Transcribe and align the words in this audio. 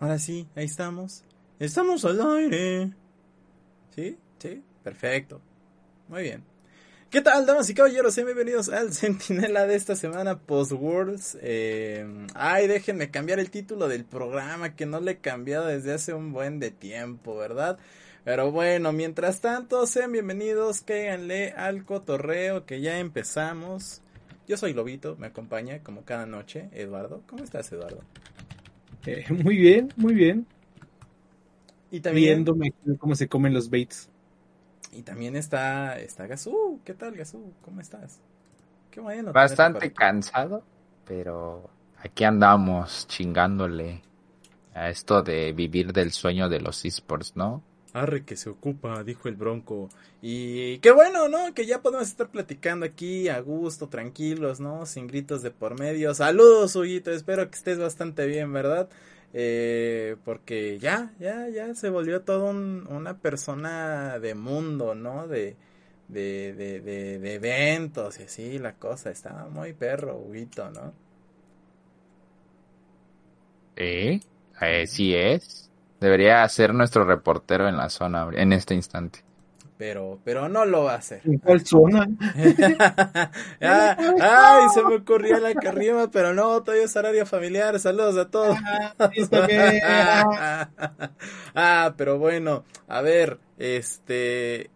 Ahora 0.00 0.18
sí, 0.20 0.46
ahí 0.54 0.66
estamos. 0.66 1.24
Estamos 1.58 2.04
al 2.04 2.20
aire. 2.20 2.92
¿Sí? 3.96 4.16
Sí, 4.38 4.62
perfecto. 4.84 5.40
Muy 6.06 6.22
bien. 6.22 6.44
¿Qué 7.10 7.20
tal, 7.20 7.46
damas 7.46 7.68
y 7.68 7.74
caballeros? 7.74 8.14
Bienvenidos 8.14 8.68
al 8.68 8.92
Centinela 8.94 9.66
de 9.66 9.74
esta 9.74 9.96
semana 9.96 10.38
post-Worlds. 10.38 11.38
Eh, 11.40 12.06
ay, 12.34 12.68
déjenme 12.68 13.10
cambiar 13.10 13.40
el 13.40 13.50
título 13.50 13.88
del 13.88 14.04
programa 14.04 14.76
que 14.76 14.86
no 14.86 15.00
le 15.00 15.12
he 15.12 15.18
cambiado 15.18 15.66
desde 15.66 15.94
hace 15.94 16.14
un 16.14 16.32
buen 16.32 16.60
de 16.60 16.70
tiempo, 16.70 17.36
¿verdad? 17.36 17.76
Pero 18.22 18.52
bueno, 18.52 18.92
mientras 18.92 19.40
tanto, 19.40 19.84
sean 19.88 20.12
bienvenidos, 20.12 20.82
cáiganle 20.82 21.52
al 21.52 21.84
cotorreo 21.84 22.66
que 22.66 22.80
ya 22.80 23.00
empezamos. 23.00 24.00
Yo 24.46 24.56
soy 24.56 24.74
Lobito, 24.74 25.16
me 25.16 25.26
acompaña 25.26 25.82
como 25.82 26.04
cada 26.04 26.24
noche 26.26 26.68
Eduardo. 26.72 27.22
¿Cómo 27.26 27.42
estás, 27.42 27.72
Eduardo? 27.72 28.04
Eh, 29.08 29.24
muy 29.30 29.56
bien, 29.56 29.92
muy 29.96 30.14
bien. 30.14 30.46
Y 31.90 32.00
también... 32.00 32.44
Viéndome 32.44 32.72
cómo 32.98 33.14
se 33.14 33.28
comen 33.28 33.54
los 33.54 33.70
baits. 33.70 34.10
Y 34.92 35.02
también 35.02 35.36
está, 35.36 35.98
está 35.98 36.26
Gazú. 36.26 36.80
¿Qué 36.84 36.94
tal, 36.94 37.14
Gazú? 37.14 37.52
¿Cómo 37.62 37.80
estás? 37.80 38.20
Qué 38.90 39.00
bueno. 39.00 39.32
Bastante 39.32 39.92
cansado, 39.92 40.62
pero 41.06 41.70
aquí 41.98 42.24
andamos 42.24 43.06
chingándole 43.06 44.02
a 44.74 44.90
esto 44.90 45.22
de 45.22 45.52
vivir 45.52 45.92
del 45.92 46.12
sueño 46.12 46.48
de 46.48 46.60
los 46.60 46.84
esports, 46.84 47.36
¿no? 47.36 47.62
Arre 47.92 48.24
que 48.24 48.36
se 48.36 48.50
ocupa, 48.50 49.02
dijo 49.02 49.28
el 49.28 49.36
Bronco. 49.36 49.88
Y 50.20 50.78
qué 50.78 50.90
bueno, 50.90 51.28
¿no? 51.28 51.54
Que 51.54 51.66
ya 51.66 51.80
podemos 51.80 52.08
estar 52.08 52.28
platicando 52.28 52.84
aquí 52.84 53.28
a 53.28 53.40
gusto, 53.40 53.88
tranquilos, 53.88 54.60
¿no? 54.60 54.84
Sin 54.86 55.06
gritos 55.06 55.42
de 55.42 55.50
por 55.50 55.78
medio. 55.78 56.14
Saludos, 56.14 56.76
Huguito, 56.76 57.10
espero 57.10 57.50
que 57.50 57.56
estés 57.56 57.78
bastante 57.78 58.26
bien, 58.26 58.52
¿verdad? 58.52 58.88
Eh, 59.32 60.16
porque 60.24 60.78
ya, 60.78 61.12
ya, 61.18 61.48
ya 61.48 61.74
se 61.74 61.90
volvió 61.90 62.22
todo 62.22 62.50
una 62.50 63.18
persona 63.18 64.18
de 64.18 64.34
mundo, 64.34 64.94
¿no? 64.94 65.26
De, 65.28 65.56
de, 66.08 66.54
de, 66.54 66.80
de, 67.18 67.34
eventos 67.34 68.18
y 68.20 68.24
así, 68.24 68.58
la 68.58 68.74
cosa. 68.74 69.10
Estaba 69.10 69.48
muy 69.48 69.72
perro, 69.72 70.16
Huguito, 70.18 70.70
¿no? 70.70 70.92
¿Eh? 73.76 74.20
¿Eh? 74.60 74.86
Sí 74.86 75.14
es. 75.14 75.67
Debería 76.00 76.48
ser 76.48 76.74
nuestro 76.74 77.04
reportero 77.04 77.68
en 77.68 77.76
la 77.76 77.88
zona 77.88 78.28
en 78.32 78.52
este 78.52 78.74
instante. 78.74 79.20
Pero, 79.76 80.18
pero 80.24 80.48
no 80.48 80.64
lo 80.64 80.84
va 80.84 80.94
a 80.94 80.96
hacer. 80.96 81.20
¿En 81.24 81.38
cuál 81.38 81.64
zona? 81.64 82.08
Ah, 83.60 83.96
ay, 84.20 84.68
se 84.74 84.82
me 84.84 84.96
ocurrió 84.96 85.38
la 85.38 85.54
carrima, 85.54 86.10
pero 86.10 86.34
no, 86.34 86.62
todavía 86.62 86.84
es 86.84 86.96
horario 86.96 87.26
familiar. 87.26 87.78
Saludos 87.78 88.16
a 88.16 88.28
todos. 88.28 88.56
Ah, 88.64 88.94
ah, 91.54 91.94
pero 91.96 92.18
bueno, 92.18 92.64
a 92.88 93.00
ver, 93.02 93.38
este, 93.58 94.70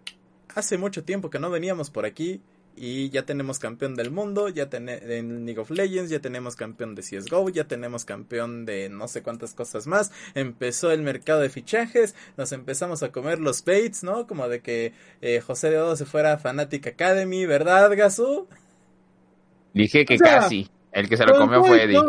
hace 0.55 0.79
mucho 0.79 1.05
tiempo 1.05 1.31
que 1.31 1.41
no 1.41 1.51
veníamos 1.51 1.91
por 1.91 2.05
aquí 2.05 2.41
y 2.75 3.11
ya 3.11 3.25
tenemos 3.25 3.59
campeón 3.59 3.95
del 3.95 4.11
mundo, 4.11 4.49
ya 4.49 4.69
en 4.73 5.45
League 5.47 5.61
of 5.61 5.71
Legends, 5.71 6.11
ya 6.11 6.21
tenemos 6.21 6.57
campeón 6.57 6.95
de 6.95 7.03
CSGO, 7.03 7.49
ya 7.51 7.65
tenemos 7.65 8.05
campeón 8.05 8.65
de 8.65 8.89
no 8.89 9.09
sé 9.09 9.23
cuántas 9.23 9.55
cosas 9.55 9.87
más. 9.87 10.11
Empezó 10.35 10.91
el 10.91 11.03
mercado 11.03 11.41
de 11.41 11.51
fichajes, 11.51 12.15
nos 12.37 12.53
empezamos 12.53 13.03
a 13.03 13.13
comer 13.13 13.39
los 13.41 13.65
baits, 13.65 14.03
¿no? 14.03 14.27
Como 14.27 14.49
de 14.49 14.61
que 14.61 14.95
eh, 15.21 15.41
José 15.41 15.71
de 15.71 15.79
Odo 15.79 15.97
se 15.97 16.07
fuera 16.07 16.33
a 16.33 16.39
Fanatic 16.39 16.87
Academy, 16.87 17.47
¿verdad, 17.47 17.91
Gasú? 17.97 18.49
Dije 19.75 20.05
que 20.05 20.19
casi. 20.19 20.69
El 20.93 21.09
que 21.09 21.17
se 21.17 21.25
lo 21.25 21.37
comió 21.37 21.65
fue 21.65 21.85
Eddie. 21.85 22.01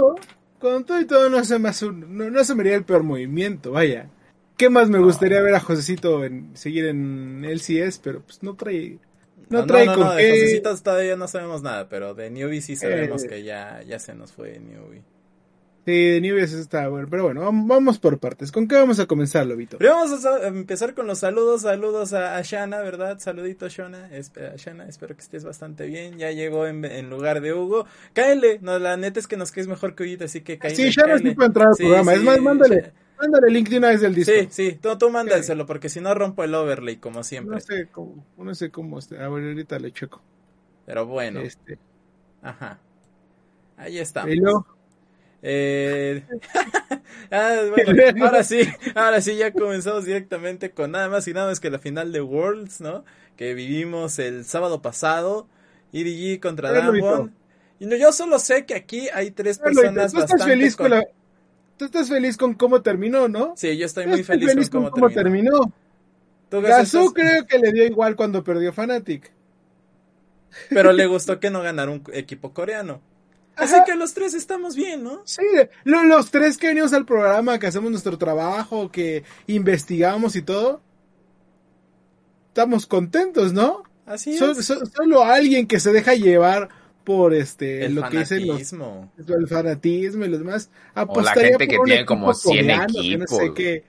con 0.59 0.85
todo 0.85 0.99
y 0.99 1.05
todo 1.05 1.29
no 1.29 1.43
se, 1.43 1.59
me 1.59 1.71
no, 1.71 2.29
no 2.29 2.43
se 2.43 2.55
me 2.55 2.61
haría 2.61 2.75
el 2.75 2.83
peor 2.83 3.03
movimiento, 3.03 3.71
vaya. 3.71 4.09
¿Qué 4.57 4.69
más 4.69 4.87
me 4.87 4.99
gustaría 4.99 5.41
ver 5.41 5.55
a 5.55 5.59
Josecito 5.59 6.23
en, 6.23 6.55
seguir 6.55 6.85
en 6.85 7.43
LCS? 7.43 7.99
Pero 7.99 8.21
pues 8.21 8.43
no 8.43 8.55
trae 8.55 8.99
no, 9.49 9.65
trae 9.65 9.85
no, 9.85 9.95
no, 9.95 10.05
no, 10.05 10.15
de 10.15 10.61
todavía 10.83 11.15
no 11.15 11.27
sabemos 11.27 11.61
nada, 11.61 11.89
pero 11.89 12.13
de 12.13 12.29
Newbie 12.29 12.61
sí 12.61 12.75
sabemos 12.75 13.23
eh. 13.23 13.27
que 13.27 13.43
ya, 13.43 13.81
ya 13.83 13.99
se 13.99 14.13
nos 14.13 14.31
fue 14.31 14.59
Newbie. 14.59 15.03
Sí, 15.85 16.11
de 16.11 16.21
Newbie 16.21 16.47
sí 16.47 16.55
está 16.55 16.87
bueno, 16.87 17.07
pero 17.11 17.23
bueno, 17.23 17.41
vamos 17.41 17.99
por 17.99 18.17
partes. 18.17 18.53
¿Con 18.53 18.69
qué 18.69 18.75
vamos 18.75 18.99
a 18.99 19.05
comenzar, 19.05 19.45
Lobito? 19.45 19.77
Pero 19.79 19.95
vamos 19.95 20.25
a 20.25 20.47
empezar 20.47 20.93
con 20.93 21.07
los 21.07 21.19
saludos, 21.19 21.63
saludos 21.63 22.13
a, 22.13 22.41
Shana, 22.41 22.79
¿verdad? 22.79 23.19
Saludito 23.19 23.67
Shana, 23.67 24.09
Shana, 24.55 24.87
espero 24.87 25.15
que 25.15 25.21
estés 25.21 25.43
bastante 25.43 25.85
bien, 25.85 26.17
ya 26.17 26.31
llegó 26.31 26.67
en, 26.67 27.09
lugar 27.09 27.41
de 27.41 27.53
Hugo. 27.53 27.85
Cáele, 28.13 28.59
no, 28.61 28.79
la 28.79 28.95
neta 28.95 29.19
es 29.19 29.27
que 29.27 29.35
nos 29.35 29.51
quedes 29.51 29.67
mejor 29.67 29.93
que 29.93 30.03
Hugo, 30.03 30.23
así 30.23 30.39
que 30.39 30.57
cáele. 30.57 30.77
Sí, 30.77 30.89
Shana 30.89 31.17
sí 31.17 31.31
puede 31.31 31.47
entrar 31.47 31.67
al 31.67 31.75
programa, 31.77 32.13
es 32.13 32.23
más, 32.23 32.39
mándale. 32.39 32.93
Mándale 33.19 33.47
el 33.47 33.53
link 33.53 33.69
de 33.69 33.77
una 33.77 33.89
vez 33.89 34.01
del 34.01 34.15
disco. 34.15 34.33
Sí, 34.33 34.47
sí, 34.49 34.79
tú, 34.81 34.97
tú 34.97 35.09
mándaselo, 35.09 35.65
porque 35.65 35.89
si 35.89 36.01
no 36.01 36.13
rompo 36.13 36.43
el 36.43 36.53
overlay, 36.53 36.97
como 36.97 37.23
siempre. 37.23 37.55
No 37.55 37.59
sé 37.59 37.87
cómo, 37.91 38.25
no 38.37 38.55
sé 38.55 38.69
cómo, 38.71 38.97
a 38.97 39.29
ver, 39.29 39.49
ahorita 39.49 39.79
le 39.79 39.91
checo. 39.91 40.21
Pero 40.85 41.05
bueno. 41.05 41.39
Este. 41.39 41.77
Ajá. 42.41 42.79
Ahí 43.77 43.99
está. 43.99 44.25
Eh... 45.45 46.23
ah, 47.31 47.55
bueno, 47.85 48.25
ahora 48.25 48.43
sí, 48.43 48.61
ahora 48.95 49.21
sí 49.21 49.35
ya 49.35 49.51
comenzamos 49.51 50.05
directamente 50.05 50.71
con 50.71 50.91
nada 50.91 51.09
más 51.09 51.27
y 51.27 51.33
nada 51.33 51.47
más 51.47 51.59
que 51.59 51.69
la 51.69 51.79
final 51.79 52.11
de 52.11 52.21
Worlds, 52.21 52.81
¿no? 52.81 53.03
Que 53.35 53.53
vivimos 53.53 54.19
el 54.19 54.45
sábado 54.45 54.81
pasado, 54.81 55.47
EDG 55.91 56.39
contra 56.39 56.71
Damwon. 56.71 57.33
Y 57.79 57.85
no, 57.87 57.95
yo 57.97 58.13
solo 58.13 58.39
sé 58.39 58.65
que 58.65 58.75
aquí 58.75 59.09
hay 59.13 59.31
tres 59.31 59.59
personas 59.59 60.13
bastante... 60.13 60.45
Feliz 60.45 60.75
con 60.77 60.91
la 60.91 61.03
tú 61.83 61.97
estás 61.97 62.09
feliz 62.09 62.37
con 62.37 62.53
cómo 62.53 62.81
terminó, 62.81 63.27
¿no? 63.27 63.53
Sí, 63.57 63.75
yo 63.77 63.85
estoy 63.85 64.07
muy 64.07 64.23
feliz, 64.23 64.69
con, 64.69 64.89
cómo, 64.89 65.09
terminó. 65.09 65.73
Gazú 66.49 67.13
creo 67.13 67.45
que 67.45 67.57
le 67.57 67.71
dio 67.73 67.83
igual 67.83 68.15
cuando 68.15 68.43
perdió 68.43 68.71
Fnatic. 68.71 69.31
Pero 70.69 70.93
le 70.93 71.07
gustó 71.07 71.39
que 71.39 71.49
no 71.49 71.61
ganara 71.61 71.91
un 71.91 72.03
equipo 72.13 72.53
coreano. 72.53 73.01
Así 73.55 73.75
que 73.85 73.95
los 73.95 74.13
tres 74.13 74.33
estamos 74.33 74.75
bien, 74.75 75.03
¿no? 75.03 75.21
Sí, 75.25 75.43
los 75.83 76.31
tres 76.31 76.57
que 76.57 76.67
venimos 76.67 76.93
al 76.93 77.05
programa, 77.05 77.59
que 77.59 77.67
hacemos 77.67 77.91
nuestro 77.91 78.17
trabajo, 78.17 78.89
que 78.89 79.23
investigamos 79.47 80.35
y 80.35 80.41
todo, 80.41 80.81
estamos 82.47 82.85
contentos, 82.85 83.51
¿no? 83.53 83.83
Así 84.05 84.35
es. 84.35 84.73
solo 84.95 85.23
alguien 85.23 85.67
que 85.67 85.79
se 85.79 85.91
deja 85.91 86.13
llevar 86.13 86.69
por 87.03 87.33
este 87.33 87.85
el 87.85 87.95
lo 87.95 88.01
fanatismo. 88.01 89.11
que 89.15 89.21
dicen 89.21 89.35
el 89.39 89.47
fanatismo 89.47 90.25
y 90.25 90.29
los 90.29 90.39
demás 90.39 90.69
o 90.95 91.21
la 91.21 91.33
gente 91.33 91.67
que 91.67 91.77
tiene 91.85 92.05
como 92.05 92.33
100 92.33 92.69
equipos 92.69 93.31
no 93.31 93.37
sé 93.37 93.53
qué. 93.53 93.83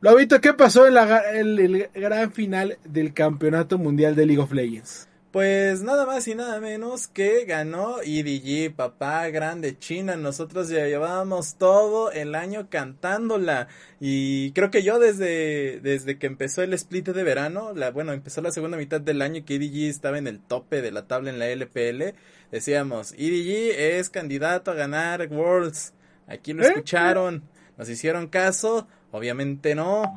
lo 0.00 0.16
visto 0.16 0.40
qué 0.40 0.52
pasó 0.52 0.86
en 0.86 0.94
la, 0.94 1.18
el 1.32 1.88
gran 1.94 2.32
final 2.32 2.78
del 2.84 3.14
campeonato 3.14 3.78
mundial 3.78 4.14
de 4.14 4.26
League 4.26 4.42
of 4.42 4.52
Legends 4.52 5.08
pues 5.36 5.82
nada 5.82 6.06
más 6.06 6.26
y 6.28 6.34
nada 6.34 6.60
menos 6.60 7.08
que 7.08 7.44
ganó 7.44 7.96
EDG, 8.00 8.74
papá 8.74 9.28
grande 9.28 9.78
China. 9.78 10.16
Nosotros 10.16 10.70
ya 10.70 10.86
llevábamos 10.86 11.56
todo 11.56 12.10
el 12.10 12.34
año 12.34 12.70
cantándola. 12.70 13.68
Y 14.00 14.52
creo 14.52 14.70
que 14.70 14.82
yo 14.82 14.98
desde, 14.98 15.80
desde 15.80 16.18
que 16.18 16.26
empezó 16.26 16.62
el 16.62 16.72
split 16.72 17.08
de 17.08 17.22
verano, 17.22 17.74
la, 17.74 17.90
bueno, 17.90 18.14
empezó 18.14 18.40
la 18.40 18.50
segunda 18.50 18.78
mitad 18.78 18.98
del 18.98 19.20
año 19.20 19.44
que 19.44 19.56
EDG 19.56 19.90
estaba 19.90 20.16
en 20.16 20.26
el 20.26 20.40
tope 20.40 20.80
de 20.80 20.90
la 20.90 21.06
tabla 21.06 21.28
en 21.28 21.38
la 21.38 21.50
LPL, 21.50 22.16
decíamos, 22.50 23.12
EDG 23.12 23.78
es 23.78 24.08
candidato 24.08 24.70
a 24.70 24.74
ganar 24.74 25.28
Worlds. 25.30 25.92
Aquí 26.28 26.54
lo 26.54 26.64
¿Eh? 26.64 26.68
escucharon, 26.68 27.42
nos 27.76 27.90
hicieron 27.90 28.28
caso, 28.28 28.88
obviamente 29.10 29.74
no. 29.74 30.14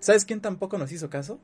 ¿Sabes 0.00 0.24
quién 0.24 0.40
tampoco 0.40 0.76
nos 0.76 0.90
hizo 0.90 1.08
caso? 1.08 1.38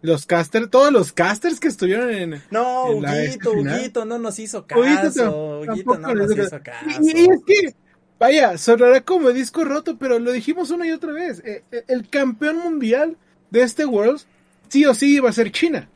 Los 0.00 0.26
casters, 0.26 0.70
todos 0.70 0.92
los 0.92 1.12
casters 1.12 1.58
que 1.58 1.68
estuvieron 1.68 2.10
en. 2.10 2.42
No, 2.50 2.90
Huguito, 2.90 4.04
no 4.04 4.18
nos 4.18 4.38
hizo 4.38 4.66
caso. 4.66 4.80
Huguito, 4.80 5.98
no 5.98 6.14
nos 6.14 6.30
hizo 6.30 6.60
caso. 6.62 6.86
Y, 7.00 7.28
es 7.28 7.40
que, 7.44 7.74
vaya, 8.18 8.56
sonará 8.58 9.00
como 9.00 9.30
disco 9.32 9.64
roto, 9.64 9.98
pero 9.98 10.18
lo 10.18 10.30
dijimos 10.30 10.70
una 10.70 10.86
y 10.86 10.92
otra 10.92 11.12
vez. 11.12 11.42
Eh, 11.44 11.64
eh, 11.72 11.84
el 11.88 12.08
campeón 12.08 12.58
mundial 12.58 13.16
de 13.50 13.62
este 13.62 13.86
World 13.86 14.20
sí 14.68 14.84
o 14.84 14.94
sí 14.94 15.16
iba 15.16 15.28
a 15.28 15.32
ser 15.32 15.50
China. 15.50 15.88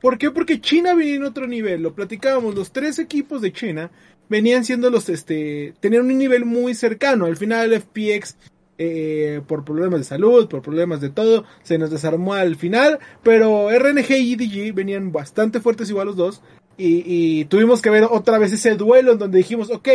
¿Por 0.00 0.16
qué? 0.16 0.30
Porque 0.30 0.60
China 0.60 0.94
venía 0.94 1.16
en 1.16 1.24
otro 1.24 1.46
nivel. 1.46 1.82
Lo 1.82 1.94
platicábamos, 1.94 2.54
los 2.54 2.72
tres 2.72 2.98
equipos 2.98 3.42
de 3.42 3.52
China 3.52 3.90
venían 4.28 4.64
siendo 4.64 4.90
los, 4.90 5.08
este, 5.08 5.74
tenían 5.80 6.06
un 6.06 6.18
nivel 6.18 6.44
muy 6.44 6.74
cercano. 6.74 7.26
Al 7.26 7.36
final 7.36 7.72
el 7.72 7.82
FPX, 7.82 8.36
eh, 8.78 9.40
por 9.46 9.64
problemas 9.64 10.00
de 10.00 10.04
salud, 10.04 10.48
por 10.48 10.62
problemas 10.62 11.00
de 11.00 11.10
todo, 11.10 11.44
se 11.62 11.78
nos 11.78 11.90
desarmó 11.90 12.34
al 12.34 12.56
final. 12.56 12.98
Pero 13.22 13.68
RNG 13.70 14.10
y 14.12 14.34
EDG 14.34 14.74
venían 14.74 15.12
bastante 15.12 15.60
fuertes 15.60 15.90
igual 15.90 16.06
los 16.06 16.16
dos. 16.16 16.42
Y, 16.76 17.02
y 17.04 17.44
tuvimos 17.46 17.82
que 17.82 17.90
ver 17.90 18.04
otra 18.04 18.38
vez 18.38 18.52
ese 18.52 18.76
duelo 18.76 19.12
en 19.12 19.18
donde 19.18 19.38
dijimos, 19.38 19.70
ok, 19.70 19.88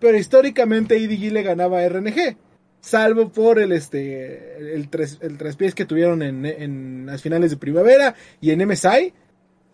pero 0.00 0.18
históricamente 0.18 0.96
EDG 0.96 1.32
le 1.32 1.42
ganaba 1.42 1.78
a 1.78 1.88
RNG. 1.88 2.36
Salvo 2.80 3.32
por 3.32 3.58
el 3.58 3.72
este 3.72 4.74
el 4.74 4.90
tres, 4.90 5.18
el 5.22 5.38
pies 5.56 5.74
que 5.74 5.86
tuvieron 5.86 6.22
en, 6.22 6.44
en 6.44 7.06
las 7.06 7.22
finales 7.22 7.50
de 7.50 7.56
primavera 7.56 8.14
y 8.42 8.50
en 8.50 8.68
MSI. 8.68 9.14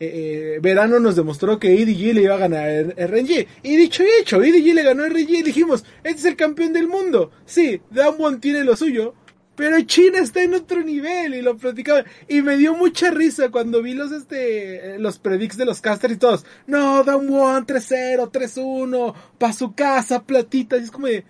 Eh, 0.02 0.58
verano 0.62 0.99
nos 0.99 1.14
demostró 1.14 1.58
que 1.58 1.75
EDG 1.75 2.14
le 2.14 2.23
iba 2.23 2.35
a 2.35 2.38
ganar 2.38 2.67
a 2.67 3.06
RNG. 3.06 3.47
Y 3.62 3.76
dicho 3.76 4.02
y 4.02 4.08
hecho, 4.19 4.43
EDG 4.43 4.75
le 4.75 4.82
ganó 4.82 5.05
a 5.05 5.08
RNG 5.08 5.31
y 5.31 5.43
dijimos, 5.43 5.85
este 6.02 6.20
es 6.20 6.25
el 6.25 6.37
campeón 6.37 6.73
del 6.73 6.88
mundo. 6.88 7.31
Sí, 7.44 7.82
Damwon 7.91 8.41
tiene 8.41 8.64
lo 8.64 8.76
suyo, 8.76 9.14
pero 9.56 9.79
China 9.82 10.20
está 10.20 10.43
en 10.43 10.55
otro 10.55 10.82
nivel 10.82 11.35
y 11.35 11.43
lo 11.43 11.55
platicaba. 11.58 12.05
Y 12.29 12.41
me 12.41 12.56
dio 12.56 12.75
mucha 12.75 13.11
risa 13.11 13.50
cuando 13.50 13.82
vi 13.82 13.93
los, 13.93 14.11
este, 14.11 14.99
los 14.99 15.19
predicts 15.19 15.58
de 15.58 15.67
los 15.67 15.82
casters 15.82 16.14
y 16.14 16.17
todos. 16.17 16.47
No, 16.67 17.05
Damwon 17.05 17.67
3-0, 17.67 18.31
3-1, 18.31 19.14
pa' 19.37 19.52
su 19.52 19.75
casa, 19.75 20.23
platitas. 20.23 20.81
Y 20.81 20.85
es 20.85 20.91
como 20.91 21.08
de, 21.08 21.26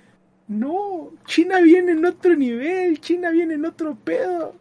no, 0.46 1.10
China 1.26 1.60
viene 1.60 1.90
en 1.90 2.06
otro 2.06 2.36
nivel, 2.36 3.00
China 3.00 3.30
viene 3.30 3.54
en 3.54 3.64
otro 3.64 3.96
pedo. 3.96 4.54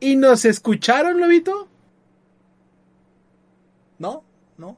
¿Y 0.00 0.16
nos 0.16 0.44
escucharon, 0.44 1.20
Lobito? 1.20 1.68
No, 3.98 4.24
no. 4.58 4.76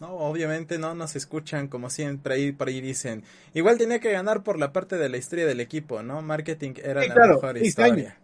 No, 0.00 0.16
obviamente 0.16 0.78
no 0.78 0.94
nos 0.94 1.14
escuchan 1.14 1.68
como 1.68 1.88
siempre 1.88 2.34
ahí 2.34 2.52
por 2.52 2.68
ahí 2.68 2.80
dicen. 2.80 3.22
Igual 3.54 3.78
tenía 3.78 4.00
que 4.00 4.10
ganar 4.10 4.42
por 4.42 4.58
la 4.58 4.72
parte 4.72 4.96
de 4.96 5.08
la 5.08 5.16
historia 5.16 5.46
del 5.46 5.60
equipo, 5.60 6.02
¿no? 6.02 6.22
Marketing 6.22 6.72
era 6.82 7.02
Sí, 7.02 7.08
la 7.08 7.14
claro, 7.14 7.34
mejor 7.34 7.58
historia. 7.58 8.18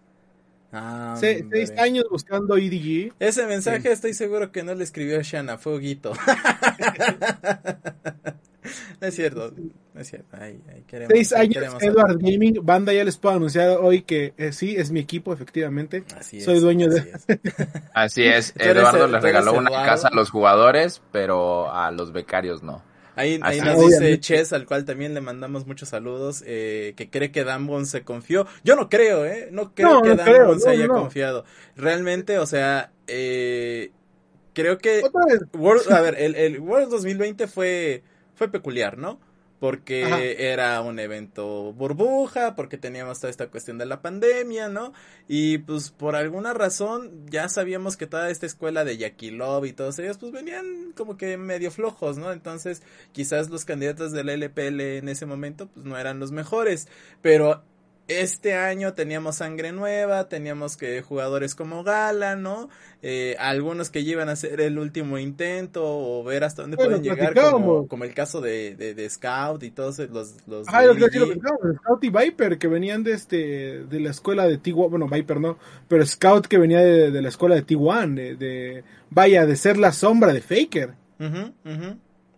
Ah, 0.73 1.17
Se- 1.19 1.47
seis 1.51 1.73
años 1.79 2.05
buscando 2.11 2.57
EDG. 2.57 3.15
Ese 3.21 3.47
mensaje 3.47 3.91
estoy 3.93 4.13
seguro 4.13 4.51
que 4.53 4.65
no 4.65 4.75
le 4.75 4.85
escribió 4.85 5.23
Shana, 5.23 5.57
fue 5.57 5.77
Huguito. 5.77 6.13
no 9.01 9.07
es 9.07 9.15
cierto, 9.15 9.55
no 9.99 10.03
es 10.03 10.11
cierto. 10.11 10.37
Ahí, 10.41 10.61
ahí 10.73 10.85
queremos, 10.87 11.13
Seis 11.13 11.33
años 11.33 11.55
queremos 11.55 11.83
Edward 11.83 12.19
Gaming. 12.21 12.61
Banda 12.63 12.93
ya 12.93 13.03
les 13.03 13.17
puedo 13.17 13.35
anunciar 13.35 13.79
hoy 13.81 14.03
que 14.03 14.33
eh, 14.39 14.53
sí, 14.53 14.77
es 14.77 14.93
mi 14.93 15.01
equipo, 15.01 15.33
efectivamente. 15.33 16.05
Así 16.17 16.39
es, 16.39 16.45
Soy 16.45 16.61
dueño 16.61 16.89
de- 16.89 17.01
así 17.95 18.23
es. 18.23 18.55
Así 18.57 18.69
Eduardo 18.69 19.07
el- 19.07 19.13
les 19.13 19.23
regaló 19.23 19.55
una 19.55 19.71
Eduardo. 19.71 19.87
casa 19.91 20.09
a 20.09 20.15
los 20.15 20.31
jugadores, 20.31 21.03
pero 21.11 21.69
a 21.73 21.91
los 21.91 22.13
becarios 22.13 22.63
no. 22.63 22.81
Ahí, 23.17 23.41
nos 23.41 23.51
dice 23.51 23.73
Obviamente. 23.73 24.21
Chess, 24.21 24.53
al 24.53 24.65
cual 24.65 24.85
también 24.85 25.13
le 25.15 25.21
mandamos 25.21 25.67
muchos 25.67 25.89
saludos, 25.89 26.45
eh, 26.47 26.95
que 26.97 27.11
cree 27.11 27.33
que 27.33 27.43
Dambon 27.43 27.85
se 27.87 28.05
confió. 28.05 28.47
Yo 28.63 28.77
no 28.77 28.89
creo, 28.89 29.25
¿eh? 29.27 29.49
No 29.51 29.75
creo 29.75 29.95
No, 29.95 30.03
que 30.03 30.11
no 30.11 30.15
Dambon 30.15 30.35
creo, 30.35 30.59
se 30.61 30.67
no, 30.67 30.71
haya 30.71 30.87
no. 30.87 30.95
confiado. 30.95 31.45
Realmente, 31.75 32.39
o 32.39 32.47
sea, 32.47 32.93
eh, 33.09 33.91
creo 34.55 34.79
que 34.79 35.03
Otra 35.03 35.25
vez. 35.27 35.41
World, 35.53 35.91
a 35.93 36.01
ver, 36.01 36.15
el, 36.17 36.37
el 36.37 36.61
World 36.61 36.91
2020 36.91 37.49
fue, 37.49 38.05
fue 38.37 38.47
peculiar, 38.53 38.97
¿no? 38.99 39.19
Porque 39.61 40.05
Ajá. 40.05 40.23
era 40.23 40.81
un 40.83 40.99
evento 40.99 41.73
burbuja, 41.73 42.55
porque 42.55 42.79
teníamos 42.79 43.19
toda 43.19 43.31
esta 43.31 43.49
cuestión 43.49 43.79
de 43.79 43.87
la 43.87 44.03
pandemia, 44.03 44.69
¿no? 44.69 44.93
Y 45.27 45.59
pues 45.59 45.91
por 45.91 46.15
alguna 46.15 46.55
razón 46.55 47.27
ya 47.29 47.49
sabíamos 47.49 47.97
que 47.97 48.07
toda 48.07 48.31
esta 48.31 48.47
escuela 48.47 48.85
de 48.85 48.97
Jackie 48.97 49.31
Love 49.31 49.67
y 49.67 49.73
todos 49.73 49.99
ellos 49.99 50.19
pues 50.19 50.33
venían 50.33 50.93
como 50.97 51.17
que 51.17 51.37
medio 51.37 51.71
flojos, 51.71 52.19
¿no? 52.19 52.33
Entonces 52.33 52.83
quizás 53.13 53.51
los 53.51 53.65
candidatos 53.65 54.13
de 54.13 54.25
la 54.25 54.35
LPL 54.35 54.81
en 54.81 55.09
ese 55.09 55.27
momento 55.27 55.67
pues 55.67 55.85
no 55.85 55.99
eran 55.99 56.21
los 56.21 56.31
mejores, 56.31 56.89
pero 57.21 57.63
este 58.09 58.55
año 58.55 58.95
teníamos 58.95 59.37
sangre 59.37 59.71
nueva, 59.73 60.29
teníamos 60.29 60.77
que 60.77 61.03
jugadores 61.03 61.55
como 61.55 61.85
Gala, 61.85 62.37
¿no? 62.37 62.69
Eh, 63.03 63.37
algunos 63.39 63.91
que 63.91 64.01
iban 64.01 64.29
a 64.29 64.33
hacer 64.33 64.61
el 64.61 64.79
último 64.79 65.19
intento 65.19 65.83
o 65.85 66.25
ver 66.25 66.43
hasta 66.43 66.63
dónde 66.63 66.77
Bueno, 66.77 66.97
pueden 66.99 67.05
llegar, 67.17 67.35
como, 67.53 67.87
como 67.87 68.05
el 68.05 68.15
caso 68.15 68.41
de, 68.41 68.75
de, 68.75 68.95
de 68.95 69.09
Scout 69.11 69.63
y 69.63 69.71
todos 69.71 69.99
los... 70.11 70.35
los 70.47 70.67
Ajá, 70.67 70.81
de 70.83 70.87
lo 70.89 70.95
que 70.97 71.11
Scout 71.77 72.03
y 72.05 72.11
Viper, 72.11 72.59
que 72.59 72.67
venían 72.67 73.05
de 73.05 73.13
este 73.13 73.85
de 73.85 74.01
la 74.01 74.11
escuela 74.11 74.49
de 74.49 74.61
T1, 74.61 74.91
bueno, 74.91 75.07
Viper 75.09 75.41
no, 75.41 75.59
pero 75.87 76.05
Scout 76.05 76.47
que 76.47 76.59
venía 76.59 76.81
de, 76.81 77.11
de 77.11 77.23
la 77.23 77.29
escuela 77.29 77.55
de 77.55 77.65
T1, 77.67 78.15
de, 78.15 78.37
de- 78.37 78.85
vaya, 79.11 79.47
de 79.47 79.57
ser 79.57 79.77
la 79.79 79.93
sombra 79.93 80.33
de 80.33 80.41
Faker. 80.41 80.95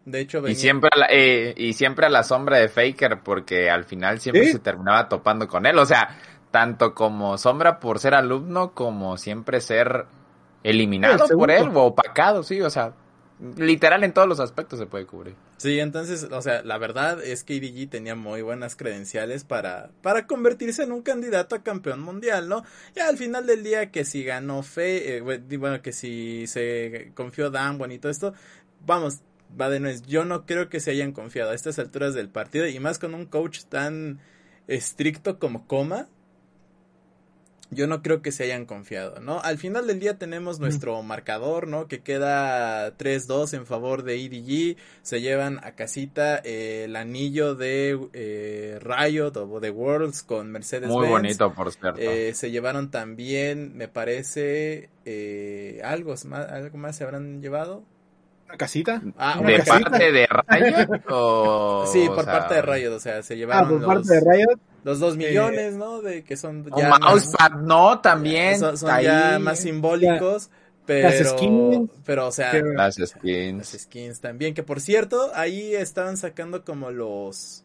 De 0.05 0.21
hecho, 0.21 0.47
Y 0.49 0.55
siempre, 0.55 0.91
a 0.93 0.99
la, 0.99 1.07
eh, 1.11 1.55
y 1.57 1.75
siempre 1.75 2.07
a 2.07 2.09
la 2.09 2.23
sombra 2.25 2.57
de 2.59 2.69
Faker, 2.69 3.21
porque 3.23 3.71
al 3.71 3.85
final 3.85 4.19
siempre 4.21 4.47
Sí. 4.47 4.53
se 4.53 4.59
terminaba 4.59 5.09
topando 5.09 5.47
con 5.47 5.67
él. 5.67 5.79
O 5.79 5.87
sea, 5.87 6.17
tanto 6.51 6.95
como 6.95 7.37
sombra 7.39 7.79
por 7.79 7.99
ser 7.99 8.15
alumno, 8.15 8.73
como 8.73 9.17
siempre 9.19 9.61
ser 9.61 10.07
eliminado 10.65 11.25
El 11.29 11.37
por 11.37 11.51
él 11.51 11.69
o 11.75 11.85
opacado, 11.85 12.43
sí. 12.43 12.61
O 12.61 12.71
sea, 12.71 12.93
literal 13.57 14.03
en 14.05 14.13
todos 14.13 14.27
los 14.29 14.41
aspectos 14.41 14.79
se 14.79 14.87
puede 14.87 15.07
cubrir. 15.07 15.35
Sí, 15.59 15.79
entonces, 15.79 16.25
o 16.31 16.43
sea, 16.43 16.63
la 16.63 16.79
verdad 16.79 17.23
es 17.23 17.45
que 17.45 17.57
EDG 17.57 17.91
tenía 17.91 18.15
muy 18.15 18.41
buenas 18.41 18.77
credenciales 18.77 19.45
para, 19.45 19.91
para 20.03 20.27
convertirse 20.27 20.83
en 20.83 20.93
un 20.93 21.03
candidato 21.03 21.55
a 21.55 21.63
campeón 21.63 22.01
mundial, 22.01 22.49
¿no? 22.49 22.65
Ya 22.95 23.09
al 23.09 23.19
final 23.19 23.47
del 23.47 23.63
día 23.63 23.91
que 23.91 24.07
si 24.07 24.25
ganó 24.25 24.63
Fe, 24.63 25.17
eh, 25.19 25.23
bu- 25.23 25.59
bueno, 25.59 25.83
que 25.83 25.93
si 25.93 26.47
se 26.47 27.13
confió 27.15 27.51
Dan, 27.51 27.79
y 27.93 27.99
todo 27.99 28.11
esto, 28.11 28.33
vamos, 28.87 29.21
va 29.59 29.71
de 29.71 29.81
nuez, 29.81 30.03
yo 30.03 30.25
no 30.25 30.47
creo 30.47 30.69
que 30.69 30.81
se 30.81 30.91
hayan 30.91 31.13
confiado 31.13 31.51
a 31.51 31.55
estas 31.55 31.79
alturas 31.79 32.15
del 32.15 32.29
partido 32.29 32.67
y 32.67 32.79
más 32.81 32.99
con 32.99 33.15
un 33.15 33.27
coach 33.27 33.65
tan 33.65 34.21
estricto 34.69 35.39
como 35.39 35.67
Coma. 35.67 36.09
Yo 37.73 37.87
no 37.87 38.03
creo 38.03 38.21
que 38.21 38.33
se 38.33 38.43
hayan 38.43 38.67
confiado, 38.67 39.21
¿no? 39.21 39.41
Al 39.43 39.57
final 39.57 39.87
del 39.87 40.01
día 40.01 40.19
tenemos 40.19 40.59
nuestro 40.59 41.01
marcador, 41.05 41.69
¿no? 41.69 41.87
Que 41.87 42.01
queda 42.01 42.99
3-2 42.99 43.55
en 43.55 43.65
favor 43.65 44.03
de 44.03 44.17
EDG. 44.25 44.77
Se 45.03 45.21
llevan 45.21 45.61
a 45.63 45.77
casita 45.77 46.41
eh, 46.43 46.87
el 46.87 46.97
anillo 46.97 47.55
de 47.55 47.97
eh, 48.13 48.81
Riot 48.81 49.37
o 49.37 49.61
de 49.61 49.71
Worlds 49.71 50.25
con 50.25 50.51
Mercedes 50.51 50.89
Muy 50.89 51.03
Benz. 51.03 51.13
bonito, 51.13 51.55
por 51.55 51.71
cierto. 51.71 52.01
Eh, 52.01 52.35
se 52.35 52.51
llevaron 52.51 52.91
también, 52.91 53.77
me 53.77 53.87
parece, 53.87 54.91
eh, 55.05 55.81
algo 55.85 56.17
algo 56.33 56.77
más 56.77 56.97
se 56.97 57.05
habrán 57.05 57.41
llevado. 57.41 57.85
¿Una 58.51 58.57
casita? 58.59 59.01
Ah, 59.17 59.37
una 59.41 59.51
¿De 59.51 59.57
casita. 59.59 59.91
parte 59.91 60.13
de 60.13 60.27
Riot 60.27 61.03
o...? 61.11 61.87
Sí, 61.93 62.09
o 62.09 62.15
por 62.15 62.25
sea, 62.25 62.33
parte 62.33 62.55
de 62.57 62.63
Riot, 62.63 62.93
o 62.95 63.01
sea, 63.01 63.23
se 63.23 63.35
Ah, 63.35 63.37
llevaron 63.37 63.69
por 63.69 63.95
los, 63.97 64.07
parte 64.09 64.15
de 64.25 64.33
Riot. 64.33 64.59
los 64.83 64.99
dos 64.99 65.17
millones, 65.17 65.75
¿no? 65.75 66.03
De 66.03 66.25
que 66.25 66.37
son 66.37 66.67
O 66.71 66.79
ya 66.79 66.99
Mousepad, 66.99 67.51
no, 67.61 68.01
también. 68.01 68.59
son, 68.59 68.77
son 68.77 68.91
ahí, 68.91 69.05
ya 69.05 69.39
más 69.39 69.61
simbólicos, 69.61 70.51
pero, 70.85 71.37
skins, 71.37 71.91
pero 72.05 72.27
o 72.27 72.33
sea, 72.33 72.53
Las 72.55 72.99
las 72.99 73.11
skins. 73.11 73.69
skins 73.79 74.21
también, 74.21 74.53
que 74.55 74.65
por 74.65 74.81
cierto, 74.81 75.31
ahí 75.35 75.75
estaban 75.75 76.17
sacando 76.17 76.65
como 76.65 76.91
los 76.91 77.65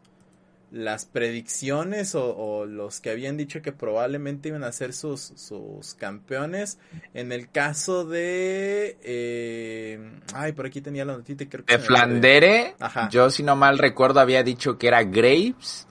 las 0.71 1.05
predicciones 1.05 2.15
o, 2.15 2.35
o 2.35 2.65
los 2.65 2.99
que 2.99 3.11
habían 3.11 3.37
dicho 3.37 3.61
que 3.61 3.71
probablemente 3.71 4.49
iban 4.49 4.63
a 4.63 4.71
ser 4.71 4.93
sus, 4.93 5.21
sus 5.21 5.93
campeones. 5.93 6.79
En 7.13 7.31
el 7.31 7.49
caso 7.49 8.05
de... 8.05 8.97
eh, 9.03 10.19
ay, 10.33 10.51
por 10.53 10.65
aquí 10.65 10.81
tenía 10.81 11.05
la 11.05 11.13
notita. 11.17 11.43
y 11.43 11.47
Creo 11.47 11.65
que 11.65 11.77
De. 11.77 11.83
Flandere, 11.83 12.75
Ajá. 12.79 13.09
yo 13.09 13.29
si 13.29 13.43
no 13.43 13.55
mal 13.55 13.77
recuerdo 13.77 14.19
había 14.19 14.43
dicho 14.43 14.77
que 14.77 14.87
era 14.87 15.03
Graves, 15.03 15.87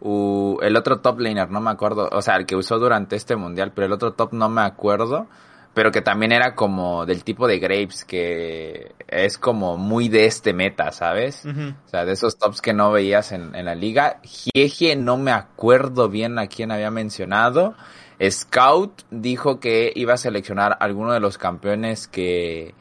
o 0.00 0.58
el 0.62 0.76
otro 0.76 1.00
top 1.00 1.20
laner, 1.20 1.50
no 1.50 1.60
me 1.60 1.70
acuerdo, 1.70 2.08
o 2.12 2.22
sea, 2.22 2.36
el 2.36 2.46
que 2.46 2.54
usó 2.56 2.78
durante 2.78 3.16
este 3.16 3.34
mundial, 3.36 3.72
pero 3.74 3.86
el 3.86 3.92
otro 3.92 4.12
top 4.12 4.32
no 4.32 4.48
me 4.48 4.62
acuerdo, 4.62 5.26
pero 5.74 5.92
que 5.92 6.02
también 6.02 6.32
era 6.32 6.54
como 6.54 7.06
del 7.06 7.22
tipo 7.22 7.46
de 7.46 7.58
Graves, 7.58 8.04
que 8.04 8.92
es 9.06 9.38
como 9.38 9.76
muy 9.76 10.08
de 10.08 10.26
este 10.26 10.52
meta, 10.52 10.90
¿sabes? 10.90 11.44
O 11.46 11.88
sea, 11.88 12.04
de 12.04 12.12
esos 12.12 12.36
tops 12.36 12.60
que 12.60 12.72
no 12.72 12.90
veías 12.90 13.32
en, 13.32 13.54
en 13.54 13.64
la 13.66 13.74
liga. 13.74 14.20
Gieje, 14.24 14.96
no 14.96 15.16
me 15.16 15.30
acuerdo 15.30 16.08
bien 16.08 16.38
a 16.38 16.48
quién 16.48 16.72
había 16.72 16.90
mencionado. 16.90 17.74
Scout 18.20 19.02
dijo 19.10 19.60
que 19.60 19.92
iba 19.94 20.14
a 20.14 20.18
seleccionar 20.18 20.76
alguno 20.80 21.12
de 21.12 21.20
los 21.20 21.38
campeones 21.38 22.08
que, 22.08 22.74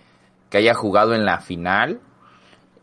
que 0.50 0.58
haya 0.58 0.74
jugado 0.74 1.13
en 1.13 1.25
la 1.25 1.39
final. 1.39 2.01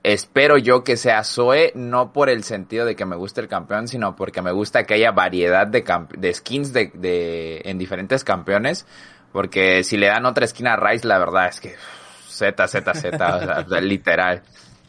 Espero 0.05 0.59
yo 0.59 0.85
que 0.85 0.97
sea 0.99 1.25
Zoe, 1.25 1.73
no 1.75 2.13
por 2.13 2.29
el 2.29 2.45
sentido 2.45 2.85
de 2.85 2.95
que 2.95 3.07
me 3.07 3.17
guste 3.17 3.41
el 3.41 3.49
campeón, 3.49 3.89
sino 3.89 4.15
porque 4.15 4.43
me 4.43 4.53
gusta 4.53 4.85
que 4.85 4.95
haya 4.95 5.13
variedad 5.13 5.67
de, 5.67 5.83
de 6.19 6.35
skins 6.35 6.73
de, 6.73 6.93
de, 6.95 7.63
en 7.65 7.79
diferentes 7.79 8.23
campeones. 8.23 8.87
Porque 9.35 9.83
si 9.83 9.97
le 9.97 10.07
dan 10.07 10.25
otra 10.27 10.47
skin 10.47 10.69
a 10.69 10.77
Rice, 10.77 11.07
la 11.07 11.19
verdad 11.19 11.49
es 11.49 11.59
que 11.61 11.75
Z, 12.29 12.69
Z, 12.69 12.95
Z, 12.95 13.37
o 13.37 13.69
sea, 13.69 13.81
literal. 13.83 14.43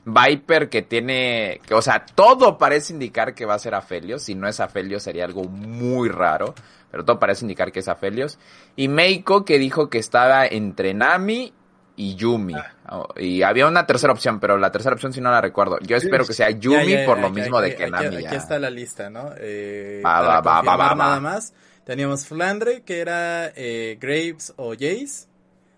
Viper 0.05 0.69
que 0.69 0.83
tiene, 0.83 1.59
que, 1.65 1.73
o 1.73 1.81
sea, 1.81 2.05
todo 2.05 2.59
parece 2.59 2.93
indicar 2.93 3.33
que 3.33 3.45
va 3.45 3.55
a 3.55 3.59
ser 3.59 3.73
Aphelios. 3.73 4.21
Si 4.21 4.35
no 4.35 4.47
es 4.47 4.59
Aphelios 4.59 5.01
sería 5.01 5.25
algo 5.25 5.45
muy 5.45 6.09
raro, 6.09 6.53
pero 6.91 7.03
todo 7.03 7.17
parece 7.19 7.43
indicar 7.43 7.71
que 7.71 7.79
es 7.79 7.87
Aphelios. 7.87 8.37
Y 8.75 8.87
Meiko 8.87 9.43
que 9.45 9.57
dijo 9.57 9.89
que 9.89 9.97
estaba 9.97 10.45
entre 10.45 10.93
Nami 10.93 11.51
y 11.95 12.13
Yumi. 12.13 12.53
Oh, 12.89 13.07
Y 13.17 13.41
había 13.41 13.65
una 13.65 13.87
tercera 13.87 14.13
opción, 14.13 14.39
pero 14.39 14.59
la 14.59 14.71
tercera 14.71 14.93
opción 14.93 15.11
sí 15.11 15.21
no 15.21 15.31
la 15.31 15.41
recuerdo. 15.41 15.79
Yo 15.81 15.97
espero 15.97 16.23
que 16.23 16.33
sea 16.33 16.51
Yumi 16.51 16.85
Ya, 16.91 16.99
ya, 16.99 17.05
por 17.07 17.17
lo 17.17 17.27
aquí- 17.27 17.39
mismo 17.41 17.59
de 17.59 17.69
aquí- 17.69 17.77
que 17.77 17.83
aquí- 17.85 17.91
Nami 17.91 18.15
Aquí 18.17 18.23
ya. 18.25 18.31
está 18.35 18.59
la 18.59 18.69
lista, 18.69 19.09
¿no? 19.09 19.31
Eh, 19.39 20.03
Va, 20.05 20.19
para 20.19 20.27
va, 20.27 20.27
va, 20.27 20.41
va, 20.41 20.55
confirmar 20.61 20.79
va, 20.79 20.87
va. 20.89 20.95
nada 20.95 21.19
más. 21.19 21.53
Teníamos 21.85 22.25
Flandre, 22.25 22.81
que 22.81 22.99
era 22.99 23.51
eh, 23.55 23.97
Graves 23.99 24.53
o 24.57 24.71
Jace. 24.73 25.27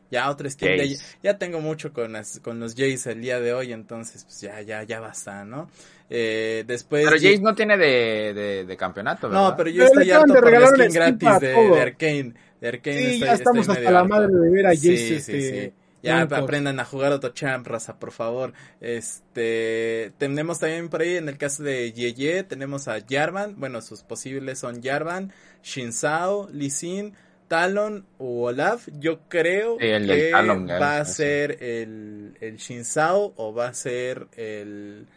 Ya 0.09 0.29
otra 0.29 0.49
skin 0.49 0.69
de 0.77 0.89
Jace. 0.89 1.03
Ya 1.21 1.37
tengo 1.37 1.59
mucho 1.59 1.91
con, 1.91 2.13
las- 2.13 2.39
con 2.39 2.59
los 2.61 2.75
Jace 2.75 3.11
el 3.11 3.21
día 3.21 3.41
de 3.41 3.51
hoy, 3.53 3.73
entonces 3.73 4.23
pues 4.23 4.39
ya, 4.39 4.61
ya, 4.61 4.83
ya 4.83 5.01
basta, 5.01 5.43
¿no? 5.43 5.69
Eh, 6.09 6.63
después... 6.65 7.03
Pero 7.03 7.17
Jace 7.17 7.39
no 7.41 7.53
tiene 7.53 7.77
de, 7.77 8.33
de, 8.33 8.65
de 8.65 8.77
campeonato, 8.77 9.27
¿verdad? 9.27 9.49
No, 9.49 9.55
pero 9.57 9.69
yo 9.69 9.83
Pero 9.83 9.87
estoy 9.87 10.11
harto 10.11 10.33
de 10.33 10.39
por 10.41 10.51
la 10.51 10.67
skin 10.67 10.75
una 10.75 10.89
skin 10.89 10.93
gratis 11.01 11.39
de, 11.41 11.47
de 11.71 11.81
Arkane. 11.81 12.33
De 12.61 12.67
Arkane 12.69 12.97
Sí, 12.99 13.05
estoy- 13.05 13.19
ya 13.27 13.33
estamos 13.33 13.61
estoy 13.67 13.77
hasta 13.77 13.91
la 13.91 13.99
harto. 13.99 14.09
madre 14.09 14.33
de 14.33 14.49
ver 14.49 14.65
a 14.65 14.69
Jace, 14.69 14.79
Sí, 14.79 15.07
sí, 15.07 15.13
este, 15.15 15.65
sí. 15.65 15.73
Ya 16.07 16.21
aprendan 16.21 16.79
a 16.79 16.85
jugar 16.85 17.11
otro 17.11 17.29
champ, 17.31 17.67
raza, 17.67 17.99
por 17.99 18.11
favor. 18.11 18.53
Este, 18.81 20.11
tenemos 20.17 20.59
también 20.59 20.89
por 20.89 21.01
ahí 21.01 21.17
en 21.17 21.29
el 21.29 21.37
caso 21.37 21.63
de 21.63 21.91
Yeye, 21.93 22.43
tenemos 22.43 22.87
a 22.87 22.97
Jarvan, 23.07 23.55
bueno, 23.57 23.81
sus 23.81 24.03
posibles 24.03 24.59
son 24.59 24.81
Jarvan, 24.81 25.33
Shinzao, 25.63 26.49
Lee 26.51 26.69
Sin, 26.69 27.13
Talon 27.47 28.05
o 28.17 28.47
Olaf. 28.47 28.87
Yo 28.99 29.21
creo 29.27 29.77
Sí, 29.79 29.87
el 29.87 30.07
del 30.07 30.19
que 30.19 30.31
Talon, 30.31 30.67
va 30.67 30.97
a 30.97 31.05
ser 31.05 31.63
el, 31.63 32.37
el 32.41 32.57
Shinzao 32.57 33.33
o 33.35 33.53
va 33.53 33.67
a 33.67 33.73
ser 33.73 34.27
el, 34.35 35.07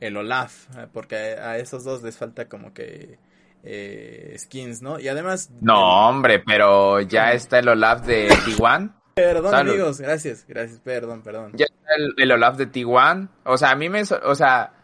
el 0.00 0.16
Olaf, 0.16 0.68
eh, 0.76 0.86
porque 0.92 1.16
a, 1.16 1.52
a 1.52 1.58
esos 1.58 1.84
dos 1.84 2.02
les 2.02 2.16
falta 2.16 2.48
como 2.48 2.72
que 2.72 3.18
eh, 3.62 4.34
skins, 4.38 4.80
¿no? 4.80 5.00
Y 5.00 5.08
además... 5.08 5.50
No, 5.60 6.08
hombre, 6.08 6.38
pero 6.38 7.00
ya 7.00 7.32
está 7.32 7.58
el 7.58 7.68
Olaf 7.68 8.06
de 8.06 8.28
T1. 8.28 8.92
Perdón, 9.16 9.50
Salud. 9.50 9.70
amigos, 9.72 9.98
gracias, 9.98 10.44
gracias, 10.46 10.78
perdón, 10.80 11.22
perdón. 11.22 11.52
Ya 11.54 11.64
está 11.64 11.94
el, 11.96 12.12
el 12.18 12.32
Olaf 12.32 12.58
de 12.58 12.70
T1. 12.70 13.28
O 13.44 13.56
sea, 13.56 13.70
a 13.70 13.74
mí 13.74 13.88
me... 13.88 14.02
O 14.02 14.34
sea, 14.34 14.74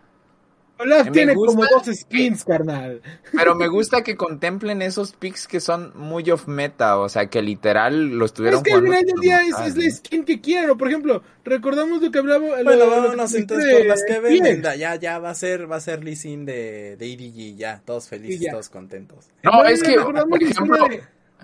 Olaf 0.78 1.10
tiene 1.10 1.34
gusta 1.34 1.54
como 1.54 1.66
dos 1.70 1.94
skins, 1.94 2.42
carnal. 2.42 3.02
pero 3.36 3.54
me 3.54 3.68
gusta 3.68 4.00
que 4.02 4.16
contemplen 4.16 4.80
esos 4.80 5.12
picks 5.12 5.46
que 5.46 5.60
son 5.60 5.92
muy 5.96 6.30
off 6.30 6.46
meta. 6.48 6.96
O 6.98 7.10
sea, 7.10 7.26
que 7.26 7.42
literal 7.42 8.08
lo 8.08 8.24
estuvieron 8.24 8.60
Es 8.60 8.62
que 8.64 8.72
al 8.72 8.80
jugando 8.80 9.00
final 9.00 9.14
del 9.14 9.20
día 9.20 9.42
es, 9.42 9.68
es 9.68 9.76
la 9.76 9.90
skin 9.90 10.24
que 10.24 10.40
quiero. 10.40 10.78
Por 10.78 10.88
ejemplo, 10.88 11.22
recordamos 11.44 12.00
lo 12.00 12.10
que 12.10 12.18
hablamos. 12.18 12.48
lo- 12.48 12.64
Bueno, 12.64 12.84
lo 12.86 12.90
que 12.90 13.00
vámonos 13.00 13.34
entonces 13.34 13.66
de 13.66 13.76
por 13.80 13.86
las 13.86 14.02
que 14.02 14.18
venden. 14.18 14.62
Ya, 14.78 14.94
ya 14.96 15.18
va 15.18 15.28
a 15.28 15.34
ser, 15.34 15.70
va 15.70 15.76
a 15.76 15.80
ser 15.80 16.02
Lee 16.02 16.16
Sin 16.16 16.46
de, 16.46 16.96
de 16.96 17.12
EDG, 17.12 17.54
ya, 17.58 17.82
todos 17.84 18.08
felices, 18.08 18.50
todos 18.50 18.70
contentos. 18.70 19.28
No, 19.42 19.52
Bueno, 19.58 19.68
es 19.68 19.82
que, 19.82 19.94
por 20.00 20.42
ejemplo... 20.42 20.86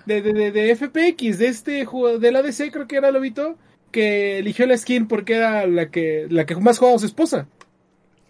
de, 0.09 0.21
de, 0.21 0.33
de, 0.33 0.51
de 0.51 0.75
FPX, 0.75 1.37
de 1.37 1.47
este 1.47 1.85
jugador, 1.85 2.19
del 2.19 2.35
ADC, 2.35 2.71
creo 2.71 2.87
que 2.87 2.97
era 2.97 3.11
Lobito, 3.11 3.57
que 3.91 4.39
eligió 4.39 4.65
la 4.65 4.77
skin 4.77 5.07
porque 5.07 5.35
era 5.35 5.65
la 5.67 5.89
que, 5.89 6.27
la 6.29 6.45
que 6.45 6.55
más 6.55 6.77
jugaba 6.79 6.99
su 6.99 7.05
esposa. 7.05 7.47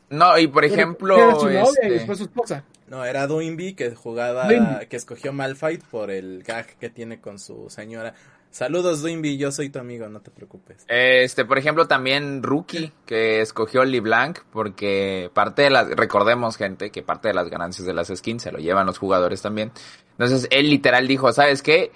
No, 0.10 0.38
y 0.38 0.48
por 0.48 0.66
Era 0.66 0.74
ejemplo... 0.74 1.16
su 1.40 1.46
novia 1.46 1.62
y 1.62 1.64
este, 1.64 1.90
después 1.92 2.18
su 2.18 2.24
esposa. 2.26 2.64
No, 2.88 3.06
era 3.06 3.28
Doinby 3.28 3.74
que 3.74 3.92
jugaba, 3.92 4.46
Doinby. 4.48 4.88
que 4.88 4.98
escogió 4.98 5.32
Malfight 5.32 5.84
por 5.84 6.10
el 6.10 6.44
gag 6.44 6.66
que 6.80 6.90
tiene 6.90 7.20
con 7.22 7.38
su 7.38 7.70
señora. 7.70 8.16
Saludos 8.52 9.02
Doinby, 9.04 9.38
yo 9.38 9.52
soy 9.52 9.70
tu 9.70 9.80
amigo, 9.80 10.10
no 10.10 10.22
te 10.22 10.32
preocupes. 10.32 10.84
Este, 10.88 11.46
por 11.46 11.58
ejemplo, 11.60 11.88
también 11.88 12.42
Rookie, 12.42 12.92
que 13.06 13.42
escogió 13.42 13.86
LeBlanc, 13.86 14.40
porque 14.52 15.30
parte 15.34 15.64
de 15.64 15.70
las, 15.70 15.88
recordemos 15.90 16.58
gente, 16.58 16.90
que 16.90 17.04
parte 17.04 17.28
de 17.28 17.36
las 17.36 17.50
ganancias 17.50 17.86
de 17.86 17.94
las 17.94 18.08
skins 18.08 18.42
se 18.44 18.52
lo 18.52 18.58
llevan 18.58 18.88
los 18.88 18.98
jugadores 18.98 19.42
también. 19.42 19.72
Entonces, 20.12 20.48
él 20.52 20.70
literal 20.70 21.08
dijo, 21.08 21.32
¿sabes 21.32 21.62
qué? 21.62 21.92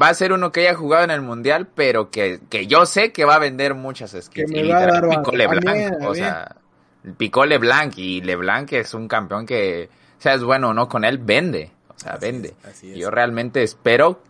Va 0.00 0.08
a 0.08 0.14
ser 0.14 0.32
uno 0.32 0.52
que 0.52 0.60
haya 0.60 0.74
jugado 0.74 1.04
en 1.04 1.10
el 1.10 1.20
mundial, 1.20 1.68
pero 1.74 2.10
que, 2.10 2.40
que 2.48 2.66
yo 2.66 2.86
sé 2.86 3.12
que 3.12 3.24
va 3.24 3.36
a 3.36 3.38
vender 3.38 3.74
muchas 3.74 4.12
skins. 4.12 4.50
Que 4.50 4.60
me 4.60 4.66
y 4.66 4.68
va 4.70 4.78
a 4.78 4.80
literal 4.86 5.10
dar 5.10 5.22
picó. 5.22 5.36
LeBlanc, 5.36 6.02
o 6.02 6.14
sea, 6.14 6.56
picó 7.18 7.44
LeBlanc, 7.44 7.98
y 7.98 8.22
LeBlanc 8.22 8.72
es 8.72 8.94
un 8.94 9.06
campeón 9.06 9.44
que, 9.44 9.90
seas 10.18 10.42
bueno 10.42 10.70
o 10.70 10.74
no 10.74 10.88
con 10.88 11.04
él, 11.04 11.18
vende. 11.18 11.70
O 11.94 11.98
sea, 11.98 12.12
Así 12.12 12.24
vende. 12.24 12.48
es, 12.48 12.64
así 12.64 12.90
es. 12.90 12.96
Y 12.96 13.00
Yo 13.00 13.10
realmente 13.10 13.62
espero 13.62 14.22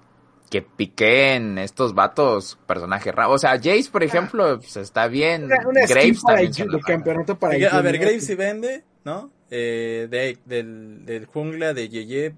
que 0.51 0.63
piquen 0.63 1.59
estos 1.59 1.95
vatos 1.95 2.59
personajes 2.67 3.15
raros. 3.15 3.35
O 3.35 3.39
sea, 3.39 3.53
Jace, 3.57 3.89
por 3.91 4.03
ejemplo, 4.03 4.59
pues 4.59 4.77
está 4.77 5.09
bien. 5.09 5.45
Una, 5.45 5.57
una 5.67 5.81
skin 5.87 5.97
Graves 5.97 6.21
para 6.23 6.37
también 6.43 6.69
el 6.75 6.85
campeonato 6.85 7.39
para 7.39 7.55
a 7.77 7.81
ver. 7.81 7.99
Graves 7.99 8.27
sí 8.27 8.35
vende, 8.35 8.85
¿no? 9.05 9.31
Eh, 9.51 10.07
de, 10.11 10.39
del, 10.45 11.05
del 11.07 11.27
jungla 11.27 11.75
de 11.75 11.89
Yeye, 11.89 12.35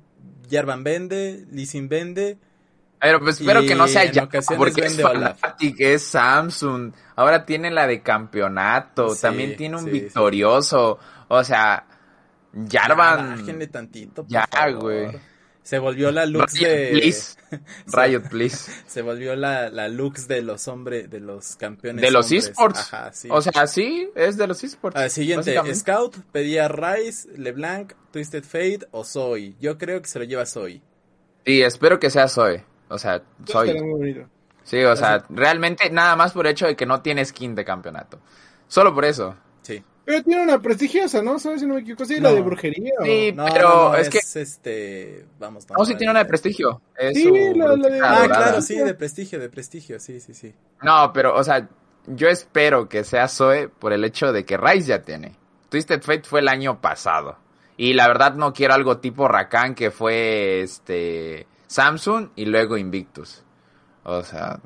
Jarvan 0.50 0.84
vende, 0.84 1.44
Lee 1.50 1.66
Sin 1.66 1.88
vende. 1.88 2.38
Pero 2.98 3.20
pues 3.20 3.40
espero 3.40 3.60
que 3.62 3.74
no 3.74 3.86
sea 3.86 4.04
ya, 4.10 4.26
porque 4.56 5.94
es 5.94 6.02
Samsung, 6.02 6.92
ahora 7.14 7.44
tiene 7.44 7.70
la 7.70 7.86
de 7.86 8.00
campeonato, 8.02 9.10
Sí, 9.10 9.20
también 9.22 9.54
tiene 9.56 9.76
un 9.76 9.84
sí, 9.84 9.90
sí. 9.90 10.00
victorioso, 10.00 10.98
o 11.28 11.44
sea, 11.44 11.86
Jarvan, 12.70 13.36
Ya, 13.36 13.36
bájenle 13.36 13.66
tantito, 13.66 14.22
por 14.22 14.30
Ya, 14.32 14.46
favor. 14.50 14.80
güey. 14.82 15.06
Se 15.66 15.80
volvió 15.80 16.12
la 16.12 16.26
Lux 16.26 16.52
Riot, 16.60 16.68
de... 16.68 16.90
please, 16.92 17.36
Riot, 17.92 18.22
please. 18.30 18.70
Se 18.86 19.02
volvió 19.02 19.34
la, 19.34 19.68
la 19.68 19.88
Lux 19.88 20.28
de 20.28 20.40
los 20.40 20.68
hombres, 20.68 21.10
de 21.10 21.18
los 21.18 21.56
campeones 21.56 22.02
De 22.02 22.12
los 22.12 22.26
hombres. 22.26 22.44
esports. 22.50 22.78
Ajá, 22.78 23.12
sí. 23.12 23.26
O 23.32 23.42
sea, 23.42 23.66
sí, 23.66 24.08
es 24.14 24.36
de 24.36 24.46
los 24.46 24.62
esports. 24.62 24.96
Ah, 24.96 25.08
siguiente. 25.08 25.74
Scout 25.74 26.18
pedía 26.30 26.68
Rice, 26.68 27.28
LeBlanc, 27.36 27.94
Twisted 28.12 28.44
Fate 28.44 28.86
o 28.92 29.02
Zoe. 29.02 29.56
Yo 29.58 29.76
creo 29.76 30.00
que 30.00 30.06
se 30.06 30.20
lo 30.20 30.24
lleva 30.24 30.46
Zoe. 30.46 30.80
Sí, 31.44 31.62
espero 31.62 31.98
que 31.98 32.10
sea 32.10 32.28
Zoe, 32.28 32.64
o 32.88 32.96
sea, 32.96 33.24
Zoe. 33.44 34.24
Sí, 34.62 34.84
o 34.84 34.94
sea, 34.94 35.24
realmente 35.30 35.90
nada 35.90 36.14
más 36.14 36.32
por 36.32 36.46
hecho 36.46 36.66
de 36.68 36.76
que 36.76 36.86
no 36.86 37.02
tiene 37.02 37.24
skin 37.24 37.56
de 37.56 37.64
campeonato. 37.64 38.20
Solo 38.68 38.94
por 38.94 39.04
eso. 39.04 39.36
Pero 40.06 40.22
tiene 40.22 40.42
una 40.44 40.62
prestigiosa, 40.62 41.20
¿no? 41.20 41.38
¿Sabes 41.38 41.60
si 41.60 41.66
no 41.66 41.74
me 41.74 41.80
equivoco? 41.80 42.04
Sí, 42.06 42.14
No. 42.20 42.28
la 42.30 42.34
de 42.36 42.40
brujería. 42.40 42.92
o- 43.00 43.04
Sí, 43.04 43.32
No, 43.34 43.44
pero 43.52 43.68
no, 43.68 43.88
no, 43.90 43.94
es, 43.96 44.06
es, 44.06 44.32
que 44.34 44.40
este, 44.40 45.26
vamos. 45.38 45.66
no, 45.76 45.84
sí 45.84 45.94
tiene 45.96 46.12
una 46.12 46.20
de 46.20 46.26
prestigio. 46.26 46.80
Es 46.96 47.14
Sí, 47.18 47.24
su 47.24 47.34
la- 47.58 47.76
la 47.76 47.88
de- 47.88 48.00
Ah, 48.00 48.20
dorada. 48.22 48.26
claro, 48.28 48.62
sí, 48.62 48.76
de 48.76 48.94
prestigio, 48.94 49.38
de 49.40 49.48
prestigio, 49.50 49.98
sí, 50.00 50.20
sí, 50.20 50.32
sí. 50.32 50.54
No, 50.82 51.12
pero, 51.12 51.34
o 51.36 51.42
sea, 51.44 51.68
yo 52.06 52.28
espero 52.28 52.88
que 52.88 53.02
sea 53.04 53.26
Zoe 53.28 53.68
por 53.68 53.92
el 53.92 54.04
hecho 54.04 54.32
de 54.32 54.44
que 54.44 54.56
Rice 54.56 54.86
ya 54.88 55.02
tiene. 55.02 55.34
Twisted 55.70 56.00
Fate 56.02 56.22
fue 56.22 56.38
el 56.40 56.48
año 56.48 56.80
pasado. 56.80 57.36
Y 57.76 57.92
la 57.94 58.06
verdad 58.06 58.34
no 58.34 58.52
quiero 58.54 58.74
algo 58.74 58.98
tipo 58.98 59.26
Rakan 59.26 59.74
que 59.74 59.90
fue 59.90 60.60
este 60.62 61.46
Samsung 61.66 62.28
y 62.36 62.44
luego 62.46 62.76
Invictus. 62.78 63.42
O 64.04 64.22
sea, 64.22 64.60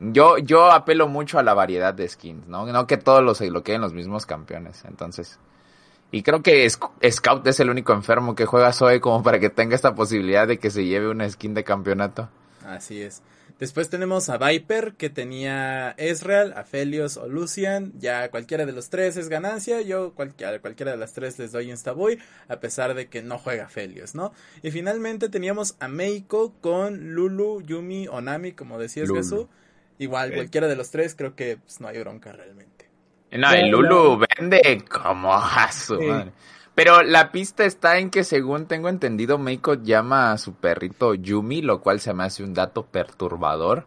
yo, 0.00 0.38
yo 0.38 0.70
apelo 0.70 1.08
mucho 1.08 1.38
a 1.38 1.42
la 1.42 1.54
variedad 1.54 1.94
de 1.94 2.08
skins, 2.08 2.46
¿no? 2.46 2.66
No 2.66 2.86
que 2.86 2.96
todos 2.96 3.22
los 3.22 3.40
lo 3.40 3.62
queden 3.62 3.80
los 3.80 3.92
mismos 3.92 4.26
campeones. 4.26 4.84
Entonces. 4.86 5.38
Y 6.12 6.22
creo 6.22 6.42
que 6.42 6.64
Sc- 6.66 6.90
Scout 7.10 7.46
es 7.46 7.58
el 7.58 7.68
único 7.68 7.92
enfermo 7.92 8.34
que 8.34 8.46
juega 8.46 8.72
Zoe 8.72 9.00
como 9.00 9.22
para 9.22 9.40
que 9.40 9.50
tenga 9.50 9.74
esta 9.74 9.94
posibilidad 9.94 10.46
de 10.46 10.58
que 10.58 10.70
se 10.70 10.84
lleve 10.84 11.08
una 11.08 11.28
skin 11.28 11.52
de 11.54 11.64
campeonato. 11.64 12.28
Así 12.64 13.02
es. 13.02 13.22
Después 13.58 13.88
tenemos 13.88 14.28
a 14.28 14.36
Viper, 14.36 14.94
que 14.94 15.08
tenía 15.08 15.92
Ezreal, 15.96 16.52
Aphelios 16.56 17.16
o 17.16 17.26
Lucian. 17.26 17.92
Ya 17.98 18.30
cualquiera 18.30 18.66
de 18.66 18.72
los 18.72 18.90
tres 18.90 19.16
es 19.16 19.30
ganancia. 19.30 19.80
Yo 19.80 20.12
cualquiera, 20.12 20.58
cualquiera 20.60 20.92
de 20.92 20.98
las 20.98 21.14
tres 21.14 21.38
les 21.38 21.52
doy 21.52 21.70
Instaboy, 21.70 22.18
a 22.48 22.56
pesar 22.60 22.94
de 22.94 23.08
que 23.08 23.22
no 23.22 23.38
juega 23.38 23.64
Aphelios, 23.64 24.14
¿no? 24.14 24.32
Y 24.62 24.70
finalmente 24.70 25.28
teníamos 25.30 25.74
a 25.80 25.88
Meiko 25.88 26.52
con 26.60 27.14
Lulu, 27.14 27.62
Yumi 27.62 28.08
o 28.08 28.20
Nami, 28.20 28.52
como 28.52 28.78
decías, 28.78 29.08
Lulu. 29.08 29.20
Jesús. 29.22 29.46
Igual, 29.98 30.32
cualquiera 30.34 30.66
de 30.68 30.76
los 30.76 30.90
tres, 30.90 31.14
creo 31.14 31.34
que 31.34 31.56
pues, 31.58 31.80
no 31.80 31.88
hay 31.88 31.98
bronca 31.98 32.32
realmente. 32.32 32.88
No, 33.32 33.50
Ya, 33.52 33.58
el 33.58 33.70
Lulu 33.70 34.18
vende 34.38 34.84
como 34.90 35.32
a 35.34 35.70
su 35.72 35.98
Sí. 35.98 36.06
madre. 36.06 36.32
Pero 36.74 37.02
la 37.02 37.32
pista 37.32 37.64
está 37.64 37.98
en 37.98 38.10
que, 38.10 38.22
según 38.22 38.66
tengo 38.66 38.90
entendido, 38.90 39.38
Meiko 39.38 39.74
llama 39.74 40.32
a 40.32 40.38
su 40.38 40.54
perrito 40.54 41.14
Yumi, 41.14 41.62
lo 41.62 41.80
cual 41.80 42.00
se 42.00 42.12
me 42.12 42.24
hace 42.24 42.42
un 42.44 42.52
dato 42.52 42.84
perturbador. 42.84 43.86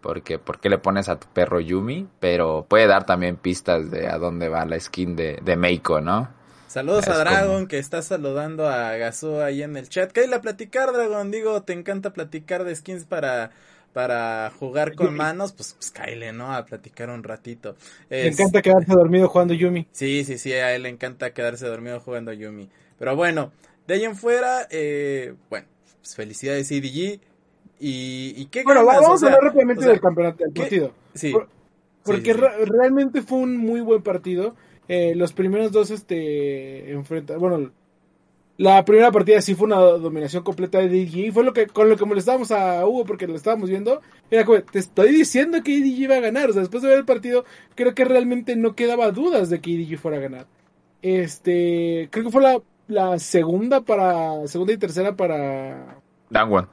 Porque, 0.00 0.38
¿por 0.38 0.60
qué 0.60 0.68
le 0.68 0.78
pones 0.78 1.08
a 1.08 1.18
tu 1.18 1.26
perro 1.26 1.58
Yumi? 1.58 2.06
Pero 2.20 2.64
puede 2.68 2.86
dar 2.86 3.04
también 3.04 3.36
pistas 3.36 3.90
de 3.90 4.06
a 4.08 4.18
dónde 4.18 4.48
va 4.48 4.64
la 4.64 4.78
skin 4.78 5.16
de, 5.16 5.40
de 5.42 5.56
Meiko, 5.56 6.00
¿no? 6.00 6.28
Saludos 6.68 7.04
Es 7.08 7.08
a 7.14 7.18
Dragon, 7.18 7.54
como- 7.56 7.68
que 7.68 7.78
está 7.78 8.02
saludando 8.02 8.68
a 8.68 8.96
Gazoo 8.96 9.42
ahí 9.42 9.62
en 9.62 9.76
el 9.76 9.88
chat. 9.88 10.12
Cállate 10.12 10.34
a 10.36 10.40
platicar, 10.40 10.92
Dragon. 10.92 11.30
Digo, 11.32 11.62
te 11.64 11.72
encanta 11.72 12.12
platicar 12.12 12.62
de 12.62 12.76
skins 12.76 13.04
para, 13.04 13.50
para 13.92 14.50
jugar 14.58 14.94
con 14.94 15.14
manos. 15.14 15.52
Pues, 15.52 15.74
pues 15.74 15.90
cáele, 15.90 16.32
¿no? 16.32 16.52
A 16.54 16.64
platicar 16.64 17.10
un 17.10 17.22
ratito. 17.22 17.76
Es- 18.10 18.38
encanta 18.38 18.62
quedarse 18.62 18.92
dormido 18.92 19.28
jugando 19.28 19.54
Yumi. 19.54 19.86
Sí, 19.92 20.24
sí, 20.24 20.38
sí, 20.38 20.52
a 20.52 20.74
él 20.74 20.82
le 20.84 20.88
encanta 20.88 21.32
quedarse 21.34 21.66
dormido 21.66 22.00
jugando 22.00 22.32
Yumi. 22.32 22.68
Pero 22.98 23.16
bueno, 23.16 23.52
de 23.86 23.94
ahí 23.94 24.04
en 24.04 24.16
fuera, 24.16 24.66
eh, 24.70 25.34
bueno, 25.50 25.66
pues 26.00 26.14
felicidades 26.14 26.68
CDG. 26.68 27.20
Y, 27.80 28.34
y 28.36 28.46
qué 28.46 28.64
Bueno, 28.64 28.84
ganas, 28.84 29.02
vamos 29.02 29.16
o 29.16 29.18
sea, 29.18 29.28
a 29.28 29.36
hablar 29.36 29.50
rápidamente 29.52 29.80
o 29.80 29.82
sea, 29.84 29.92
del 29.92 30.00
campeonato 30.00 30.44
del 30.44 30.52
partido. 30.52 30.92
Sí. 31.14 31.30
Por- 31.32 31.48
Porque 32.02 32.32
sí, 32.32 32.38
sí. 32.38 32.40
re- 32.40 32.64
realmente 32.64 33.22
fue 33.22 33.38
un 33.38 33.56
muy 33.56 33.80
buen 33.80 34.02
partido. 34.02 34.54
eh, 34.88 35.14
los 35.14 35.32
primeros 35.34 35.70
dos 35.70 35.90
este 35.90 36.90
enfrenta 36.92 37.36
bueno 37.36 37.70
la 38.58 38.84
primera 38.84 39.12
partida 39.12 39.40
sí 39.40 39.54
fue 39.54 39.68
una 39.68 39.76
dominación 39.76 40.42
completa 40.42 40.78
de 40.78 40.88
DG 40.88 41.16
y 41.16 41.30
fue 41.30 41.44
lo 41.44 41.52
que 41.52 41.68
con 41.68 41.88
lo 41.88 41.96
que 41.96 42.04
molestábamos 42.04 42.50
a 42.50 42.84
Hugo 42.84 43.04
porque 43.04 43.28
lo 43.28 43.36
estábamos 43.36 43.70
viendo 43.70 44.02
era 44.32 44.44
como 44.44 44.60
te 44.60 44.80
estoy 44.80 45.12
diciendo 45.12 45.62
que 45.62 45.70
IDG 45.70 46.00
iba 46.00 46.16
a 46.16 46.20
ganar 46.20 46.50
o 46.50 46.52
sea 46.52 46.62
después 46.62 46.82
de 46.82 46.88
ver 46.88 46.98
el 46.98 47.04
partido 47.04 47.44
creo 47.76 47.94
que 47.94 48.04
realmente 48.04 48.56
no 48.56 48.74
quedaba 48.74 49.12
dudas 49.12 49.48
de 49.48 49.60
que 49.60 49.70
IDG 49.70 49.96
fuera 49.96 50.16
a 50.16 50.20
ganar 50.20 50.46
este 51.02 52.08
creo 52.10 52.24
que 52.24 52.32
fue 52.32 52.42
la, 52.42 52.60
la 52.88 53.20
segunda 53.20 53.80
para 53.82 54.44
segunda 54.48 54.72
y 54.72 54.76
tercera 54.76 55.14
para 55.14 56.00
Dan 56.28 56.52
One. 56.52 56.66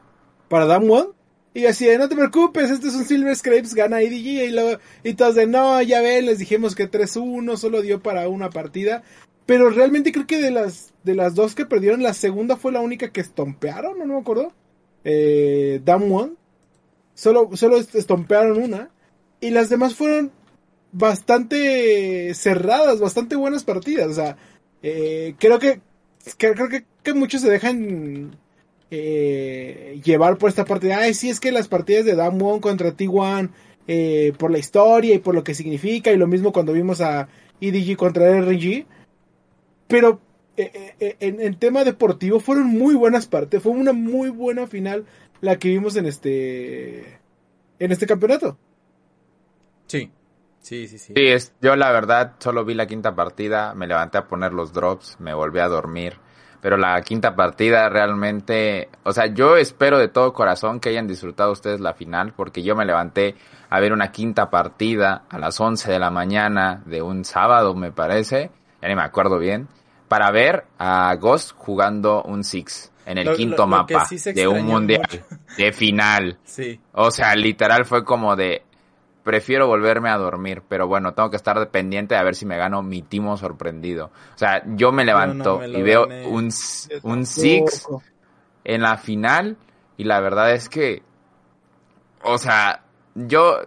para 0.49 0.65
Dan 0.65 0.89
One 0.89 1.09
y 1.55 1.67
así 1.67 1.85
de, 1.85 1.97
no 1.97 2.09
te 2.09 2.17
preocupes, 2.17 2.69
este 2.69 2.89
es 2.89 2.95
un 2.95 3.05
Silver 3.05 3.33
Scrapes, 3.33 3.73
gana 3.75 4.03
IDG. 4.03 4.43
Y, 4.43 4.49
luego, 4.49 4.77
y 5.05 5.13
todos 5.13 5.35
de, 5.35 5.47
no, 5.47 5.81
ya 5.81 6.01
ven, 6.01 6.25
les 6.25 6.37
dijimos 6.37 6.75
que 6.75 6.91
3-1, 6.91 7.55
solo 7.55 7.81
dio 7.81 8.01
para 8.01 8.27
una 8.27 8.49
partida. 8.49 9.03
Pero 9.45 9.69
realmente 9.69 10.11
creo 10.11 10.27
que 10.27 10.39
de 10.39 10.51
las, 10.51 10.93
de 11.03 11.15
las 11.15 11.35
dos 11.35 11.55
que 11.55 11.65
perdieron, 11.65 12.01
la 12.01 12.13
segunda 12.13 12.57
fue 12.57 12.71
la 12.71 12.81
única 12.81 13.11
que 13.11 13.21
estompearon, 13.21 13.99
¿no, 13.99 14.05
me 14.05 14.19
acuerdo? 14.19 14.53
Eh, 15.03 15.81
Dam 15.83 16.11
One. 16.11 16.33
Solo, 17.13 17.49
solo 17.55 17.77
estompearon 17.77 18.61
una. 18.61 18.89
Y 19.39 19.51
las 19.51 19.69
demás 19.69 19.95
fueron 19.95 20.31
bastante 20.91 22.33
cerradas, 22.33 22.99
bastante 22.99 23.35
buenas 23.35 23.63
partidas. 23.63 24.07
O 24.07 24.13
sea, 24.13 24.37
eh, 24.81 25.35
creo 25.37 25.59
que, 25.59 25.81
creo 26.37 26.69
que, 26.69 26.85
que 27.03 27.13
muchos 27.13 27.41
se 27.41 27.51
dejan 27.51 28.37
eh, 28.91 29.99
llevar 30.03 30.37
por 30.37 30.49
esta 30.49 30.63
parte 30.63 30.93
ay, 30.93 31.13
sí, 31.13 31.29
es 31.29 31.39
que 31.39 31.51
las 31.51 31.67
partidas 31.67 32.05
de 32.05 32.15
Damwon 32.15 32.59
contra 32.59 32.95
T1, 32.95 33.49
eh, 33.87 34.33
por 34.37 34.51
la 34.51 34.57
historia 34.57 35.15
y 35.15 35.19
por 35.19 35.35
lo 35.35 35.43
que 35.43 35.53
significa, 35.53 36.11
y 36.11 36.17
lo 36.17 36.27
mismo 36.27 36.51
cuando 36.51 36.73
vimos 36.73 37.01
a 37.01 37.27
EDG 37.61 37.97
contra 37.97 38.29
RG, 38.41 38.85
pero 39.87 40.19
eh, 40.57 40.95
eh, 40.99 41.17
en, 41.19 41.41
en, 41.41 41.59
tema 41.59 41.83
deportivo 41.83 42.39
fueron 42.39 42.67
muy 42.67 42.95
buenas 42.95 43.27
partes, 43.27 43.61
fue 43.61 43.71
una 43.71 43.93
muy 43.93 44.29
buena 44.29 44.67
final 44.67 45.05
la 45.41 45.57
que 45.57 45.69
vimos 45.69 45.95
en 45.95 46.05
este, 46.05 47.19
en 47.79 47.91
este 47.91 48.07
campeonato. 48.07 48.57
Sí. 49.87 50.11
Sí, 50.59 50.87
sí, 50.87 50.97
sí. 50.97 51.13
Sí, 51.15 51.27
es, 51.27 51.53
yo 51.61 51.75
la 51.75 51.91
verdad 51.91 52.33
solo 52.39 52.65
vi 52.65 52.73
la 52.73 52.87
quinta 52.87 53.13
partida, 53.13 53.75
me 53.75 53.85
levanté 53.85 54.17
a 54.17 54.27
poner 54.27 54.51
los 54.51 54.73
drops, 54.73 55.17
me 55.19 55.33
volví 55.33 55.59
a 55.59 55.67
dormir 55.67 56.19
pero 56.65 56.77
la 56.77 56.99
quinta 57.03 57.35
partida 57.35 57.89
realmente, 57.89 58.89
o 59.03 59.13
sea, 59.13 59.27
yo 59.27 59.55
espero 59.55 59.99
de 59.99 60.07
todo 60.07 60.33
corazón 60.33 60.79
que 60.79 60.89
hayan 60.89 61.05
disfrutado 61.05 61.51
ustedes 61.51 61.79
la 61.79 61.93
final, 61.93 62.33
porque 62.35 62.63
yo 62.63 62.75
me 62.75 62.85
levanté 62.85 63.35
a 63.69 63.79
ver 63.79 63.93
una 63.93 64.11
quinta 64.11 64.49
partida 64.49 65.25
a 65.29 65.37
las 65.37 65.61
11 65.61 65.91
de 65.91 65.99
la 65.99 66.09
mañana 66.09 66.81
de 66.87 67.03
un 67.03 67.23
sábado, 67.23 67.75
me 67.75 67.91
parece, 67.91 68.49
ya 68.81 68.87
ni 68.87 68.95
me 68.95 69.03
acuerdo 69.03 69.37
bien, 69.37 69.67
para 70.07 70.31
ver 70.31 70.65
a 70.77 71.15
Ghost 71.15 71.51
jugando 71.57 72.23
un 72.23 72.43
Six 72.43 72.91
en 73.05 73.17
el 73.19 73.27
Lo- 73.27 73.35
quinto 73.35 73.57
lo- 73.63 73.67
mapa 73.67 74.05
sí 74.05 74.17
de 74.33 74.47
un 74.47 74.65
mundial, 74.65 75.01
mucho. 75.11 75.23
de 75.57 75.71
final. 75.73 76.37
Sí. 76.43 76.79
O 76.93 77.11
sea, 77.11 77.35
literal 77.35 77.85
fue 77.85 78.03
como 78.03 78.35
de, 78.35 78.63
prefiero 79.23 79.67
volverme 79.67 80.09
a 80.09 80.17
dormir, 80.17 80.61
pero 80.67 80.87
bueno, 80.87 81.13
tengo 81.13 81.29
que 81.29 81.35
estar 81.37 81.59
dependiente 81.59 82.13
de 82.15 82.19
a 82.21 82.23
ver 82.23 82.35
si 82.35 82.45
me 82.45 82.57
gano 82.57 82.81
mi 82.81 83.01
timo 83.01 83.37
sorprendido. 83.37 84.11
O 84.35 84.37
sea, 84.37 84.63
yo 84.65 84.91
me 84.91 85.05
levanto 85.05 85.59
me 85.59 85.67
y 85.69 85.81
veo 85.81 86.07
gané. 86.07 86.27
un, 86.27 86.49
un 87.03 87.25
Six 87.25 87.87
en 88.63 88.81
la 88.81 88.97
final 88.97 89.57
y 89.97 90.03
la 90.03 90.19
verdad 90.19 90.51
es 90.53 90.67
que, 90.69 91.03
o 92.23 92.37
sea, 92.37 92.81
yo 93.15 93.61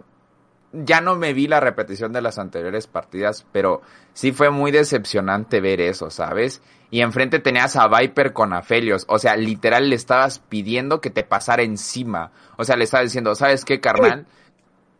ya 0.71 1.01
no 1.01 1.15
me 1.15 1.33
vi 1.33 1.47
la 1.47 1.59
repetición 1.59 2.13
de 2.13 2.21
las 2.21 2.37
anteriores 2.37 2.87
partidas, 2.87 3.45
pero 3.51 3.81
sí 4.13 4.31
fue 4.31 4.49
muy 4.49 4.71
decepcionante 4.71 5.61
ver 5.61 5.81
eso, 5.81 6.09
¿sabes? 6.09 6.61
Y 6.91 7.01
enfrente 7.01 7.39
tenías 7.39 7.75
a 7.75 7.87
Viper 7.87 8.33
con 8.33 8.53
Aphelios, 8.53 9.05
o 9.07 9.19
sea, 9.19 9.35
literal 9.35 9.89
le 9.89 9.95
estabas 9.95 10.39
pidiendo 10.39 11.01
que 11.01 11.09
te 11.09 11.23
pasara 11.23 11.63
encima, 11.63 12.31
o 12.57 12.63
sea, 12.63 12.75
le 12.75 12.83
estabas 12.83 13.05
diciendo, 13.05 13.35
¿sabes 13.35 13.65
qué, 13.65 13.79
carnal? 13.79 14.25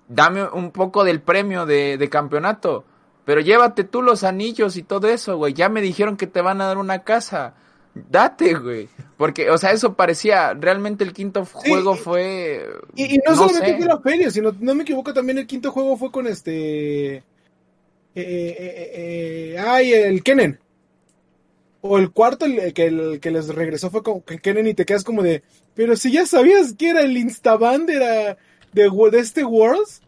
Dame 0.07 0.43
un 0.45 0.71
poco 0.71 1.03
del 1.03 1.21
premio 1.21 1.65
de, 1.65 1.97
de 1.97 2.09
campeonato, 2.09 2.85
pero 3.25 3.41
llévate 3.41 3.83
tú 3.83 4.01
los 4.01 4.23
anillos 4.23 4.75
y 4.75 4.83
todo 4.83 5.07
eso, 5.07 5.37
güey, 5.37 5.53
ya 5.53 5.69
me 5.69 5.81
dijeron 5.81 6.17
que 6.17 6.27
te 6.27 6.41
van 6.41 6.61
a 6.61 6.65
dar 6.65 6.77
una 6.77 7.03
casa. 7.03 7.53
Date, 7.93 8.53
güey. 8.55 8.87
Porque, 9.17 9.49
o 9.49 9.57
sea, 9.57 9.71
eso 9.71 9.95
parecía. 9.95 10.53
Realmente 10.53 11.03
el 11.03 11.11
quinto 11.11 11.43
juego 11.45 11.95
fue. 11.95 12.65
Y, 12.95 13.15
y 13.15 13.19
no, 13.27 13.35
solamente 13.35 13.71
sé. 13.71 13.77
fue 13.77 13.85
la 13.85 13.99
feria, 13.99 14.31
sino, 14.31 14.55
no 14.59 14.75
me 14.75 14.83
equivoco, 14.83 15.13
también 15.13 15.39
el 15.39 15.47
quinto 15.47 15.71
juego 15.71 15.97
fue 15.97 16.11
con 16.11 16.27
este... 16.27 17.15
eh, 17.15 17.23
eh, 18.15 18.91
eh, 18.93 19.57
ay, 19.59 19.93
el 19.93 20.23
Kennen. 20.23 20.59
O 21.81 21.97
el 21.97 22.11
cuarto, 22.11 22.45
el, 22.45 22.73
que, 22.73 22.85
el 22.85 23.19
que 23.19 23.31
les 23.31 23.47
regresó 23.47 23.89
fue 23.89 24.03
con 24.03 24.23
el 24.27 24.41
Kennen 24.41 24.67
y 24.67 24.73
te 24.73 24.85
quedas 24.85 25.03
como 25.03 25.23
de... 25.23 25.43
Pero 25.75 25.95
si 25.95 26.11
ya 26.11 26.25
sabías 26.25 26.73
que 26.73 26.89
era 26.89 27.01
el 27.01 27.17
Instaband 27.17 27.89
era 27.89 28.37
de, 28.73 28.89
de 29.11 29.19
este 29.19 29.43
Worlds. 29.43 30.01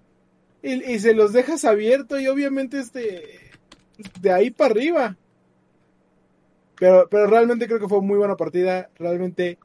Y, 0.63 0.93
y 0.93 0.99
se 0.99 1.13
los 1.13 1.33
dejas 1.33 1.65
abierto 1.65 2.19
y 2.19 2.27
obviamente 2.27 2.79
este... 2.79 3.39
De 4.19 4.31
ahí 4.31 4.51
para 4.51 4.71
arriba. 4.71 5.17
Pero, 6.81 7.07
pero 7.11 7.27
realmente 7.27 7.67
creo 7.67 7.79
que 7.79 7.87
fue 7.87 8.01
muy 8.01 8.17
buena 8.17 8.35
partida. 8.35 8.89
Realmente, 8.97 9.59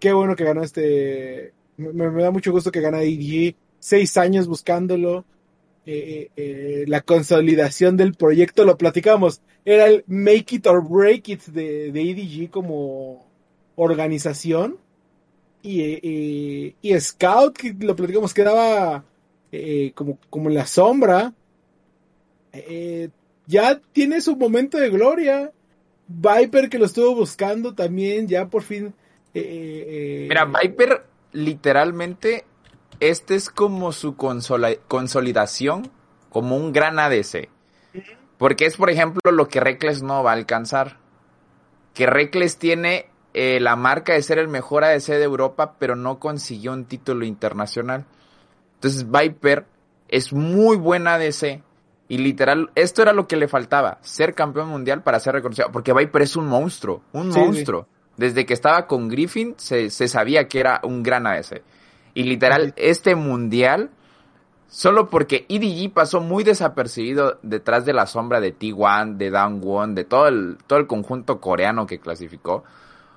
qué 0.00 0.12
bueno 0.12 0.34
que 0.34 0.42
ganó 0.42 0.64
este. 0.64 1.52
Me, 1.76 2.10
da 2.20 2.32
mucho 2.32 2.50
gusto 2.50 2.72
que 2.72 2.80
gana 2.80 3.00
EDG. 3.00 3.54
Seis 3.78 4.16
años 4.16 4.48
buscándolo. 4.48 5.24
Eh, 5.86 5.94
eh, 5.94 6.30
eh, 6.34 6.84
la 6.88 7.02
consolidación 7.02 7.96
del 7.96 8.14
proyecto, 8.14 8.64
lo 8.64 8.76
platicamos. 8.76 9.40
Era 9.64 9.86
el 9.86 10.02
make 10.08 10.56
it 10.56 10.66
or 10.66 10.82
break 10.82 11.28
it 11.28 11.42
de, 11.44 11.92
de 11.92 12.10
EDG 12.10 12.50
como 12.50 13.24
organización. 13.76 14.78
Y, 15.62 16.74
y 16.82 17.00
Scout, 17.00 17.56
que 17.56 17.72
lo 17.72 17.94
platicamos, 17.94 18.34
quedaba 18.34 19.04
como, 19.94 20.18
como 20.28 20.48
en 20.48 20.56
la 20.56 20.66
sombra. 20.66 21.34
Ya 23.46 23.80
tiene 23.92 24.20
su 24.20 24.34
momento 24.34 24.78
de 24.78 24.90
gloria. 24.90 25.52
Viper 26.14 26.68
que 26.68 26.78
lo 26.78 26.84
estuvo 26.86 27.14
buscando 27.14 27.74
también, 27.74 28.28
ya 28.28 28.46
por 28.46 28.62
fin. 28.62 28.94
eh, 29.34 29.84
eh, 30.24 30.26
Mira, 30.28 30.44
Viper, 30.44 31.04
literalmente, 31.32 32.44
este 33.00 33.34
es 33.34 33.48
como 33.48 33.92
su 33.92 34.16
consola- 34.16 34.76
consolidación 34.88 35.90
como 36.30 36.56
un 36.56 36.72
gran 36.72 36.98
ADC. 36.98 37.48
Porque 38.38 38.66
es, 38.66 38.76
por 38.76 38.90
ejemplo, 38.90 39.20
lo 39.30 39.48
que 39.48 39.60
Reckless 39.60 40.02
no 40.02 40.22
va 40.22 40.30
a 40.32 40.34
alcanzar. 40.34 40.98
Que 41.94 42.06
Reckless 42.06 42.56
tiene 42.56 43.06
eh, 43.34 43.60
la 43.60 43.76
marca 43.76 44.14
de 44.14 44.22
ser 44.22 44.38
el 44.38 44.48
mejor 44.48 44.84
ADC 44.84 45.06
de 45.12 45.22
Europa, 45.24 45.76
pero 45.78 45.94
no 45.96 46.18
consiguió 46.18 46.72
un 46.72 46.84
título 46.86 47.24
internacional. 47.24 48.04
Entonces, 48.74 49.10
Viper 49.10 49.64
es 50.08 50.32
muy 50.32 50.76
buen 50.76 51.06
ADC. 51.06 51.62
Y 52.12 52.18
literal, 52.18 52.70
esto 52.74 53.00
era 53.00 53.14
lo 53.14 53.26
que 53.26 53.36
le 53.36 53.48
faltaba, 53.48 53.96
ser 54.02 54.34
campeón 54.34 54.68
mundial 54.68 55.02
para 55.02 55.18
ser 55.18 55.32
reconocido. 55.32 55.72
Porque 55.72 55.94
Viper 55.94 56.20
es 56.20 56.36
un 56.36 56.46
monstruo, 56.46 57.00
un 57.14 57.32
Sí, 57.32 57.38
monstruo. 57.38 57.86
Desde 58.18 58.44
que 58.44 58.52
estaba 58.52 58.86
con 58.86 59.08
Griffin 59.08 59.54
se, 59.56 59.88
se 59.88 60.08
sabía 60.08 60.46
que 60.46 60.60
era 60.60 60.82
un 60.82 61.02
gran 61.02 61.26
ADC. 61.26 61.62
Y 62.12 62.24
literal, 62.24 62.74
este 62.76 63.14
mundial, 63.14 63.92
solo 64.68 65.08
porque 65.08 65.46
EDG 65.48 65.94
pasó 65.94 66.20
muy 66.20 66.44
desapercibido 66.44 67.38
detrás 67.40 67.86
de 67.86 67.94
la 67.94 68.04
sombra 68.04 68.42
de 68.42 68.54
T1, 68.58 69.16
de 69.16 69.30
Dangwon, 69.30 69.94
de 69.94 70.04
todo 70.04 70.28
el, 70.28 70.58
todo 70.66 70.80
el 70.80 70.86
conjunto 70.86 71.40
coreano 71.40 71.86
que 71.86 71.98
clasificó. 71.98 72.62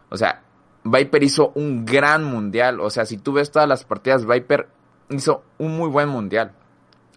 O 0.08 0.15
sea, 0.15 0.41
Viper 0.86 1.21
hizo 1.21 1.51
un 1.55 1.84
gran 1.84 2.23
mundial. 2.23 2.79
O 2.79 2.89
sea, 2.89 3.05
si 3.05 3.17
tú 3.17 3.34
ves 3.34 3.51
todas 3.51 3.67
las 3.67 3.84
partidas, 3.84 4.25
Viper 4.25 4.69
hizo 5.10 5.43
un 5.58 5.75
muy 5.75 5.89
buen 5.89 6.08
mundial. 6.08 6.53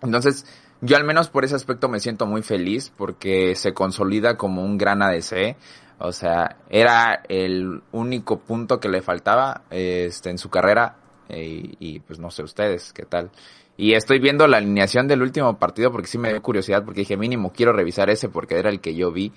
Entonces, 0.03 0.45
yo 0.81 0.97
al 0.97 1.05
menos 1.05 1.29
por 1.29 1.45
ese 1.45 1.57
aspecto 1.57 1.89
me 1.89 2.01
siento 2.01 2.27
muy 2.27 2.43
feliz 2.43 2.93
porque 2.97 3.55
se 3.57 3.75
consolida 3.75 4.37
como 4.37 4.65
un 4.65 4.79
gran 4.79 5.03
ADC. 5.03 5.57
O 5.99 6.13
sea, 6.13 6.57
era 6.71 7.23
el 7.29 7.83
único 7.91 8.39
punto 8.39 8.79
que 8.79 8.89
le 8.89 9.03
faltaba 9.03 9.63
este, 9.71 10.31
en 10.31 10.39
su 10.39 10.51
carrera. 10.51 10.97
eh, 11.29 11.75
y, 11.79 12.01
pues 12.01 12.19
no 12.19 12.31
sé 12.31 12.43
ustedes 12.43 12.93
qué 12.93 13.05
tal. 13.05 13.31
Y 13.77 13.95
estoy 13.95 14.19
viendo 14.19 14.47
la 14.47 14.57
alineación 14.59 15.09
del 15.09 15.23
último 15.23 15.59
partido 15.59 15.93
porque 15.93 16.09
sí 16.09 16.19
me 16.19 16.31
dio 16.31 16.43
curiosidad 16.43 16.85
porque 16.85 17.01
dije 17.01 17.17
mínimo 17.17 17.53
quiero 17.53 17.73
revisar 17.73 18.11
ese 18.11 18.29
porque 18.29 18.59
era 18.59 18.71
el 18.71 18.81
que 18.81 18.95
yo 18.95 19.13
vi. 19.13 19.33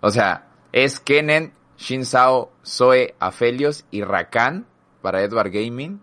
O 0.00 0.10
sea, 0.10 0.48
es 0.72 1.00
Kennen, 1.00 1.52
Shin 1.78 2.04
Sao, 2.04 2.52
Zoe, 2.64 3.14
Aphelios 3.18 3.84
y 3.90 4.02
Rakan 4.02 4.66
para 5.02 5.22
Edward 5.22 5.50
Gaming. 5.50 6.00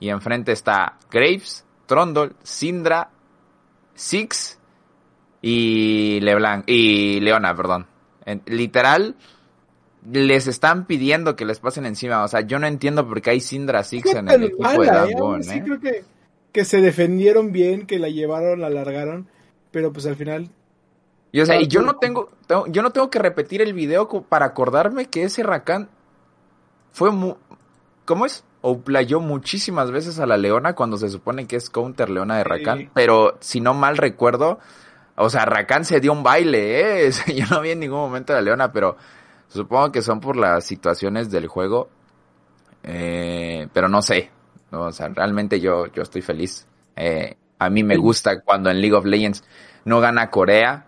Y 0.00 0.10
enfrente 0.10 0.52
está 0.52 0.96
Graves, 1.10 1.64
Trondol, 1.86 2.36
Sindra, 2.42 3.10
Six 3.98 4.58
y 5.42 6.20
LeBlanc 6.20 6.64
y 6.68 7.20
Leona, 7.20 7.54
perdón. 7.54 7.86
En- 8.24 8.42
literal 8.46 9.16
les 10.10 10.46
están 10.46 10.86
pidiendo 10.86 11.34
que 11.34 11.44
les 11.44 11.58
pasen 11.58 11.84
encima, 11.84 12.22
o 12.22 12.28
sea, 12.28 12.42
yo 12.42 12.58
no 12.58 12.66
entiendo 12.66 13.06
por 13.06 13.20
qué 13.20 13.30
hay 13.30 13.40
Sindra 13.40 13.82
Six 13.82 14.14
en 14.14 14.28
el 14.28 14.44
equipo 14.44 14.68
de 14.70 14.78
mala, 14.78 15.06
¿eh? 15.08 15.14
Aún 15.18 15.40
así 15.40 15.58
¿eh? 15.58 15.62
creo 15.64 15.80
que, 15.80 16.04
que 16.52 16.64
se 16.64 16.80
defendieron 16.80 17.50
bien, 17.52 17.86
que 17.86 17.98
la 17.98 18.08
llevaron, 18.08 18.60
la 18.60 18.68
alargaron, 18.68 19.28
pero 19.72 19.92
pues 19.92 20.06
al 20.06 20.14
final 20.16 20.48
Y 21.32 21.40
o 21.40 21.46
sea, 21.46 21.60
y 21.60 21.66
yo 21.66 21.82
no 21.82 21.96
tengo, 21.96 22.30
tengo- 22.46 22.66
yo 22.68 22.82
no 22.82 22.90
tengo 22.90 23.10
que 23.10 23.18
repetir 23.18 23.60
el 23.62 23.72
video 23.74 24.08
para 24.28 24.46
acordarme 24.46 25.06
que 25.06 25.24
ese 25.24 25.42
Rakan 25.42 25.88
fue 26.92 27.10
mu 27.10 27.34
¿cómo 28.04 28.24
es? 28.24 28.44
O 28.60 28.80
playó 28.80 29.20
muchísimas 29.20 29.90
veces 29.92 30.18
a 30.18 30.26
la 30.26 30.36
Leona 30.36 30.74
cuando 30.74 30.96
se 30.96 31.08
supone 31.08 31.46
que 31.46 31.56
es 31.56 31.70
counter 31.70 32.10
Leona 32.10 32.38
de 32.38 32.44
Rakan, 32.44 32.78
Sí. 32.78 32.90
pero 32.92 33.36
si 33.40 33.60
no 33.60 33.72
mal 33.72 33.96
recuerdo, 33.96 34.58
o 35.16 35.30
sea, 35.30 35.44
Rakan 35.44 35.84
se 35.84 36.00
dio 36.00 36.12
un 36.12 36.22
baile, 36.24 37.06
¿eh? 37.06 37.10
yo 37.36 37.44
no 37.50 37.60
vi 37.60 37.70
en 37.70 37.80
ningún 37.80 37.98
momento 38.00 38.32
a 38.32 38.36
la 38.36 38.42
Leona, 38.42 38.72
pero 38.72 38.96
supongo 39.48 39.92
que 39.92 40.02
son 40.02 40.20
por 40.20 40.36
las 40.36 40.64
situaciones 40.64 41.30
del 41.30 41.46
juego, 41.46 41.88
eh, 42.82 43.68
pero 43.72 43.88
no 43.88 44.02
sé, 44.02 44.30
no, 44.70 44.82
o 44.82 44.92
sea, 44.92 45.08
realmente 45.08 45.60
yo, 45.60 45.86
yo 45.92 46.02
estoy 46.02 46.22
feliz. 46.22 46.66
Eh, 46.96 47.36
a 47.58 47.70
mí 47.70 47.82
me 47.82 47.96
gusta 47.96 48.40
cuando 48.40 48.70
en 48.70 48.80
League 48.80 48.94
of 48.94 49.04
Legends 49.04 49.44
no 49.84 50.00
gana 50.00 50.30
Corea, 50.30 50.86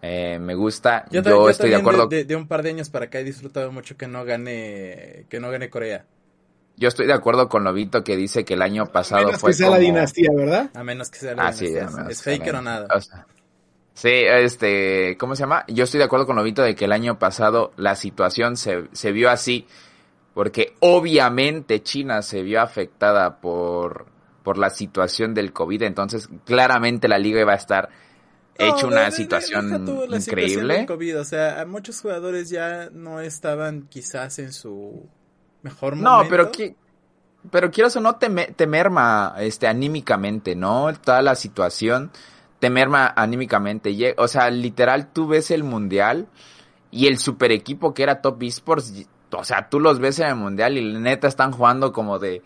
eh, 0.00 0.38
me 0.38 0.54
gusta, 0.54 1.06
yo, 1.10 1.48
estoy 1.48 1.70
de 1.70 1.76
acuerdo. 1.76 2.06
De, 2.06 2.24
de 2.24 2.36
un 2.36 2.46
par 2.46 2.62
de 2.62 2.70
años 2.70 2.88
para 2.90 3.06
acá 3.06 3.18
he 3.18 3.24
disfrutado 3.24 3.72
mucho 3.72 3.96
que 3.96 4.06
no 4.06 4.24
gane, 4.24 5.26
que 5.28 5.40
no 5.40 5.50
gane 5.50 5.70
Corea. 5.70 6.04
Yo 6.78 6.88
estoy 6.88 7.06
de 7.06 7.12
acuerdo 7.12 7.48
con 7.48 7.64
Lobito 7.64 8.04
que 8.04 8.16
dice 8.16 8.44
que 8.44 8.54
el 8.54 8.62
año 8.62 8.86
pasado 8.86 9.26
Menos 9.26 9.40
fue 9.40 9.50
que 9.50 9.54
sea 9.56 9.66
como... 9.66 9.78
la 9.78 9.82
dinastía, 9.84 10.30
¿verdad? 10.34 10.70
A 10.74 10.84
menos 10.84 11.10
que 11.10 11.18
sea 11.18 11.34
la 11.34 11.48
Ah, 11.48 11.52
sí, 11.52 11.66
dinastía. 11.66 11.88
a 11.88 11.96
menos 12.02 12.12
es 12.12 12.22
faker 12.22 12.54
o 12.54 12.62
nada. 12.62 12.86
o 12.94 13.00
sea, 13.00 13.26
sí, 13.94 14.10
este, 14.12 15.16
¿cómo 15.18 15.34
se 15.34 15.40
llama? 15.40 15.64
Yo 15.68 15.84
estoy 15.84 15.98
de 15.98 16.04
acuerdo 16.04 16.26
con 16.26 16.36
Lobito 16.36 16.62
de 16.62 16.74
que 16.76 16.84
el 16.84 16.92
año 16.92 17.18
pasado 17.18 17.72
la 17.76 17.96
situación 17.96 18.56
se, 18.56 18.84
se 18.92 19.10
vio 19.12 19.28
así, 19.30 19.66
porque 20.34 20.74
obviamente 20.80 21.82
China 21.82 22.22
se 22.22 22.42
vio 22.42 22.60
afectada 22.60 23.40
por, 23.40 24.06
por 24.44 24.56
la 24.56 24.70
situación 24.70 25.34
del 25.34 25.52
COVID, 25.52 25.82
entonces 25.82 26.28
claramente 26.44 27.08
la 27.08 27.18
liga 27.18 27.40
iba 27.40 27.52
a 27.54 27.56
estar 27.56 27.88
hecha 28.56 28.82
No, 28.82 28.88
una 28.88 29.00
de- 29.00 29.04
de- 29.06 29.12
situación 29.12 29.84
tú 29.84 30.00
situación 30.02 30.20
increíble. 30.20 30.74
del 30.78 30.86
COVID, 30.86 31.20
o 31.20 31.24
sea, 31.24 31.60
a 31.60 31.64
muchos 31.66 32.00
jugadores 32.00 32.50
ya 32.50 32.88
no 32.92 33.20
estaban 33.20 33.82
quizás 33.88 34.38
en 34.38 34.52
su 34.52 35.08
mejor 35.62 35.96
momento. 35.96 36.24
No, 36.24 36.28
pero 36.28 36.50
que, 36.50 36.76
pero 37.50 37.70
quieras 37.70 37.96
o 37.96 38.00
no 38.00 38.16
te, 38.16 38.28
me- 38.28 38.46
te 38.46 38.66
merma 38.66 39.34
este 39.38 39.66
anímicamente, 39.66 40.54
¿no? 40.54 40.92
Toda 40.94 41.22
la 41.22 41.34
situación 41.34 42.10
te 42.58 42.70
merma 42.70 43.12
anímicamente. 43.16 44.14
O 44.18 44.28
sea, 44.28 44.50
literal 44.50 45.12
tú 45.12 45.28
ves 45.28 45.50
el 45.50 45.64
mundial 45.64 46.26
y 46.90 47.06
el 47.06 47.18
super 47.18 47.52
equipo 47.52 47.94
que 47.94 48.02
era 48.02 48.20
Top 48.22 48.42
Esports, 48.42 49.06
o 49.30 49.44
sea, 49.44 49.68
tú 49.68 49.78
los 49.80 49.98
ves 49.98 50.18
en 50.20 50.28
el 50.28 50.34
mundial 50.36 50.76
y 50.78 50.94
neta 50.98 51.28
están 51.28 51.52
jugando 51.52 51.92
como 51.92 52.18
de 52.18 52.42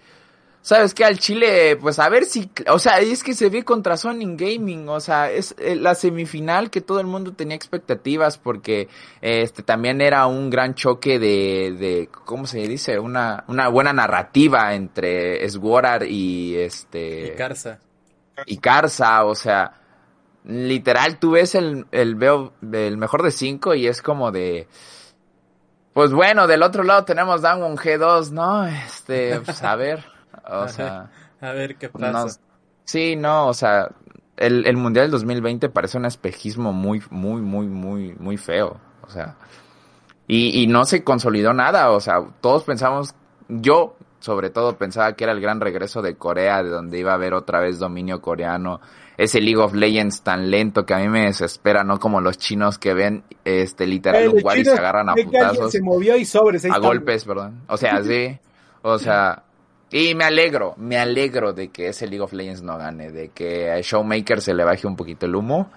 ¿Sabes 0.62 0.94
qué? 0.94 1.04
Al 1.04 1.18
Chile, 1.18 1.76
pues 1.76 1.98
a 1.98 2.08
ver 2.08 2.24
si, 2.24 2.48
o 2.68 2.78
sea, 2.78 3.00
es 3.00 3.24
que 3.24 3.34
se 3.34 3.48
ve 3.48 3.64
contra 3.64 3.96
Sony 3.96 4.36
Gaming, 4.36 4.88
o 4.88 5.00
sea, 5.00 5.28
es 5.28 5.56
eh, 5.58 5.74
la 5.74 5.96
semifinal 5.96 6.70
que 6.70 6.80
todo 6.80 7.00
el 7.00 7.08
mundo 7.08 7.32
tenía 7.32 7.56
expectativas 7.56 8.38
porque 8.38 8.88
este 9.20 9.64
también 9.64 10.00
era 10.00 10.24
un 10.26 10.50
gran 10.50 10.76
choque 10.76 11.18
de, 11.18 11.74
de 11.76 12.08
¿cómo 12.24 12.46
se 12.46 12.60
dice? 12.68 13.00
Una, 13.00 13.42
una 13.48 13.66
buena 13.68 13.92
narrativa 13.92 14.72
entre 14.74 15.48
Swordart 15.50 16.04
y 16.08 16.54
este 16.56 17.26
Y 17.26 17.36
Carza. 17.36 17.80
y 18.46 18.58
Carza, 18.58 19.24
o 19.24 19.34
sea, 19.34 19.80
literal 20.44 21.18
tú 21.18 21.32
ves 21.32 21.56
el, 21.56 21.86
el 21.90 22.14
veo 22.14 22.52
el 22.72 22.98
mejor 22.98 23.24
de 23.24 23.32
cinco 23.32 23.74
y 23.74 23.88
es 23.88 24.00
como 24.00 24.30
de 24.30 24.68
pues 25.92 26.12
bueno, 26.12 26.46
del 26.46 26.62
otro 26.62 26.84
lado 26.84 27.04
tenemos 27.04 27.42
Damwon 27.42 27.76
G2, 27.76 28.30
¿no? 28.30 28.64
Este, 28.66 29.40
pues 29.40 29.62
a 29.62 29.76
ver, 29.76 30.04
o 30.44 30.68
sea, 30.68 31.10
A 31.40 31.52
ver 31.52 31.76
qué 31.76 31.90
no, 31.96 32.12
pasa. 32.12 32.40
sí, 32.84 33.16
no, 33.16 33.48
o 33.48 33.54
sea, 33.54 33.90
el, 34.36 34.66
el 34.66 34.76
Mundial 34.76 35.04
del 35.06 35.12
2020 35.12 35.68
parece 35.68 35.98
un 35.98 36.04
espejismo 36.06 36.72
muy, 36.72 37.02
muy, 37.10 37.40
muy, 37.42 37.66
muy, 37.66 38.14
muy 38.18 38.36
feo, 38.36 38.80
o 39.02 39.10
sea, 39.10 39.36
y, 40.26 40.62
y 40.62 40.66
no 40.66 40.84
se 40.84 41.04
consolidó 41.04 41.52
nada, 41.52 41.90
o 41.90 42.00
sea, 42.00 42.22
todos 42.40 42.64
pensamos, 42.64 43.14
yo 43.48 43.96
sobre 44.20 44.50
todo 44.50 44.78
pensaba 44.78 45.14
que 45.14 45.24
era 45.24 45.32
el 45.32 45.40
gran 45.40 45.60
regreso 45.60 46.00
de 46.00 46.14
Corea, 46.16 46.62
de 46.62 46.70
donde 46.70 46.98
iba 46.98 47.10
a 47.10 47.14
haber 47.14 47.34
otra 47.34 47.60
vez 47.60 47.78
dominio 47.80 48.20
coreano, 48.22 48.80
ese 49.18 49.40
League 49.40 49.60
of 49.60 49.74
Legends 49.74 50.22
tan 50.22 50.50
lento 50.50 50.86
que 50.86 50.94
a 50.94 50.98
mí 50.98 51.08
me 51.08 51.24
desespera, 51.26 51.82
no 51.84 51.98
como 51.98 52.20
los 52.20 52.38
chinos 52.38 52.78
que 52.78 52.94
ven, 52.94 53.24
este, 53.44 53.86
literal, 53.86 54.22
Eh, 54.22 54.28
un 54.28 54.58
y 54.58 54.64
se 54.64 54.72
agarran 54.72 55.08
a 55.10 55.14
putazos 55.14 55.72
se 55.72 55.82
movió 55.82 56.16
y 56.16 56.24
sobres. 56.24 56.64
a 56.64 56.78
golpes, 56.78 57.24
perdón. 57.24 57.62
O 57.68 57.76
sea, 57.76 58.02
sí. 58.02 58.38
O 58.82 58.98
sea, 58.98 59.42
y 59.92 60.14
me 60.14 60.24
alegro, 60.24 60.74
me 60.78 60.98
alegro 60.98 61.52
de 61.52 61.68
que 61.68 61.88
ese 61.88 62.06
League 62.06 62.22
of 62.22 62.32
Legends 62.32 62.62
no 62.62 62.78
gane, 62.78 63.12
de 63.12 63.28
que 63.28 63.70
a 63.70 63.80
Showmaker 63.80 64.40
se 64.40 64.54
le 64.54 64.64
baje 64.64 64.86
un 64.86 64.96
poquito 64.96 65.26
el 65.26 65.36
humo. 65.36 65.70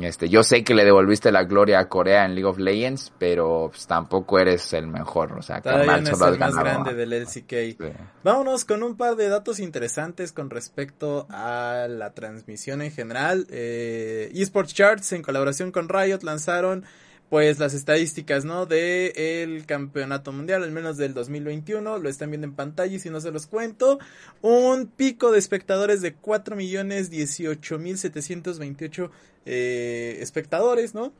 Este, 0.00 0.30
yo 0.30 0.42
sé 0.42 0.64
que 0.64 0.74
le 0.74 0.84
devolviste 0.84 1.30
la 1.30 1.44
gloria 1.44 1.78
a 1.78 1.88
Corea 1.88 2.24
en 2.24 2.34
League 2.34 2.48
of 2.48 2.58
Legends, 2.58 3.12
pero 3.18 3.68
pues, 3.70 3.86
tampoco 3.86 4.38
eres 4.38 4.72
el 4.72 4.86
mejor, 4.86 5.32
o 5.32 5.42
sea, 5.42 5.60
Todavía 5.60 5.98
no 5.98 6.10
es 6.10 6.20
el 6.20 6.38
más 6.38 6.54
grande 6.54 6.94
del 6.94 7.12
LCK. 7.12 7.50
Sí. 7.50 7.76
Vámonos 8.22 8.64
con 8.64 8.82
un 8.82 8.96
par 8.96 9.16
de 9.16 9.28
datos 9.28 9.58
interesantes 9.58 10.32
con 10.32 10.48
respecto 10.48 11.26
a 11.28 11.88
la 11.90 12.14
transmisión 12.14 12.80
en 12.80 12.90
general. 12.90 13.46
Eh, 13.50 14.30
eSports 14.34 14.72
Charts 14.72 15.12
en 15.12 15.22
colaboración 15.22 15.72
con 15.72 15.90
Riot 15.90 16.20
lanzaron 16.22 16.86
pues 17.32 17.58
las 17.58 17.72
estadísticas, 17.72 18.44
¿no? 18.44 18.66
De 18.66 19.42
el 19.42 19.64
campeonato 19.64 20.32
mundial, 20.32 20.64
al 20.64 20.70
menos 20.70 20.98
del 20.98 21.14
2021, 21.14 21.96
lo 21.96 22.08
están 22.10 22.30
viendo 22.30 22.46
en 22.46 22.54
pantalla 22.54 22.94
y 22.94 22.98
si 22.98 23.08
no 23.08 23.22
se 23.22 23.30
los 23.30 23.46
cuento, 23.46 23.98
un 24.42 24.86
pico 24.86 25.32
de 25.32 25.38
espectadores 25.38 26.02
de 26.02 26.14
4.018.728 26.14 29.10
eh, 29.46 30.18
espectadores, 30.20 30.94
¿no? 30.94 31.14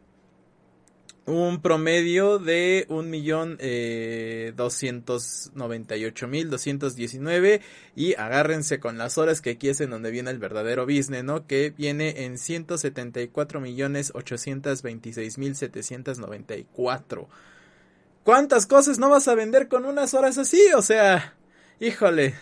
Un 1.25 1.63
promedio 1.63 2.39
de 2.39 2.85
un 2.89 3.09
millón 3.09 3.57
eh, 3.61 4.53
doscientos 4.57 5.53
noventa 5.55 5.97
y 5.97 6.05
ocho 6.05 6.27
mil 6.27 6.51
doscientos 6.51 6.97
diecinueve 6.97 7.61
y 7.95 8.15
agárrense 8.15 8.81
con 8.81 8.99
las 8.99 9.19
horas 9.19 9.41
que 9.41 9.51
aquí 9.51 9.69
es 9.69 9.81
en 9.81 9.91
donde 9.91 10.11
viene 10.11 10.31
el 10.31 10.39
verdadero 10.39 10.85
business, 10.85 11.23
¿no? 11.23 11.47
Que 11.47 11.71
viene 11.71 12.25
en 12.25 12.39
ciento 12.39 12.77
setenta 12.77 13.21
y 13.21 13.29
cuatro 13.29 13.61
millones 13.61 14.11
ochocientos 14.15 14.83
veintiséis 14.83 15.39
mil 15.39 15.55
setecientos 15.55 16.19
noventa 16.19 16.57
y 16.57 16.67
cuatro. 16.73 17.29
¿Cuántas 18.25 18.67
cosas 18.67 18.99
no 18.99 19.09
vas 19.09 19.29
a 19.29 19.35
vender 19.35 19.69
con 19.69 19.85
unas 19.85 20.15
horas 20.15 20.39
así? 20.39 20.61
O 20.77 20.83
sea, 20.83 21.35
híjole. 21.81 22.35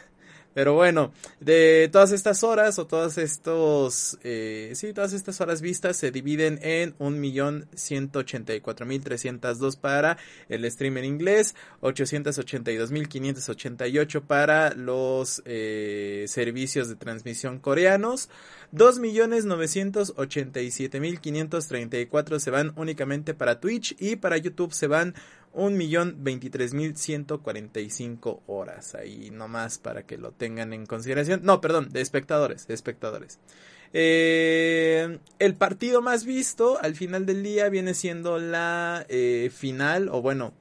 Pero 0.52 0.74
bueno, 0.74 1.12
de 1.38 1.88
todas 1.92 2.10
estas 2.10 2.42
horas 2.42 2.78
o 2.78 2.86
todas 2.86 3.18
estos, 3.18 4.18
eh, 4.24 4.72
sí, 4.74 4.92
todas 4.92 5.12
estas 5.12 5.40
horas 5.40 5.60
vistas 5.62 5.96
se 5.96 6.10
dividen 6.10 6.58
en 6.62 6.94
un 6.98 7.20
millón 7.20 7.68
ciento 7.74 8.20
ochenta 8.20 8.54
y 8.54 8.60
cuatro 8.60 8.84
mil 8.84 9.02
trescientas 9.02 9.58
dos 9.58 9.76
para 9.76 10.18
el 10.48 10.68
stream 10.68 10.98
en 10.98 11.04
inglés, 11.04 11.54
ochocientos 11.80 12.38
ochenta 12.38 12.72
y 12.72 12.76
dos 12.76 12.90
mil 12.90 13.08
quinientos 13.08 13.48
ochenta 13.48 13.86
y 13.86 13.98
ocho 13.98 14.24
para 14.24 14.74
los 14.74 15.40
eh, 15.44 16.24
servicios 16.26 16.88
de 16.88 16.96
transmisión 16.96 17.60
coreanos, 17.60 18.28
dos 18.72 18.98
millones 18.98 19.44
novecientos 19.44 20.14
ochenta 20.16 20.60
y 20.60 20.72
siete 20.72 20.98
mil 20.98 21.20
quinientos 21.20 21.68
treinta 21.68 21.98
y 21.98 22.06
cuatro 22.06 22.40
se 22.40 22.50
van 22.50 22.72
únicamente 22.76 23.34
para 23.34 23.60
Twitch 23.60 23.94
y 24.00 24.16
para 24.16 24.36
YouTube 24.36 24.72
se 24.72 24.88
van 24.88 25.14
un 25.52 25.76
millón 25.76 26.16
veintitrés 26.20 26.74
mil 26.74 26.96
ciento 26.96 27.40
cuarenta 27.42 27.80
y 27.80 27.90
cinco 27.90 28.42
horas. 28.46 28.94
Ahí 28.94 29.30
nomás 29.30 29.78
para 29.78 30.04
que 30.04 30.16
lo 30.16 30.32
tengan 30.32 30.72
en 30.72 30.86
consideración. 30.86 31.40
No, 31.42 31.60
perdón, 31.60 31.88
de 31.90 32.00
espectadores, 32.00 32.66
de 32.66 32.74
espectadores. 32.74 33.38
Eh, 33.92 35.18
el 35.40 35.54
partido 35.56 36.00
más 36.00 36.24
visto 36.24 36.78
al 36.80 36.94
final 36.94 37.26
del 37.26 37.42
día 37.42 37.68
viene 37.68 37.94
siendo 37.94 38.38
la 38.38 39.04
eh, 39.08 39.50
final, 39.52 40.08
o 40.10 40.22
bueno, 40.22 40.54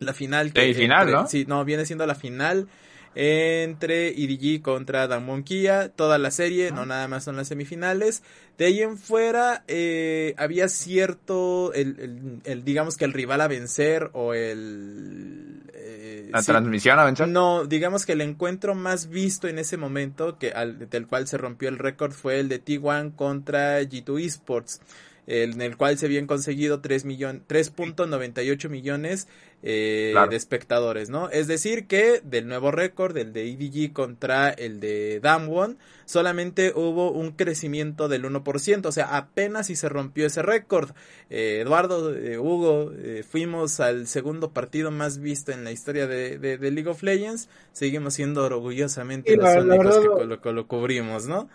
la 0.00 0.12
final 0.12 0.52
que... 0.52 0.60
Semifinal, 0.62 1.02
entre- 1.02 1.14
¿no? 1.14 1.28
Sí, 1.28 1.44
no, 1.46 1.64
viene 1.64 1.86
siendo 1.86 2.04
la 2.06 2.16
final 2.16 2.66
entre 3.14 4.08
EDG 4.08 4.60
contra 4.62 5.06
Damwon 5.06 5.42
Kia, 5.44 5.88
toda 5.90 6.18
la 6.18 6.30
serie, 6.30 6.70
no 6.72 6.84
nada 6.86 7.08
más 7.08 7.24
son 7.24 7.36
las 7.36 7.48
semifinales. 7.48 8.22
De 8.58 8.66
ahí 8.66 8.82
en 8.82 8.98
fuera 8.98 9.64
eh, 9.68 10.34
había 10.36 10.68
cierto, 10.68 11.72
el, 11.74 11.96
el- 12.00 12.40
el- 12.44 12.64
digamos 12.64 12.96
que 12.96 13.04
el 13.04 13.12
rival 13.12 13.40
a 13.40 13.48
vencer 13.48 14.10
o 14.12 14.32
el... 14.34 15.62
eh, 15.72 16.28
La 16.32 16.40
sí, 16.40 16.46
transmisión, 16.52 16.98
Aventura. 16.98 17.26
no, 17.26 17.64
digamos 17.64 18.06
que 18.06 18.12
el 18.12 18.20
encuentro 18.20 18.74
más 18.74 19.08
visto 19.08 19.48
en 19.48 19.58
ese 19.58 19.76
momento, 19.76 20.38
que 20.38 20.52
al, 20.52 20.88
del 20.88 21.06
cual 21.06 21.26
se 21.26 21.36
rompió 21.38 21.68
el 21.68 21.78
récord, 21.78 22.12
fue 22.12 22.38
el 22.40 22.48
de 22.48 22.62
T1 22.64 23.14
contra 23.16 23.80
G2 23.82 24.24
Esports, 24.24 24.80
en 25.26 25.60
el 25.62 25.76
cual 25.76 25.96
se 25.98 26.06
habían 26.06 26.26
conseguido 26.26 26.80
3 26.80 27.06
millon- 27.06 27.40
3.98 27.46 28.68
millones 28.68 29.28
eh, 29.66 30.10
Claro. 30.12 30.30
de 30.30 30.36
espectadores, 30.36 31.08
¿no? 31.08 31.30
Es 31.30 31.46
decir, 31.46 31.86
que 31.86 32.20
del 32.22 32.46
nuevo 32.46 32.70
récord, 32.70 33.14
del 33.14 33.32
de 33.32 33.48
EDG 33.50 33.94
contra 33.94 34.50
el 34.50 34.78
de 34.78 35.20
Damwon, 35.20 35.78
solamente 36.04 36.72
hubo 36.76 37.10
un 37.10 37.30
crecimiento 37.32 38.08
del 38.08 38.24
1%, 38.26 38.88
o 38.88 38.92
sea, 38.92 39.16
apenas 39.16 39.68
si 39.68 39.76
se 39.76 39.88
rompió 39.88 40.26
ese 40.26 40.42
récord. 40.42 40.90
Eh, 41.30 41.60
Eduardo, 41.62 42.14
eh, 42.14 42.36
Hugo, 42.38 42.92
eh, 42.94 43.24
fuimos 43.26 43.80
al 43.80 44.06
segundo 44.06 44.50
partido 44.50 44.90
más 44.90 45.18
visto 45.18 45.50
en 45.52 45.64
la 45.64 45.72
historia 45.72 46.06
de, 46.06 46.36
de- 46.38 46.58
de 46.58 46.70
League 46.70 46.90
of 46.90 47.02
Legends. 47.02 47.48
Seguimos 47.72 48.12
siendo 48.12 48.44
orgullosamente 48.44 49.30
Sí, 49.30 49.36
los 49.38 49.44
la- 49.46 49.54
la 49.54 49.60
únicos 49.76 50.02
verdad 50.18 50.40
que 50.42 50.52
lo 50.52 50.66
cubrimos, 50.68 51.26
¿no? 51.26 51.48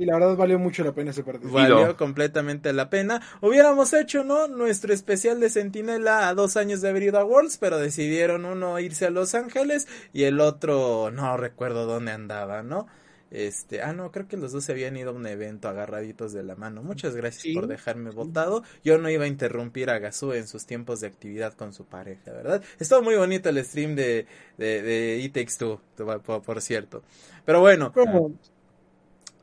Y 0.00 0.06
la 0.06 0.14
verdad 0.14 0.34
valió 0.34 0.58
mucho 0.58 0.82
la 0.82 0.92
pena 0.92 1.10
ese 1.10 1.22
partido. 1.22 1.52
Valió 1.52 1.94
completamente 1.94 2.72
la 2.72 2.88
pena. 2.88 3.20
Hubiéramos 3.42 3.92
hecho, 3.92 4.24
¿no? 4.24 4.48
Nuestro 4.48 4.94
especial 4.94 5.40
de 5.40 5.50
Sentinela 5.50 6.30
a 6.30 6.34
dos 6.34 6.56
años 6.56 6.80
de 6.80 6.88
haber 6.88 7.02
ido 7.02 7.18
a 7.18 7.24
Worlds, 7.24 7.58
pero 7.58 7.78
decidieron 7.78 8.46
uno 8.46 8.80
irse 8.80 9.04
a 9.04 9.10
Los 9.10 9.34
Ángeles 9.34 9.88
y 10.14 10.22
el 10.22 10.40
otro 10.40 11.10
no 11.10 11.36
recuerdo 11.36 11.84
dónde 11.84 12.12
andaba, 12.12 12.62
¿no? 12.62 12.86
Este, 13.30 13.82
ah, 13.82 13.92
no, 13.92 14.10
creo 14.10 14.26
que 14.26 14.38
los 14.38 14.52
dos 14.52 14.64
se 14.64 14.72
habían 14.72 14.96
ido 14.96 15.10
a 15.10 15.12
un 15.12 15.26
evento 15.26 15.68
agarraditos 15.68 16.32
de 16.32 16.44
la 16.44 16.56
mano. 16.56 16.82
Muchas 16.82 17.14
gracias 17.14 17.54
por 17.54 17.66
dejarme 17.66 18.10
votado. 18.10 18.64
Yo 18.82 18.96
no 18.96 19.10
iba 19.10 19.24
a 19.24 19.28
interrumpir 19.28 19.90
a 19.90 19.98
Gazú 19.98 20.32
en 20.32 20.48
sus 20.48 20.64
tiempos 20.64 21.00
de 21.00 21.08
actividad 21.08 21.52
con 21.52 21.74
su 21.74 21.84
pareja, 21.84 22.32
¿verdad? 22.32 22.62
Estuvo 22.78 23.02
muy 23.02 23.16
bonito 23.16 23.50
el 23.50 23.62
stream 23.62 23.96
de, 23.96 24.24
de, 24.56 24.80
de 24.80 25.22
E 25.22 25.28
Takes 25.28 25.58
Two, 25.58 25.78
por, 26.24 26.62
cierto. 26.62 27.02
Pero 27.44 27.60
bueno. 27.60 27.92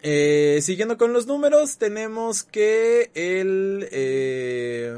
Eh, 0.03 0.59
siguiendo 0.61 0.97
con 0.97 1.13
los 1.13 1.27
números, 1.27 1.77
tenemos 1.77 2.43
que 2.43 3.09
el, 3.15 3.87
eh, 3.91 4.93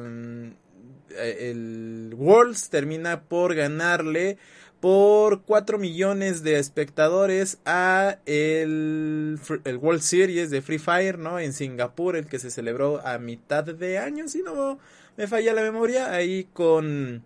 el 1.17 2.13
Worlds 2.17 2.69
termina 2.69 3.21
por 3.21 3.55
ganarle 3.55 4.37
por 4.79 5.43
4 5.43 5.77
millones 5.77 6.43
de 6.43 6.57
espectadores 6.57 7.59
a 7.65 8.17
el, 8.25 9.39
el, 9.65 9.77
World 9.77 10.01
Series 10.01 10.49
de 10.49 10.61
Free 10.61 10.79
Fire, 10.79 11.17
¿no? 11.17 11.39
En 11.39 11.53
Singapur, 11.53 12.15
el 12.15 12.27
que 12.27 12.39
se 12.39 12.51
celebró 12.51 13.05
a 13.05 13.17
mitad 13.17 13.63
de 13.63 13.97
año, 13.97 14.27
si 14.27 14.41
no 14.41 14.79
me 15.17 15.27
falla 15.27 15.53
la 15.53 15.63
memoria, 15.63 16.13
ahí 16.13 16.47
con 16.53 17.23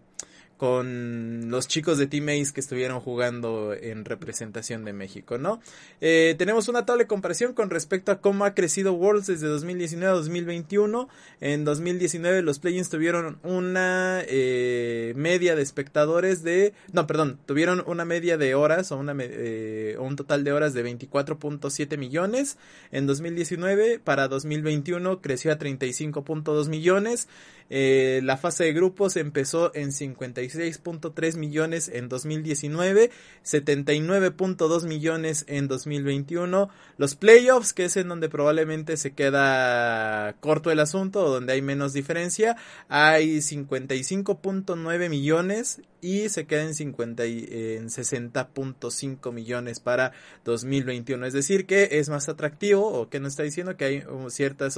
con 0.57 1.49
los 1.49 1.67
chicos 1.67 1.97
de 1.97 2.07
Team 2.07 2.29
Ace 2.29 2.53
que 2.53 2.59
estuvieron 2.59 2.99
jugando 2.99 3.73
en 3.73 4.05
representación 4.05 4.85
de 4.85 4.93
México, 4.93 5.37
¿no? 5.37 5.61
Eh, 6.01 6.35
tenemos 6.37 6.67
una 6.67 6.85
tabla 6.85 7.03
de 7.03 7.07
comparación 7.07 7.53
con 7.53 7.69
respecto 7.69 8.11
a 8.11 8.19
cómo 8.19 8.45
ha 8.45 8.53
crecido 8.53 8.93
Worlds 8.93 9.27
desde 9.27 9.47
2019 9.47 10.11
a 10.11 10.15
2021. 10.15 11.09
En 11.41 11.65
2019 11.65 12.41
los 12.41 12.59
play 12.59 12.73
tuvieron 12.83 13.37
una 13.43 14.23
eh, 14.27 15.13
media 15.15 15.55
de 15.55 15.61
espectadores 15.61 16.43
de... 16.43 16.73
No, 16.91 17.05
perdón, 17.05 17.39
tuvieron 17.45 17.83
una 17.85 18.03
media 18.03 18.37
de 18.37 18.55
horas 18.55 18.91
o 18.91 18.97
una, 18.97 19.15
eh, 19.19 19.95
un 19.99 20.15
total 20.15 20.43
de 20.43 20.51
horas 20.51 20.73
de 20.73 20.83
24.7 20.83 21.97
millones. 21.97 22.57
En 22.91 23.05
2019 23.05 23.99
para 23.99 24.27
2021 24.27 25.21
creció 25.21 25.51
a 25.51 25.59
35.2 25.59 26.67
millones. 26.67 27.27
Eh, 27.69 28.21
la 28.23 28.37
fase 28.37 28.65
de 28.65 28.73
grupos 28.73 29.15
empezó 29.15 29.73
en 29.75 29.89
56.3 29.89 31.37
millones 31.37 31.89
en 31.89 32.09
2019, 32.09 33.11
79.2 33.43 34.87
millones 34.87 35.45
en 35.47 35.67
2021. 35.67 36.69
Los 36.97 37.15
playoffs, 37.15 37.73
que 37.73 37.85
es 37.85 37.97
en 37.97 38.09
donde 38.09 38.29
probablemente 38.29 38.97
se 38.97 39.13
queda 39.13 40.33
corto 40.39 40.71
el 40.71 40.79
asunto 40.79 41.25
o 41.25 41.29
donde 41.29 41.53
hay 41.53 41.61
menos 41.61 41.93
diferencia, 41.93 42.57
hay 42.89 43.37
55.9 43.37 45.09
millones 45.09 45.81
y 46.03 46.27
se 46.27 46.45
queda 46.45 46.63
en 46.63 46.75
50 46.75 47.23
en 47.23 47.87
60.5 47.87 49.31
millones 49.31 49.79
para 49.79 50.11
2021. 50.43 51.25
Es 51.25 51.31
decir, 51.31 51.65
que 51.65 51.87
es 51.93 52.09
más 52.09 52.27
atractivo 52.27 52.85
o 52.85 53.09
que 53.09 53.21
nos 53.21 53.31
está 53.31 53.43
diciendo 53.43 53.77
que 53.77 53.85
hay 53.85 54.03
ciertas 54.27 54.77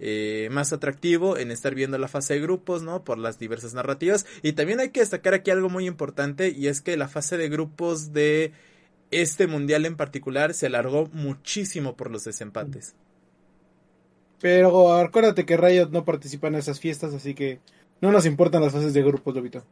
eh, 0.00 0.48
más 0.50 0.72
atractivo 0.72 1.38
en 1.38 1.52
estar 1.52 1.76
viendo 1.76 1.98
la 1.98 2.08
fase 2.08 2.34
de 2.34 2.40
grupos, 2.40 2.82
¿no? 2.82 3.04
Por 3.04 3.16
las 3.16 3.38
diversas 3.38 3.74
narrativas. 3.74 4.26
Y 4.42 4.54
también 4.54 4.80
hay 4.80 4.90
que 4.90 5.00
destacar 5.00 5.34
aquí 5.34 5.52
algo 5.52 5.68
muy 5.68 5.86
importante 5.86 6.48
y 6.50 6.66
es 6.66 6.80
que 6.80 6.96
la 6.96 7.06
fase 7.06 7.36
de 7.36 7.48
grupos 7.48 8.12
de 8.12 8.52
este 9.12 9.46
mundial 9.46 9.86
en 9.86 9.96
particular 9.96 10.52
se 10.52 10.66
alargó 10.66 11.08
muchísimo 11.12 11.96
por 11.96 12.10
los 12.10 12.24
desempates. 12.24 12.96
Pero 14.40 14.94
acuérdate 14.94 15.46
que 15.46 15.56
Riot 15.56 15.90
no 15.90 16.04
participa 16.04 16.48
en 16.48 16.56
esas 16.56 16.80
fiestas, 16.80 17.14
así 17.14 17.34
que 17.34 17.60
no 18.00 18.10
nos 18.10 18.26
importan 18.26 18.62
las 18.62 18.72
fases 18.72 18.92
de 18.94 19.02
grupos, 19.02 19.32
Lobito. 19.32 19.64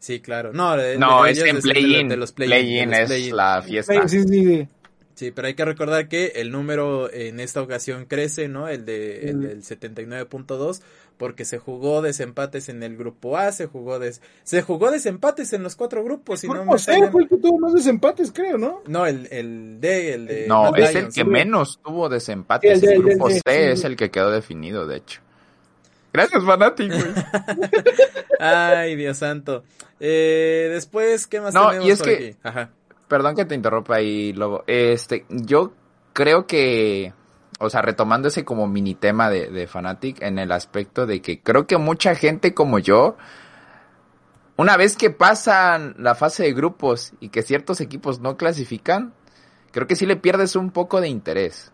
Sí, 0.00 0.20
claro. 0.20 0.52
No, 0.52 0.76
no 0.98 1.26
es 1.26 1.38
en 1.38 1.60
play-in. 1.60 2.08
Play-in 2.34 2.92
es 2.94 3.32
la 3.32 3.62
fiesta. 3.62 4.08
Sí, 4.08 4.22
sí, 4.22 4.28
sí. 4.28 4.68
Sí, 5.14 5.32
pero 5.32 5.48
hay 5.48 5.54
que 5.54 5.66
recordar 5.66 6.08
que 6.08 6.32
el 6.36 6.50
número 6.50 7.12
en 7.12 7.40
esta 7.40 7.60
ocasión 7.60 8.06
crece, 8.06 8.48
¿no? 8.48 8.68
El, 8.68 8.86
de, 8.86 9.28
el 9.28 9.42
del 9.42 9.62
79.2, 9.62 10.80
porque 11.18 11.44
se 11.44 11.58
jugó 11.58 12.00
desempates 12.00 12.70
en 12.70 12.82
el 12.82 12.96
grupo 12.96 13.36
A, 13.36 13.52
se 13.52 13.66
jugó 13.66 13.98
des, 13.98 14.22
se 14.44 14.62
jugó 14.62 14.90
desempates 14.90 15.52
en 15.52 15.62
los 15.62 15.76
cuatro 15.76 16.02
grupos. 16.02 16.42
Y 16.42 16.48
no 16.48 16.64
me 16.64 16.78
fue 16.78 17.22
el 17.22 17.28
que 17.28 17.36
tuvo 17.36 17.58
más 17.58 17.74
desempates, 17.74 18.32
creo, 18.32 18.56
¿no? 18.56 18.80
No, 18.86 19.04
el, 19.04 19.28
el 19.30 19.78
D, 19.78 20.14
el 20.14 20.26
de... 20.26 20.46
No, 20.48 20.74
es 20.74 20.94
el 20.94 21.12
que 21.12 21.24
menos 21.26 21.78
tuvo 21.84 22.08
desempates. 22.08 22.82
el, 22.82 23.02
grupo 23.02 23.28
C 23.28 23.72
es 23.72 23.84
el 23.84 23.96
que 23.96 24.10
quedó 24.10 24.30
definido, 24.30 24.86
de 24.86 24.96
hecho. 24.96 25.20
Gracias, 26.12 26.44
fanático. 26.44 26.96
Ay, 28.40 28.96
Dios 28.96 29.18
santo. 29.18 29.64
Eh, 30.00 30.68
después, 30.72 31.26
¿qué 31.26 31.40
más 31.40 31.54
no, 31.54 31.82
y 31.82 31.90
es 31.90 32.02
que, 32.02 32.36
Ajá 32.42 32.70
perdón 33.10 33.34
que 33.34 33.44
te 33.44 33.56
interrumpa 33.56 33.96
ahí, 33.96 34.32
Lobo. 34.32 34.62
Este, 34.68 35.26
yo 35.28 35.72
creo 36.14 36.46
que, 36.46 37.12
o 37.58 37.68
sea, 37.68 37.82
retomando 37.82 38.28
ese 38.28 38.44
como 38.44 38.68
mini 38.68 38.94
tema 38.94 39.28
de, 39.28 39.50
de 39.50 39.66
Fanatic 39.66 40.22
en 40.22 40.38
el 40.38 40.52
aspecto 40.52 41.06
de 41.06 41.20
que 41.20 41.40
creo 41.42 41.66
que 41.66 41.76
mucha 41.76 42.14
gente 42.14 42.54
como 42.54 42.78
yo, 42.78 43.16
una 44.56 44.76
vez 44.76 44.96
que 44.96 45.10
pasan 45.10 45.96
la 45.98 46.14
fase 46.14 46.44
de 46.44 46.52
grupos 46.52 47.12
y 47.18 47.30
que 47.30 47.42
ciertos 47.42 47.80
equipos 47.80 48.20
no 48.20 48.36
clasifican, 48.36 49.12
creo 49.72 49.88
que 49.88 49.96
sí 49.96 50.06
le 50.06 50.16
pierdes 50.16 50.54
un 50.54 50.70
poco 50.70 51.00
de 51.00 51.08
interés. 51.08 51.72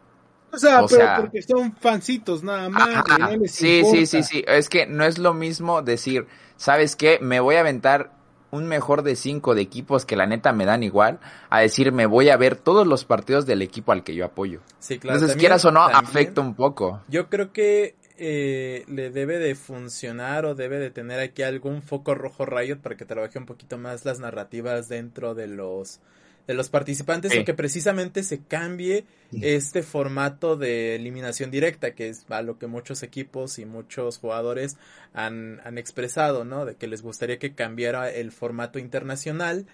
O 0.52 0.58
sea, 0.58 0.84
pero 0.88 1.06
porque 1.20 1.42
son 1.42 1.74
fancitos 1.76 2.42
nada 2.42 2.68
más. 2.68 3.04
sí, 3.46 3.82
sí, 3.84 4.06
sí, 4.06 4.22
sí. 4.22 4.44
Es 4.46 4.68
que 4.68 4.86
no 4.86 5.04
es 5.04 5.18
lo 5.18 5.34
mismo 5.34 5.82
decir, 5.82 6.26
¿sabes 6.56 6.96
qué? 6.96 7.18
Me 7.20 7.40
voy 7.40 7.56
a 7.56 7.60
aventar 7.60 8.12
un 8.50 8.66
mejor 8.66 9.02
de 9.02 9.16
cinco 9.16 9.54
de 9.54 9.62
equipos 9.62 10.04
que 10.04 10.16
la 10.16 10.26
neta 10.26 10.52
me 10.52 10.64
dan 10.64 10.82
igual, 10.82 11.18
a 11.50 11.60
decir 11.60 11.92
me 11.92 12.06
voy 12.06 12.30
a 12.30 12.36
ver 12.36 12.56
todos 12.56 12.86
los 12.86 13.04
partidos 13.04 13.46
del 13.46 13.62
equipo 13.62 13.92
al 13.92 14.04
que 14.04 14.14
yo 14.14 14.24
apoyo. 14.24 14.60
Sí, 14.78 14.98
claro. 14.98 15.18
Entonces, 15.18 15.36
quieras 15.36 15.64
o 15.64 15.72
no, 15.72 15.82
afecta 15.82 16.40
un 16.40 16.54
poco. 16.54 17.02
Yo 17.08 17.28
creo 17.28 17.52
que 17.52 17.96
eh, 18.18 18.84
le 18.88 19.10
debe 19.10 19.38
de 19.38 19.54
funcionar 19.54 20.46
o 20.46 20.54
debe 20.54 20.78
de 20.78 20.90
tener 20.90 21.20
aquí 21.20 21.42
algún 21.42 21.82
foco 21.82 22.14
rojo 22.14 22.46
Riot 22.46 22.78
para 22.78 22.96
que 22.96 23.04
trabaje 23.04 23.38
un 23.38 23.46
poquito 23.46 23.78
más 23.78 24.04
las 24.04 24.20
narrativas 24.20 24.88
dentro 24.88 25.34
de 25.34 25.48
los 25.48 26.00
de 26.46 26.54
los 26.54 26.70
participantes 26.70 27.34
y 27.34 27.44
que 27.44 27.54
precisamente 27.54 28.22
se 28.22 28.40
cambie 28.40 29.04
este 29.42 29.82
formato 29.82 30.56
de 30.56 30.94
eliminación 30.94 31.50
directa, 31.50 31.94
que 31.94 32.08
es 32.08 32.24
a 32.28 32.42
lo 32.42 32.58
que 32.58 32.66
muchos 32.66 33.02
equipos 33.02 33.58
y 33.58 33.64
muchos 33.64 34.18
jugadores 34.18 34.76
han, 35.12 35.60
han 35.64 35.78
expresado, 35.78 36.44
¿no? 36.44 36.64
De 36.64 36.76
que 36.76 36.86
les 36.86 37.02
gustaría 37.02 37.38
que 37.38 37.54
cambiara 37.54 38.10
el 38.10 38.30
formato 38.30 38.78
internacional. 38.78 39.66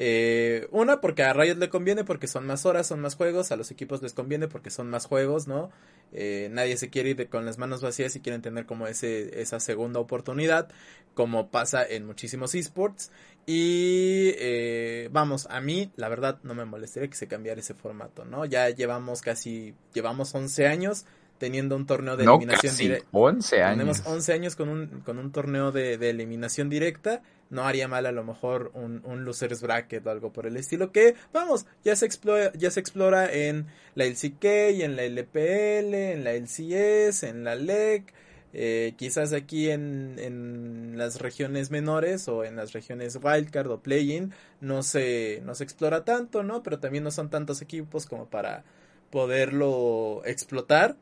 Eh, 0.00 0.68
una, 0.70 1.00
porque 1.00 1.24
a 1.24 1.32
Riot 1.32 1.56
le 1.56 1.70
conviene 1.70 2.04
porque 2.04 2.28
son 2.28 2.46
más 2.46 2.64
horas, 2.66 2.86
son 2.86 3.00
más 3.00 3.16
juegos, 3.16 3.50
a 3.50 3.56
los 3.56 3.72
equipos 3.72 4.00
les 4.00 4.12
conviene 4.12 4.46
porque 4.46 4.70
son 4.70 4.88
más 4.88 5.06
juegos, 5.06 5.48
¿no? 5.48 5.70
Eh, 6.12 6.48
nadie 6.52 6.76
se 6.76 6.88
quiere 6.88 7.10
ir 7.10 7.28
con 7.28 7.44
las 7.44 7.58
manos 7.58 7.82
vacías 7.82 8.14
y 8.14 8.20
quieren 8.20 8.40
tener 8.40 8.64
como 8.64 8.86
ese, 8.86 9.42
esa 9.42 9.58
segunda 9.58 9.98
oportunidad, 9.98 10.68
como 11.14 11.50
pasa 11.50 11.84
en 11.84 12.06
muchísimos 12.06 12.54
esports. 12.54 13.10
Y 13.50 14.34
eh, 14.36 15.08
vamos, 15.10 15.46
a 15.48 15.62
mí 15.62 15.90
la 15.96 16.10
verdad 16.10 16.38
no 16.42 16.54
me 16.54 16.66
molestaría 16.66 17.08
que 17.08 17.16
se 17.16 17.28
cambiara 17.28 17.58
ese 17.58 17.72
formato, 17.72 18.26
¿no? 18.26 18.44
Ya 18.44 18.68
llevamos 18.68 19.22
casi, 19.22 19.74
llevamos 19.94 20.34
11 20.34 20.66
años 20.66 21.06
teniendo 21.38 21.74
un 21.74 21.86
torneo 21.86 22.18
de 22.18 22.24
eliminación 22.24 22.76
directa. 22.76 23.08
11 23.12 23.62
años. 23.62 23.78
Tenemos 23.78 24.02
11 24.04 24.32
años 24.34 24.54
con 24.54 24.68
un, 24.68 24.86
con 25.00 25.18
un 25.18 25.32
torneo 25.32 25.72
de, 25.72 25.96
de 25.96 26.10
eliminación 26.10 26.68
directa. 26.68 27.22
No 27.48 27.62
haría 27.62 27.88
mal 27.88 28.04
a 28.04 28.12
lo 28.12 28.22
mejor 28.22 28.70
un, 28.74 29.00
un 29.06 29.24
losers 29.24 29.62
bracket 29.62 30.06
o 30.06 30.10
algo 30.10 30.30
por 30.30 30.44
el 30.44 30.58
estilo 30.58 30.92
que, 30.92 31.14
vamos, 31.32 31.64
ya 31.82 31.96
se 31.96 32.04
explora, 32.04 32.52
ya 32.52 32.70
se 32.70 32.80
explora 32.80 33.32
en 33.32 33.66
la 33.94 34.04
LCK, 34.04 34.44
en 34.44 34.94
la 34.94 35.04
LPL, 35.04 35.94
en 35.94 36.22
la 36.22 36.34
LCS, 36.34 37.22
en 37.22 37.44
la 37.44 37.54
LEC 37.54 38.12
eh, 38.54 38.94
quizás 38.96 39.32
aquí 39.32 39.70
en, 39.70 40.16
en, 40.18 40.96
las 40.96 41.20
regiones 41.20 41.70
menores 41.70 42.28
o 42.28 42.44
en 42.44 42.56
las 42.56 42.72
regiones 42.72 43.18
wildcard 43.22 43.70
o 43.70 43.80
play-in 43.80 44.32
no 44.60 44.82
se, 44.82 45.42
no 45.44 45.54
se 45.54 45.64
explora 45.64 46.04
tanto, 46.04 46.42
¿no? 46.42 46.62
Pero 46.62 46.78
también 46.78 47.04
no 47.04 47.10
son 47.10 47.28
tantos 47.28 47.60
equipos 47.62 48.06
como 48.06 48.26
para 48.26 48.64
poderlo 49.10 50.22
explotar. 50.24 50.96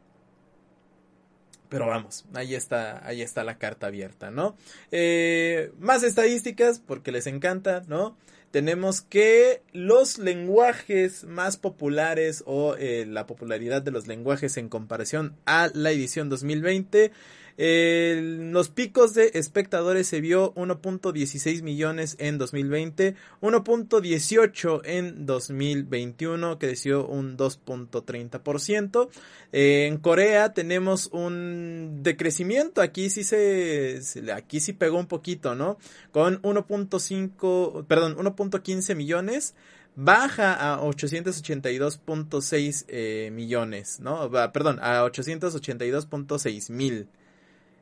Pero 1.69 1.87
vamos, 1.87 2.25
ahí 2.35 2.55
está, 2.55 3.05
ahí 3.07 3.23
está 3.23 3.43
la 3.43 3.59
carta 3.59 3.89
abierta, 3.89 4.31
¿no? 4.31 4.57
Eh, 4.93 5.73
más 5.79 6.03
estadísticas, 6.05 6.79
porque 6.79 7.11
les 7.11 7.27
encanta, 7.27 7.83
¿no? 7.89 8.17
Tenemos 8.51 9.01
que 9.01 9.63
los 9.73 10.19
lenguajes 10.19 11.25
más 11.25 11.57
populares 11.57 12.43
o 12.47 12.77
eh, 12.77 13.05
la 13.07 13.27
popularidad 13.27 13.83
de 13.83 13.91
los 13.91 14.07
lenguajes 14.07 14.57
en 14.57 14.69
comparación 14.69 15.37
a 15.45 15.69
la 15.75 15.91
edición 15.91 16.29
2020 16.29 17.13
los 17.59 18.69
picos 18.69 19.15
de 19.15 19.31
espectadores 19.35 20.07
se 20.07 20.21
vio 20.21 20.53
1.16 20.55 21.63
millones 21.63 22.17
en 22.19 22.37
2020, 22.37 23.15
1.18 23.41 24.81
en 24.85 25.25
2021, 25.25 26.59
creció 26.59 27.07
un 27.07 27.37
2.30%. 27.37 29.09
Eh, 29.53 29.87
en 29.87 29.99
Corea 29.99 30.53
tenemos 30.53 31.09
un 31.13 32.01
decrecimiento, 32.03 32.83
aquí 32.83 33.09
sí 33.09 33.25
se, 33.25 34.01
aquí 34.35 34.61
sí 34.61 34.75
pegó 34.75 34.99
un 34.99 35.07
poquito, 35.07 35.55
¿no? 35.55 35.79
Con 36.11 36.43
1.5, 36.43 37.87
perdón, 37.87 38.17
1.15 38.17 38.95
millones 38.95 39.55
baja 39.97 40.53
a 40.53 40.81
882.6 40.83 42.85
eh, 42.89 43.31
millones, 43.33 43.99
¿no? 44.01 44.31
Perdón, 44.53 44.79
a 44.83 45.03
882.6 45.05 46.71
mil. 46.71 47.09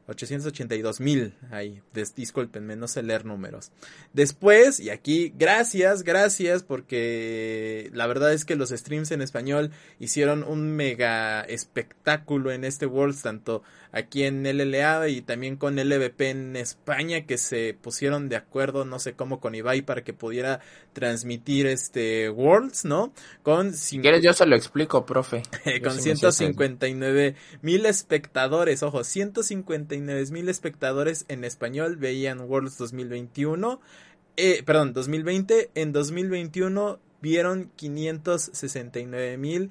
882 0.06 1.00
mil. 1.00 1.34
Ahí, 1.50 1.82
discúlpenme, 2.16 2.76
no 2.76 2.88
sé 2.88 3.02
leer 3.02 3.24
números. 3.24 3.72
Después, 4.12 4.80
y 4.80 4.90
aquí, 4.90 5.32
gracias, 5.36 6.02
gracias, 6.02 6.62
porque 6.62 7.90
la 7.92 8.06
verdad 8.06 8.32
es 8.32 8.44
que 8.44 8.56
los 8.56 8.70
streams 8.70 9.10
en 9.10 9.22
español 9.22 9.70
hicieron 9.98 10.44
un 10.44 10.76
mega 10.76 11.40
espectáculo 11.42 12.52
en 12.52 12.64
este 12.64 12.86
Worlds, 12.86 13.22
tanto 13.22 13.62
aquí 13.94 14.24
en 14.24 14.42
LLA 14.42 15.08
y 15.08 15.22
también 15.22 15.56
con 15.56 15.76
LVP 15.76 16.30
en 16.30 16.56
España, 16.56 17.26
que 17.26 17.38
se 17.38 17.76
pusieron 17.80 18.28
de 18.28 18.36
acuerdo, 18.36 18.84
no 18.84 18.98
sé 18.98 19.14
cómo, 19.14 19.38
con 19.40 19.54
Ibai 19.54 19.82
para 19.82 20.02
que 20.02 20.12
pudiera 20.12 20.60
transmitir 20.92 21.66
este 21.66 22.28
Worlds, 22.28 22.84
¿no? 22.84 23.12
Con. 23.42 23.72
Si 23.72 24.00
quieres, 24.00 24.22
yo 24.22 24.32
se 24.32 24.46
lo 24.46 24.56
explico, 24.56 25.06
profe. 25.06 25.42
con 25.82 25.92
159 25.92 27.36
mil 27.62 27.86
espectadores, 27.86 28.82
ojo, 28.82 29.04
159 29.04 30.26
mil 30.32 30.48
espectadores 30.48 31.24
en 31.28 31.44
español 31.44 31.96
veían 31.96 32.40
Worlds 32.40 32.76
2021. 32.78 33.80
Eh, 34.36 34.62
perdón, 34.64 34.92
2020. 34.92 35.70
En 35.76 35.92
2021 35.92 36.98
vieron 37.20 37.70
569 37.76 39.38
mil 39.38 39.70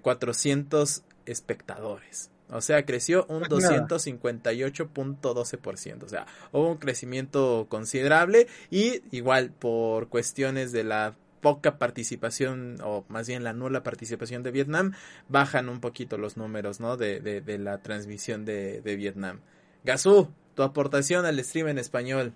400 0.00 0.98
eh, 0.98 1.02
espectadores. 1.26 2.30
O 2.52 2.60
sea, 2.60 2.84
creció 2.84 3.26
un 3.28 3.44
258.12%. 3.44 6.02
O 6.02 6.08
sea, 6.08 6.26
hubo 6.52 6.70
un 6.70 6.78
crecimiento 6.78 7.66
considerable 7.68 8.48
y 8.70 9.02
igual 9.10 9.50
por 9.50 10.08
cuestiones 10.08 10.72
de 10.72 10.84
la 10.84 11.14
poca 11.40 11.78
participación, 11.78 12.78
o 12.82 13.04
más 13.08 13.26
bien 13.26 13.44
la 13.44 13.52
nula 13.52 13.82
participación 13.82 14.42
de 14.42 14.50
Vietnam, 14.50 14.92
bajan 15.28 15.68
un 15.68 15.80
poquito 15.80 16.18
los 16.18 16.36
números, 16.36 16.80
¿no? 16.80 16.96
De, 16.96 17.20
de, 17.20 17.58
la 17.58 17.78
transmisión 17.78 18.44
de, 18.44 18.80
de 18.82 18.96
Vietnam. 18.96 19.40
Gazú, 19.84 20.28
tu 20.54 20.62
aportación 20.62 21.24
al 21.24 21.42
stream 21.42 21.68
en 21.68 21.78
español. 21.78 22.32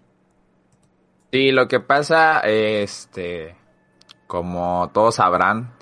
Sí, 1.33 1.51
lo 1.51 1.69
que 1.69 1.81
pasa, 1.81 2.41
este, 2.41 3.57
como 4.27 4.91
todos 4.95 5.17
sabrán, 5.17 5.75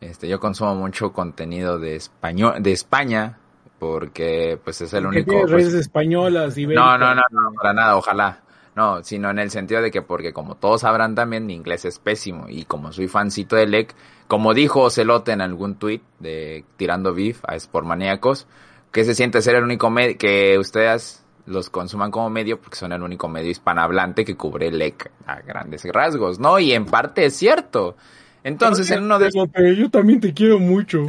este, 0.00 0.28
yo 0.28 0.40
consumo 0.40 0.74
mucho 0.74 1.12
contenido 1.12 1.78
de 1.78 1.96
español, 1.96 2.62
de 2.62 2.72
España, 2.72 3.39
porque 3.80 4.60
pues 4.62 4.82
es 4.82 4.92
el 4.92 5.06
único. 5.06 5.32
Pues, 5.48 5.72
españolas 5.72 6.56
y 6.58 6.66
no, 6.66 6.98
no, 6.98 7.14
no, 7.14 7.22
no, 7.30 7.52
para 7.54 7.72
nada, 7.72 7.96
ojalá. 7.96 8.42
No, 8.76 9.02
sino 9.02 9.30
en 9.30 9.40
el 9.40 9.50
sentido 9.50 9.82
de 9.82 9.90
que 9.90 10.02
porque 10.02 10.32
como 10.32 10.54
todos 10.54 10.82
sabrán 10.82 11.14
también, 11.16 11.46
mi 11.46 11.54
inglés 11.54 11.84
es 11.86 11.98
pésimo 11.98 12.46
y 12.48 12.64
como 12.64 12.92
soy 12.92 13.08
fancito 13.08 13.56
de 13.56 13.66
LEC, 13.66 13.94
como 14.28 14.54
dijo 14.54 14.82
Ocelote 14.82 15.32
en 15.32 15.40
algún 15.40 15.74
tweet 15.74 16.02
de 16.20 16.64
Tirando 16.76 17.12
Beef 17.12 17.40
a 17.44 17.58
Sportmaníacos, 17.58 18.46
que 18.92 19.04
se 19.04 19.14
siente 19.14 19.42
ser 19.42 19.56
el 19.56 19.64
único 19.64 19.90
medio 19.90 20.16
que 20.18 20.56
ustedes 20.58 21.24
los 21.46 21.68
consuman 21.68 22.10
como 22.10 22.30
medio 22.30 22.60
porque 22.60 22.76
son 22.76 22.92
el 22.92 23.02
único 23.02 23.28
medio 23.28 23.50
hispanohablante 23.50 24.24
que 24.24 24.36
cubre 24.36 24.70
LEC 24.70 25.10
a 25.26 25.40
grandes 25.40 25.84
rasgos, 25.86 26.38
¿no? 26.38 26.58
Y 26.58 26.72
en 26.72 26.84
parte 26.84 27.24
es 27.24 27.34
cierto. 27.34 27.96
Entonces, 28.44 28.90
en 28.90 29.04
uno 29.04 29.18
de 29.18 29.30
yo 29.76 29.90
también 29.90 30.20
te 30.20 30.32
quiero 30.32 30.58
mucho. 30.58 31.06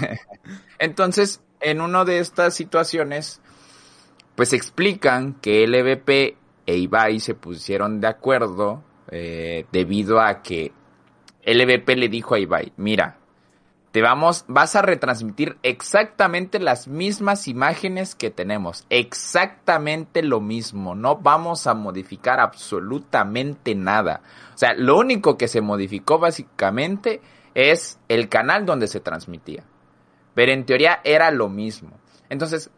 Entonces, 0.78 1.40
en 1.64 1.80
una 1.80 2.04
de 2.04 2.18
estas 2.18 2.54
situaciones, 2.54 3.40
pues 4.36 4.52
explican 4.52 5.34
que 5.34 5.66
LVP 5.66 6.36
e 6.66 6.76
Ibai 6.76 7.20
se 7.20 7.34
pusieron 7.34 8.00
de 8.00 8.08
acuerdo 8.08 8.84
eh, 9.10 9.66
debido 9.72 10.20
a 10.20 10.42
que 10.42 10.72
LVP 11.44 11.96
le 11.96 12.08
dijo 12.08 12.34
a 12.34 12.38
Ibai, 12.38 12.72
mira, 12.76 13.18
te 13.92 14.02
vamos, 14.02 14.44
vas 14.46 14.76
a 14.76 14.82
retransmitir 14.82 15.56
exactamente 15.62 16.58
las 16.58 16.86
mismas 16.86 17.48
imágenes 17.48 18.14
que 18.14 18.30
tenemos, 18.30 18.84
exactamente 18.90 20.22
lo 20.22 20.40
mismo, 20.40 20.94
no 20.94 21.16
vamos 21.16 21.66
a 21.66 21.74
modificar 21.74 22.40
absolutamente 22.40 23.74
nada. 23.74 24.20
O 24.54 24.58
sea, 24.58 24.74
lo 24.74 24.98
único 24.98 25.38
que 25.38 25.48
se 25.48 25.60
modificó 25.60 26.18
básicamente 26.18 27.22
es 27.54 27.98
el 28.08 28.28
canal 28.28 28.66
donde 28.66 28.88
se 28.88 29.00
transmitía. 29.00 29.64
Pero 30.34 30.52
en 30.52 30.66
teoría 30.66 31.00
era 31.04 31.30
lo 31.30 31.48
mismo. 31.48 31.92
Entonces, 32.28 32.70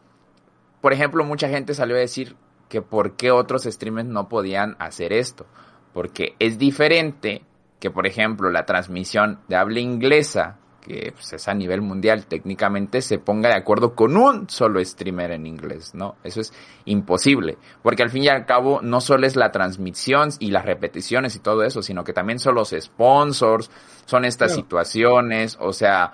por 0.81 0.93
ejemplo, 0.93 1.25
mucha 1.25 1.49
gente 1.49 1.75
salió 1.75 1.97
a 1.97 2.01
decir, 2.01 2.37
que 2.69 2.83
por 2.83 3.17
qué 3.17 3.31
otros 3.31 3.65
streamers 3.65 4.09
no 4.09 4.29
podían 4.29 4.77
hacer 4.79 5.13
esto. 5.13 5.47
Porque 5.93 6.35
es 6.39 6.59
diferente 6.59 7.43
que, 7.81 7.91
por 7.91 8.07
ejemplo, 8.07 8.51
la 8.51 8.67
transmisión 8.67 9.41
de 9.49 9.57
habla 9.57 9.81
inglesa, 9.81 10.59
que 10.81 11.13
pues, 11.13 11.33
es 11.33 11.49
a 11.49 11.55
nivel 11.55 11.81
mundial, 11.81 12.27
técnicamente 12.27 13.03
se 13.03 13.19
ponga 13.19 13.49
de 13.49 13.57
acuerdo 13.57 13.95
con 13.95 14.17
un 14.17 14.49
solo 14.49 14.85
streamer 14.85 15.33
en 15.33 15.47
inglés, 15.47 15.95
¿no? 15.95 16.17
Eso 16.23 16.41
es 16.41 16.53
imposible. 16.85 17.59
Porque 17.83 18.03
al 18.03 18.11
fin 18.11 18.25
y 18.25 18.29
al 18.29 18.47
cabo, 18.47 18.81
no 18.83 19.01
solo 19.01 19.27
es 19.27 19.37
la 19.37 19.51
transmisión 19.53 20.31
y 20.39 20.51
las 20.51 20.65
repeticiones 20.65 21.35
y 21.37 21.41
todo 21.41 21.65
eso, 21.65 21.83
sino 21.83 22.05
que 22.05 22.13
también 22.13 22.39
son 22.39 22.55
los 22.55 22.75
sponsors, 22.79 23.71
son 24.05 24.25
estas 24.25 24.55
situaciones, 24.55 25.57
o 25.61 25.73
sea, 25.73 26.13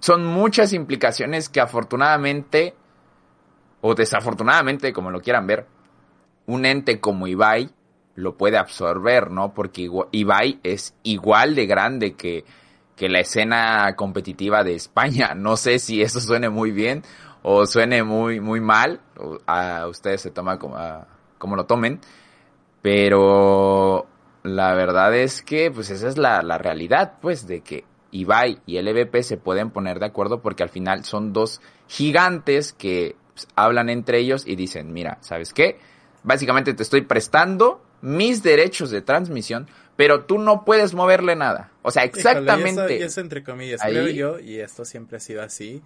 son 0.00 0.24
muchas 0.24 0.72
implicaciones 0.72 1.48
que 1.48 1.60
afortunadamente 1.60 2.74
o 3.80 3.94
desafortunadamente, 3.94 4.92
como 4.92 5.10
lo 5.10 5.20
quieran 5.20 5.46
ver, 5.46 5.66
un 6.46 6.66
ente 6.66 7.00
como 7.00 7.26
Ibai 7.26 7.70
lo 8.14 8.36
puede 8.36 8.56
absorber, 8.56 9.30
¿no? 9.30 9.52
Porque 9.52 9.88
Ibai 10.10 10.60
es 10.62 10.94
igual 11.02 11.54
de 11.54 11.66
grande 11.66 12.14
que, 12.14 12.44
que 12.96 13.08
la 13.08 13.20
escena 13.20 13.94
competitiva 13.94 14.64
de 14.64 14.74
España. 14.74 15.34
No 15.36 15.56
sé 15.56 15.78
si 15.78 16.02
eso 16.02 16.20
suene 16.20 16.48
muy 16.48 16.72
bien 16.72 17.02
o 17.42 17.66
suene 17.66 18.02
muy, 18.02 18.40
muy 18.40 18.60
mal. 18.60 19.00
A 19.46 19.86
ustedes 19.86 20.22
se 20.22 20.30
toma 20.30 20.58
como, 20.58 20.76
como 21.38 21.56
lo 21.56 21.66
tomen. 21.66 22.00
Pero 22.82 24.06
la 24.42 24.74
verdad 24.74 25.14
es 25.14 25.42
que, 25.42 25.70
pues 25.70 25.90
esa 25.90 26.08
es 26.08 26.16
la, 26.16 26.42
la 26.42 26.58
realidad, 26.58 27.14
pues, 27.20 27.46
de 27.46 27.60
que 27.60 27.84
Ibai 28.16 28.60
y 28.66 28.80
LVP 28.80 29.22
se 29.22 29.36
pueden 29.36 29.70
poner 29.70 29.98
de 29.98 30.06
acuerdo 30.06 30.40
porque 30.40 30.62
al 30.62 30.68
final 30.68 31.04
son 31.04 31.32
dos 31.32 31.60
gigantes 31.88 32.72
que 32.72 33.16
pues, 33.34 33.48
hablan 33.54 33.90
entre 33.90 34.18
ellos 34.18 34.46
y 34.46 34.56
dicen, 34.56 34.92
mira, 34.92 35.18
¿sabes 35.20 35.52
qué? 35.52 35.78
Básicamente 36.22 36.74
te 36.74 36.82
estoy 36.82 37.02
prestando 37.02 37.82
mis 38.00 38.42
derechos 38.42 38.90
de 38.90 39.02
transmisión, 39.02 39.68
pero 39.96 40.24
tú 40.24 40.38
no 40.38 40.64
puedes 40.64 40.94
moverle 40.94 41.36
nada. 41.36 41.72
O 41.82 41.90
sea, 41.90 42.04
exactamente. 42.04 42.98
y 42.98 43.02
eso, 43.02 43.20
entre 43.20 43.42
comillas, 43.42 43.80
creo 43.82 44.08
yo, 44.08 44.38
y 44.38 44.60
esto 44.60 44.84
siempre 44.84 45.18
ha 45.18 45.20
sido 45.20 45.42
así, 45.42 45.82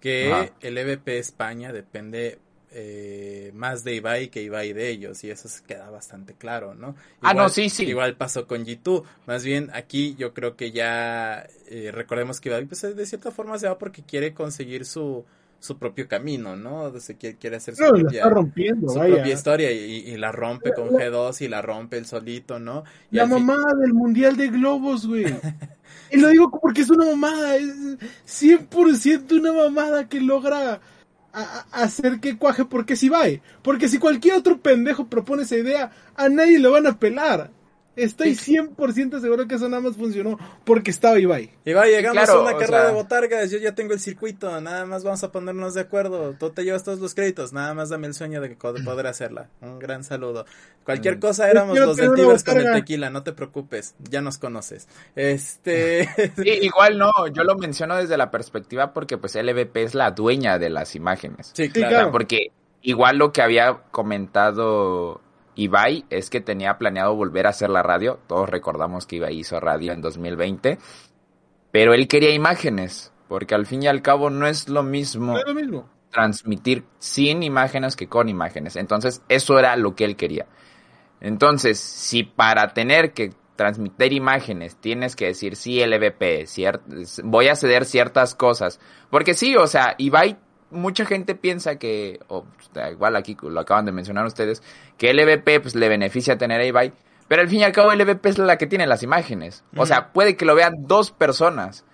que 0.00 0.52
el 0.60 0.78
EVP 0.78 1.18
España 1.18 1.72
depende 1.72 2.38
eh, 2.72 3.50
más 3.54 3.84
de 3.84 3.96
Ibai 3.96 4.28
que 4.28 4.42
Ibai 4.42 4.72
de 4.72 4.90
ellos 4.90 5.22
y 5.24 5.30
eso 5.30 5.48
se 5.48 5.62
queda 5.64 5.90
bastante 5.90 6.34
claro, 6.34 6.74
¿no? 6.74 6.94
ah, 7.20 7.34
no, 7.34 7.48
sí, 7.48 7.68
sí. 7.68 7.84
Igual 7.84 8.16
pasó 8.16 8.46
con 8.46 8.64
G2, 8.64 9.04
más 9.26 9.44
bien 9.44 9.70
aquí 9.72 10.14
yo 10.18 10.34
creo 10.34 10.56
que 10.56 10.70
ya 10.70 11.46
eh, 11.68 11.90
recordemos 11.92 12.40
que 12.40 12.48
Ibai 12.48 12.66
pues 12.66 12.82
de 12.82 13.06
cierta 13.06 13.30
forma 13.30 13.58
se 13.58 13.68
va 13.68 13.78
porque 13.78 14.02
quiere 14.02 14.34
conseguir 14.34 14.84
su 14.86 15.24
su 15.60 15.76
propio 15.76 16.08
camino, 16.08 16.56
¿no? 16.56 16.98
Se 16.98 17.16
quiere, 17.16 17.36
quiere 17.36 17.56
hacer 17.56 17.76
su, 17.76 17.84
propia, 17.84 18.28
rompiendo, 18.28 18.86
historia 19.26 19.70
y, 19.70 20.16
la 20.16 20.32
rompe 20.32 20.72
con 20.72 20.88
G2 20.88 21.42
y 21.42 21.48
la 21.48 21.60
rompe 21.60 21.98
el 21.98 22.06
solito, 22.06 22.58
¿no? 22.58 22.84
la 23.10 23.26
mamada 23.26 23.74
del 23.74 23.92
Mundial 23.92 24.36
de 24.36 24.48
Globos, 24.48 25.06
güey. 25.06 25.26
y 26.10 26.16
lo 26.16 26.28
digo 26.28 26.50
porque 26.50 26.80
es 26.80 26.90
una 26.90 27.04
mamada, 27.04 27.56
es 27.56 27.74
100% 28.26 29.38
una 29.38 29.52
mamada 29.52 30.08
que 30.08 30.20
logra 30.20 30.80
hacer 31.72 32.20
que 32.20 32.36
cuaje 32.36 32.64
porque 32.64 32.96
si 32.96 33.08
va, 33.08 33.22
porque 33.62 33.88
si 33.88 33.98
cualquier 33.98 34.34
otro 34.34 34.60
pendejo 34.60 35.06
propone 35.06 35.42
esa 35.42 35.56
idea, 35.56 35.92
a 36.16 36.28
nadie 36.28 36.58
le 36.58 36.68
van 36.68 36.86
a 36.86 36.98
pelar. 36.98 37.50
Estoy 37.96 38.30
100% 38.36 39.20
seguro 39.20 39.46
que 39.48 39.56
eso 39.56 39.68
nada 39.68 39.82
más 39.82 39.96
funcionó 39.96 40.38
porque 40.64 40.90
estaba 40.90 41.18
Ibai. 41.18 41.50
Ibai, 41.64 41.90
llegamos 41.90 42.22
claro, 42.24 42.40
a 42.40 42.42
una 42.42 42.52
carrera 42.52 42.78
sea- 42.82 42.86
de 42.88 42.92
botargas, 42.94 43.50
yo 43.50 43.58
ya 43.58 43.74
tengo 43.74 43.92
el 43.92 44.00
circuito, 44.00 44.60
nada 44.60 44.86
más 44.86 45.02
vamos 45.04 45.22
a 45.24 45.32
ponernos 45.32 45.74
de 45.74 45.80
acuerdo, 45.82 46.34
tú 46.38 46.50
te 46.50 46.64
llevas 46.64 46.84
todos 46.84 47.00
los 47.00 47.14
créditos, 47.14 47.52
nada 47.52 47.74
más 47.74 47.88
dame 47.90 48.06
el 48.06 48.14
sueño 48.14 48.40
de 48.40 48.50
poder 48.56 49.06
hacerla. 49.06 49.48
Un 49.60 49.78
gran 49.78 50.04
saludo. 50.04 50.46
Cualquier 50.84 51.16
Mm. 51.16 51.20
cosa 51.20 51.50
éramos 51.50 51.78
los 51.78 51.96
del 51.96 52.14
Tibers 52.14 52.42
con 52.44 52.58
el 52.58 52.72
tequila, 52.72 53.10
no 53.10 53.22
te 53.22 53.32
preocupes, 53.32 53.94
ya 54.08 54.20
nos 54.20 54.38
conoces. 54.38 54.88
Este... 55.16 56.08
Sí, 56.36 56.48
igual 56.62 56.96
no, 56.98 57.12
yo 57.32 57.42
lo 57.44 57.56
menciono 57.56 57.96
desde 57.96 58.16
la 58.16 58.30
perspectiva 58.30 58.92
porque 58.92 59.18
pues 59.18 59.34
LVP 59.34 59.82
es 59.82 59.94
la 59.94 60.12
dueña 60.12 60.58
de 60.58 60.70
las 60.70 60.94
imágenes. 60.94 61.50
sí, 61.54 61.64
Sí, 61.66 61.70
claro. 61.70 61.86
O 61.86 61.90
sea, 61.90 61.98
claro. 61.98 62.12
porque 62.12 62.52
igual 62.82 63.18
lo 63.18 63.32
que 63.32 63.42
había 63.42 63.78
comentado 63.90 65.20
Ibai 65.60 66.04
es 66.10 66.30
que 66.30 66.40
tenía 66.40 66.78
planeado 66.78 67.14
volver 67.14 67.46
a 67.46 67.50
hacer 67.50 67.70
la 67.70 67.82
radio. 67.82 68.18
Todos 68.26 68.48
recordamos 68.48 69.06
que 69.06 69.16
Ibai 69.16 69.38
hizo 69.38 69.60
radio 69.60 69.92
en 69.92 70.00
2020. 70.00 70.78
Pero 71.70 71.92
él 71.94 72.08
quería 72.08 72.30
imágenes, 72.30 73.12
porque 73.28 73.54
al 73.54 73.66
fin 73.66 73.82
y 73.82 73.86
al 73.86 74.02
cabo 74.02 74.30
no 74.30 74.46
es 74.46 74.68
lo 74.68 74.82
mismo 74.82 75.34
No 75.34 75.38
es 75.38 75.46
lo 75.46 75.54
mismo. 75.54 75.88
transmitir 76.10 76.84
sin 76.98 77.42
imágenes 77.42 77.94
que 77.94 78.08
con 78.08 78.28
imágenes. 78.28 78.76
Entonces, 78.76 79.22
eso 79.28 79.58
era 79.58 79.76
lo 79.76 79.94
que 79.94 80.04
él 80.04 80.16
quería. 80.16 80.46
Entonces, 81.20 81.78
si 81.78 82.22
para 82.22 82.72
tener 82.72 83.12
que 83.12 83.34
transmitir 83.56 84.14
imágenes 84.14 84.76
tienes 84.76 85.14
que 85.14 85.26
decir 85.26 85.54
sí 85.54 85.84
LVP, 85.84 86.46
voy 87.24 87.48
a 87.48 87.54
ceder 87.54 87.84
ciertas 87.84 88.34
cosas, 88.34 88.80
porque 89.10 89.34
sí, 89.34 89.54
o 89.54 89.66
sea, 89.66 89.94
Ibai, 89.98 90.38
mucha 90.70 91.04
gente 91.04 91.34
piensa 91.34 91.76
que, 91.78 92.20
o 92.28 92.44
da 92.72 92.90
igual 92.90 93.16
aquí 93.16 93.36
lo 93.42 93.58
acaban 93.60 93.84
de 93.86 93.92
mencionar 93.92 94.24
ustedes, 94.26 94.62
que 94.98 95.10
LVP 95.12 95.60
pues 95.60 95.74
le 95.74 95.88
beneficia 95.88 96.38
tener 96.38 96.60
a 96.60 96.66
Ibai, 96.66 96.92
pero 97.28 97.42
al 97.42 97.48
fin 97.48 97.60
y 97.60 97.64
al 97.64 97.72
cabo 97.72 97.92
LVP 97.92 98.28
es 98.28 98.38
la 98.38 98.58
que 98.58 98.66
tiene 98.66 98.86
las 98.86 99.02
imágenes. 99.02 99.64
O 99.76 99.86
sea, 99.86 100.12
puede 100.12 100.36
que 100.36 100.44
lo 100.44 100.54
vean 100.54 100.86
dos 100.86 101.10
personas, 101.12 101.84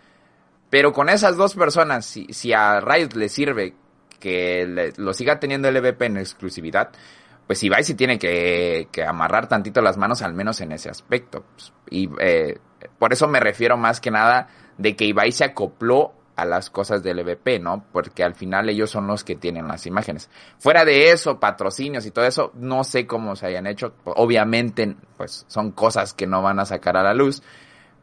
pero 0.70 0.92
con 0.92 1.08
esas 1.08 1.36
dos 1.36 1.54
personas, 1.54 2.04
si, 2.06 2.26
si 2.32 2.52
a 2.52 2.80
Riot 2.80 3.10
le 3.14 3.28
sirve 3.28 3.74
que 4.18 4.66
le- 4.66 4.92
lo 4.96 5.12
siga 5.12 5.38
teniendo 5.38 5.68
LVP 5.68 6.06
en 6.06 6.16
exclusividad, 6.16 6.90
pues 7.46 7.62
Ibai 7.62 7.84
sí 7.84 7.94
tiene 7.94 8.18
que, 8.18 8.88
que 8.90 9.04
amarrar 9.04 9.46
tantito 9.48 9.80
las 9.82 9.96
manos, 9.96 10.22
al 10.22 10.34
menos 10.34 10.60
en 10.60 10.72
ese 10.72 10.88
aspecto. 10.90 11.44
Pues, 11.54 11.72
y 11.90 12.10
eh, 12.18 12.58
por 12.98 13.12
eso 13.12 13.28
me 13.28 13.38
refiero 13.38 13.76
más 13.76 14.00
que 14.00 14.10
nada 14.10 14.48
de 14.78 14.96
que 14.96 15.04
Ibai 15.04 15.30
se 15.32 15.44
acopló 15.44 16.12
a 16.36 16.44
las 16.44 16.68
cosas 16.68 17.02
del 17.02 17.18
LVP, 17.18 17.58
¿no? 17.60 17.84
Porque 17.92 18.22
al 18.22 18.34
final 18.34 18.68
ellos 18.68 18.90
son 18.90 19.06
los 19.06 19.24
que 19.24 19.36
tienen 19.36 19.66
las 19.66 19.86
imágenes. 19.86 20.30
Fuera 20.58 20.84
de 20.84 21.10
eso, 21.10 21.40
patrocinios 21.40 22.04
y 22.04 22.10
todo 22.10 22.26
eso, 22.26 22.52
no 22.54 22.84
sé 22.84 23.06
cómo 23.06 23.34
se 23.36 23.46
hayan 23.46 23.66
hecho. 23.66 23.94
Obviamente, 24.04 24.96
pues 25.16 25.46
son 25.48 25.72
cosas 25.72 26.12
que 26.12 26.26
no 26.26 26.42
van 26.42 26.60
a 26.60 26.66
sacar 26.66 26.98
a 26.98 27.02
la 27.02 27.14
luz, 27.14 27.42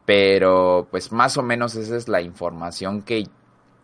pero 0.04 0.88
pues 0.90 1.12
más 1.12 1.36
o 1.38 1.42
menos 1.42 1.76
esa 1.76 1.96
es 1.96 2.08
la 2.08 2.20
información 2.20 3.02
que, 3.02 3.24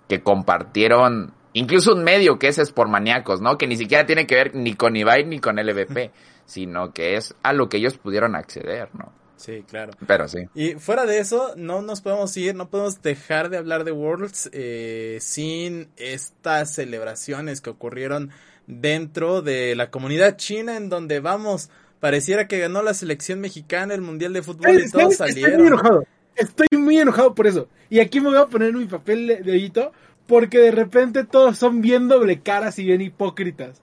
que 0.08 0.20
compartieron, 0.22 1.32
incluso 1.52 1.94
un 1.94 2.02
medio 2.02 2.40
que 2.40 2.48
ese 2.48 2.62
es 2.62 2.72
por 2.72 2.88
maníacos, 2.88 3.40
¿no? 3.40 3.56
Que 3.56 3.68
ni 3.68 3.76
siquiera 3.76 4.04
tiene 4.04 4.26
que 4.26 4.34
ver 4.34 4.54
ni 4.56 4.74
con 4.74 4.96
Ibai 4.96 5.24
ni 5.24 5.38
con 5.38 5.56
LVP, 5.56 6.10
sino 6.44 6.92
que 6.92 7.16
es 7.16 7.36
a 7.44 7.52
lo 7.52 7.68
que 7.68 7.76
ellos 7.76 7.96
pudieron 7.98 8.34
acceder, 8.34 8.88
¿no? 8.94 9.19
Sí, 9.40 9.64
claro. 9.66 9.92
Pero 10.06 10.28
sí. 10.28 10.40
Y 10.54 10.74
fuera 10.74 11.06
de 11.06 11.18
eso, 11.18 11.54
no 11.56 11.80
nos 11.80 12.02
podemos 12.02 12.36
ir, 12.36 12.54
no 12.54 12.68
podemos 12.68 13.00
dejar 13.00 13.48
de 13.48 13.56
hablar 13.56 13.84
de 13.84 13.92
Worlds 13.92 14.50
eh, 14.52 15.16
sin 15.22 15.88
estas 15.96 16.74
celebraciones 16.74 17.62
que 17.62 17.70
ocurrieron 17.70 18.30
dentro 18.66 19.40
de 19.40 19.74
la 19.76 19.90
comunidad 19.90 20.36
china 20.36 20.76
en 20.76 20.90
donde 20.90 21.20
vamos, 21.20 21.70
pareciera 22.00 22.48
que 22.48 22.58
ganó 22.58 22.82
la 22.82 22.92
selección 22.92 23.40
mexicana 23.40 23.94
el 23.94 24.02
Mundial 24.02 24.34
de 24.34 24.42
Fútbol 24.42 24.78
y 24.78 24.90
todos 24.90 25.12
Estoy 25.12 25.26
muy 25.32 25.42
salieron. 25.42 25.66
enojado. 25.68 26.04
Estoy 26.36 26.68
muy 26.78 26.98
enojado 26.98 27.34
por 27.34 27.46
eso. 27.46 27.68
Y 27.88 28.00
aquí 28.00 28.20
me 28.20 28.28
voy 28.28 28.38
a 28.38 28.46
poner 28.46 28.74
mi 28.74 28.84
papel 28.84 29.26
de, 29.26 29.36
de 29.38 29.52
hoyito 29.52 29.92
porque 30.26 30.58
de 30.58 30.70
repente 30.70 31.24
todos 31.24 31.56
son 31.56 31.80
bien 31.80 32.08
doble 32.08 32.40
caras 32.40 32.78
y 32.78 32.84
bien 32.84 33.00
hipócritas. 33.00 33.80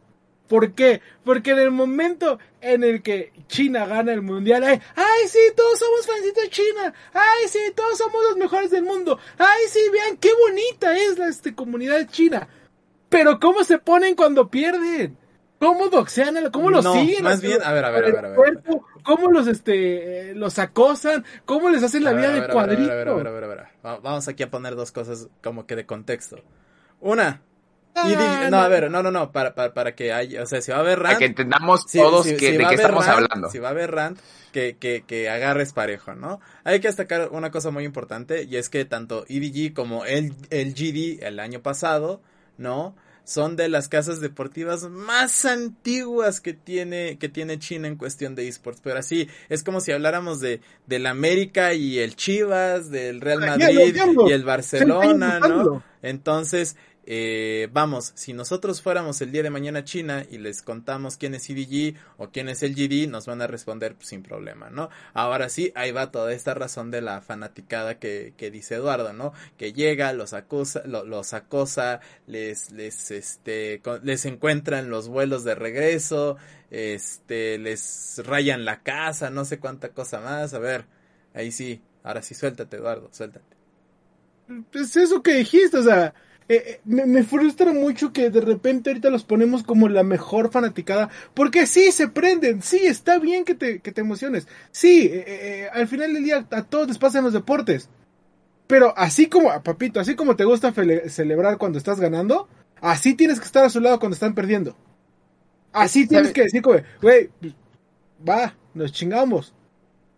¿Por 0.47 0.73
qué? 0.73 1.01
Porque 1.25 1.51
en 1.51 1.59
el 1.59 1.71
momento 1.71 2.39
en 2.61 2.83
el 2.83 3.01
que 3.01 3.33
China 3.47 3.85
gana 3.85 4.13
el 4.13 4.21
mundial, 4.21 4.63
ay, 4.63 4.79
ay 4.95 5.27
sí, 5.27 5.39
todos 5.55 5.77
somos 5.79 6.07
fancitos 6.07 6.43
de 6.43 6.49
China, 6.49 6.93
ay 7.13 7.47
sí, 7.49 7.59
todos 7.75 7.97
somos 7.97 8.23
los 8.29 8.37
mejores 8.37 8.71
del 8.71 8.83
mundo, 8.83 9.19
ay 9.37 9.63
sí, 9.69 9.79
vean 9.91 10.17
qué 10.17 10.29
bonita 10.47 10.97
es 10.97 11.17
la 11.17 11.27
este, 11.27 11.53
comunidad 11.53 12.07
china. 12.09 12.47
Pero 13.09 13.39
¿cómo 13.39 13.63
se 13.63 13.77
ponen 13.77 14.15
cuando 14.15 14.49
pierden? 14.49 15.17
¿Cómo 15.59 15.87
doxean? 15.89 16.37
a- 16.37 16.51
¿Cómo 16.51 16.69
los 16.69 16.83
No, 16.85 16.93
siguen? 16.93 17.23
más 17.23 17.41
bien, 17.41 17.59
a 17.63 17.71
ver, 17.73 17.83
a 17.85 17.89
ver, 17.89 18.05
a 18.05 18.11
ver, 18.11 18.25
a 18.25 18.29
ver. 18.29 18.59
¿Cómo 19.03 19.31
los 19.31 19.47
este 19.47 20.29
eh, 20.31 20.35
los 20.35 20.59
acosan? 20.59 21.25
¿Cómo 21.45 21.69
les 21.69 21.81
hacen 21.83 22.03
la 22.03 22.13
vida 22.13 22.31
de 22.31 22.47
cuadrito? 22.47 22.91
a 22.91 22.95
ver, 22.95 23.07
a 23.09 23.15
ver, 23.15 23.27
a 23.27 23.31
ver, 23.31 23.43
a 23.43 23.47
ver. 23.47 23.63
Va- 23.85 23.97
Vamos 23.99 24.27
aquí 24.27 24.43
a 24.43 24.51
poner 24.51 24.75
dos 24.75 24.91
cosas 24.91 25.29
como 25.41 25.65
que 25.65 25.75
de 25.75 25.85
contexto. 25.85 26.37
Una, 26.99 27.41
y 28.01 28.15
di- 28.15 28.37
Ah, 28.39 28.49
no, 28.49 28.57
a 28.59 28.67
ver, 28.67 28.89
no, 28.91 29.03
no, 29.03 29.11
no, 29.11 29.31
para, 29.31 29.55
para, 29.55 29.73
para 29.73 29.95
que 29.95 30.13
haya, 30.13 30.43
o 30.43 30.45
sea, 30.45 30.61
si 30.61 30.71
va 30.71 30.77
a 30.77 30.81
haber 30.81 30.99
Para 31.05 31.17
rant, 31.17 31.19
que 31.19 31.25
entendamos 31.25 31.81
todos 31.95 32.25
sí, 32.25 32.35
que, 32.35 32.53
si 32.53 32.57
de 32.57 32.65
va 32.65 32.67
a 32.67 32.69
qué 32.69 32.75
haber 32.75 32.85
estamos 32.85 33.05
rant, 33.05 33.07
hablando. 33.07 33.49
Si 33.49 33.59
va 33.59 33.69
a 33.69 33.71
haber 33.71 33.91
rant, 33.91 34.19
que, 34.51 34.77
que, 34.77 35.03
que 35.05 35.29
agarres 35.29 35.73
parejo, 35.73 36.15
¿no? 36.15 36.39
Hay 36.63 36.79
que 36.79 36.87
destacar 36.87 37.29
una 37.31 37.51
cosa 37.51 37.71
muy 37.71 37.83
importante 37.85 38.43
y 38.43 38.57
es 38.57 38.69
que 38.69 38.85
tanto 38.85 39.25
EDG 39.27 39.73
como 39.73 40.05
el, 40.05 40.33
el 40.49 40.73
GD 40.73 41.19
el 41.25 41.39
año 41.39 41.61
pasado, 41.61 42.21
¿no? 42.57 42.95
Son 43.23 43.57
de 43.57 43.67
las 43.67 43.89
casas 43.89 44.21
deportivas 44.21 44.83
más 44.89 45.43
antiguas 45.43 46.39
que 46.39 46.53
tiene, 46.53 47.17
que 47.17 47.27
tiene 47.27 47.59
China 47.59 47.89
en 47.89 47.97
cuestión 47.97 48.35
de 48.35 48.47
esports. 48.47 48.79
Pero 48.81 48.99
así, 48.99 49.27
es 49.49 49.63
como 49.63 49.81
si 49.81 49.91
habláramos 49.91 50.39
de, 50.39 50.61
del 50.85 51.05
América 51.05 51.73
y 51.73 51.99
el 51.99 52.15
Chivas, 52.15 52.89
del 52.89 53.19
Real 53.19 53.41
Ah, 53.41 53.45
Madrid 53.47 53.97
y 54.23 54.31
el 54.31 54.43
Barcelona, 54.45 55.41
¿no? 55.41 55.69
Entonces, 56.01 56.77
eh, 57.09 57.69
vamos, 57.71 58.11
si 58.15 58.33
nosotros 58.33 58.81
fuéramos 58.81 59.21
el 59.21 59.31
día 59.31 59.41
de 59.41 59.49
mañana 59.49 59.79
a 59.79 59.83
China 59.85 60.25
y 60.29 60.37
les 60.39 60.61
contamos 60.61 61.15
quién 61.17 61.33
es 61.35 61.47
CDG 61.47 61.95
o 62.17 62.29
quién 62.31 62.49
es 62.49 62.63
el 62.63 62.75
GD, 62.75 63.09
nos 63.09 63.25
van 63.25 63.41
a 63.41 63.47
responder 63.47 63.95
pues, 63.95 64.09
sin 64.09 64.23
problema, 64.23 64.69
¿no? 64.69 64.89
Ahora 65.13 65.47
sí, 65.49 65.71
ahí 65.75 65.91
va 65.91 66.11
toda 66.11 66.33
esta 66.33 66.53
razón 66.53 66.91
de 66.91 67.01
la 67.01 67.21
fanaticada 67.21 67.97
que, 67.97 68.33
que 68.37 68.51
dice 68.51 68.75
Eduardo, 68.75 69.13
¿no? 69.13 69.31
Que 69.57 69.71
llega, 69.73 70.11
los 70.13 70.33
acusa, 70.33 70.81
lo- 70.85 71.05
los 71.05 71.33
acosa, 71.33 72.01
les, 72.27 72.71
les, 72.71 73.11
este, 73.11 73.81
les 74.03 74.25
encuentran 74.25 74.89
los 74.89 75.07
vuelos 75.07 75.43
de 75.45 75.55
regreso, 75.55 76.37
este, 76.71 77.57
les 77.57 78.21
rayan 78.25 78.65
la 78.65 78.83
casa, 78.83 79.29
no 79.29 79.45
sé 79.45 79.59
cuánta 79.59 79.89
cosa 79.93 80.19
más, 80.19 80.53
a 80.53 80.59
ver, 80.59 80.85
ahí 81.33 81.51
sí, 81.51 81.81
ahora 82.03 82.21
sí, 82.21 82.35
suéltate 82.35 82.77
Eduardo, 82.77 83.09
suéltate. 83.13 83.55
Es 84.73 84.95
eso 84.95 85.21
que 85.21 85.33
dijiste, 85.35 85.77
o 85.77 85.83
sea, 85.83 86.13
eh, 86.49 86.63
eh, 86.65 86.81
me, 86.85 87.05
me 87.05 87.23
frustra 87.23 87.73
mucho 87.73 88.13
que 88.13 88.29
de 88.29 88.39
repente 88.39 88.89
ahorita 88.89 89.09
los 89.09 89.25
ponemos 89.25 89.63
como 89.63 89.89
la 89.89 90.03
mejor 90.03 90.49
fanaticada, 90.49 91.09
porque 91.33 91.65
sí, 91.67 91.91
se 91.91 92.07
prenden, 92.07 92.61
sí, 92.61 92.79
está 92.85 93.19
bien 93.19 93.43
que 93.43 93.53
te, 93.53 93.79
que 93.79 93.91
te 93.91 93.99
emociones, 94.01 94.47
sí, 94.71 95.09
eh, 95.11 95.25
eh, 95.27 95.69
al 95.73 95.87
final 95.87 96.13
del 96.13 96.23
día 96.23 96.47
a 96.51 96.63
todos 96.63 96.87
les 96.87 96.97
pasan 96.97 97.25
los 97.25 97.33
deportes, 97.33 97.89
pero 98.65 98.93
así 98.97 99.27
como, 99.27 99.49
papito, 99.61 99.99
así 99.99 100.15
como 100.15 100.37
te 100.37 100.45
gusta 100.45 100.73
celebrar 101.09 101.57
cuando 101.57 101.77
estás 101.77 101.99
ganando, 101.99 102.47
así 102.79 103.13
tienes 103.13 103.39
que 103.39 103.45
estar 103.45 103.65
a 103.65 103.69
su 103.69 103.81
lado 103.81 103.99
cuando 103.99 104.13
están 104.13 104.33
perdiendo. 104.33 104.75
Así 105.73 106.07
tienes 106.07 106.27
¿Sabe? 106.27 106.33
que 106.33 106.41
decir, 106.43 106.61
güey, 106.61 106.83
pues, 107.01 107.29
va, 108.27 108.55
nos 108.73 108.91
chingamos, 108.93 109.53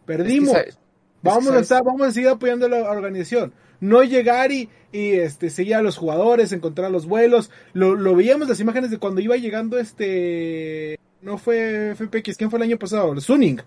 perdimos. 0.06 0.50
Es 0.50 0.54
que, 0.54 0.72
¿sabes? 0.72 0.79
Vamos 1.22 1.48
a 1.54 1.60
estar, 1.60 1.84
vamos 1.84 2.08
a 2.08 2.12
seguir 2.12 2.30
apoyando 2.30 2.66
a 2.66 2.70
la 2.70 2.90
organización. 2.90 3.54
No 3.82 4.04
llegar 4.04 4.52
y, 4.52 4.70
y 4.92 5.12
este 5.12 5.50
seguir 5.50 5.76
a 5.76 5.82
los 5.82 5.98
jugadores, 5.98 6.52
encontrar 6.52 6.92
los 6.92 7.06
vuelos. 7.06 7.50
Lo, 7.74 7.96
lo 7.96 8.16
veíamos 8.16 8.48
las 8.50 8.60
imágenes 8.60 8.92
de 8.92 8.98
cuando 9.00 9.22
iba 9.22 9.36
llegando 9.38 9.78
este. 9.80 11.00
No 11.22 11.38
fue 11.38 11.94
FPX, 11.96 12.38
¿quién 12.38 12.50
fue 12.50 12.58
el 12.60 12.64
año 12.64 12.78
pasado? 12.80 13.20
Suning. 13.20 13.62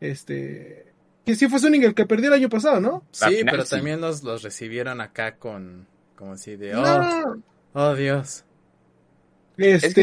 Este. 0.00 0.86
Que 1.24 1.34
sí 1.34 1.48
fue 1.48 1.58
Suning 1.58 1.82
el 1.84 1.94
que 1.94 2.06
perdió 2.06 2.28
el 2.28 2.34
año 2.34 2.48
pasado, 2.48 2.80
¿no? 2.80 3.02
Sí, 3.10 3.24
final, 3.38 3.52
pero 3.52 3.64
sí. 3.64 3.70
también 3.76 4.00
los, 4.00 4.22
los 4.22 4.42
recibieron 4.42 5.00
acá 5.00 5.36
con, 5.36 5.86
como 6.14 6.32
así 6.32 6.56
de, 6.56 6.74
oh, 6.74 6.82
No. 6.82 7.42
oh 7.72 7.94
Dios. 7.94 8.44
Este, 9.56 9.86
Es 9.86 9.94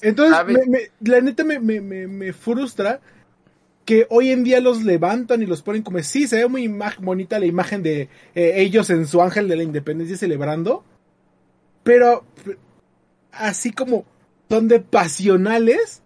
que, 0.00 0.08
entonces, 0.08 0.36
me- 0.46 0.66
me- 0.66 0.90
la 1.10 1.20
neta 1.20 1.44
me, 1.44 1.60
me, 1.60 1.80
me, 1.80 2.06
me 2.08 2.32
frustra 2.32 3.00
que 3.86 4.06
hoy 4.10 4.30
en 4.32 4.44
día 4.44 4.60
los 4.60 4.82
levantan 4.84 5.42
y 5.42 5.46
los 5.46 5.62
ponen 5.62 5.82
como, 5.82 6.02
sí, 6.02 6.26
se 6.28 6.36
ve 6.36 6.48
muy 6.48 6.68
bonita 7.00 7.38
la 7.38 7.46
imagen 7.46 7.82
de 7.82 8.08
eh, 8.34 8.52
ellos 8.56 8.90
en 8.90 9.06
su 9.06 9.22
ángel 9.22 9.48
de 9.48 9.56
la 9.56 9.62
independencia 9.62 10.16
celebrando, 10.18 10.84
pero 11.82 12.24
así 13.32 13.70
como 13.72 14.04
son 14.50 14.68
de 14.68 14.80
pasionales, 14.80 16.02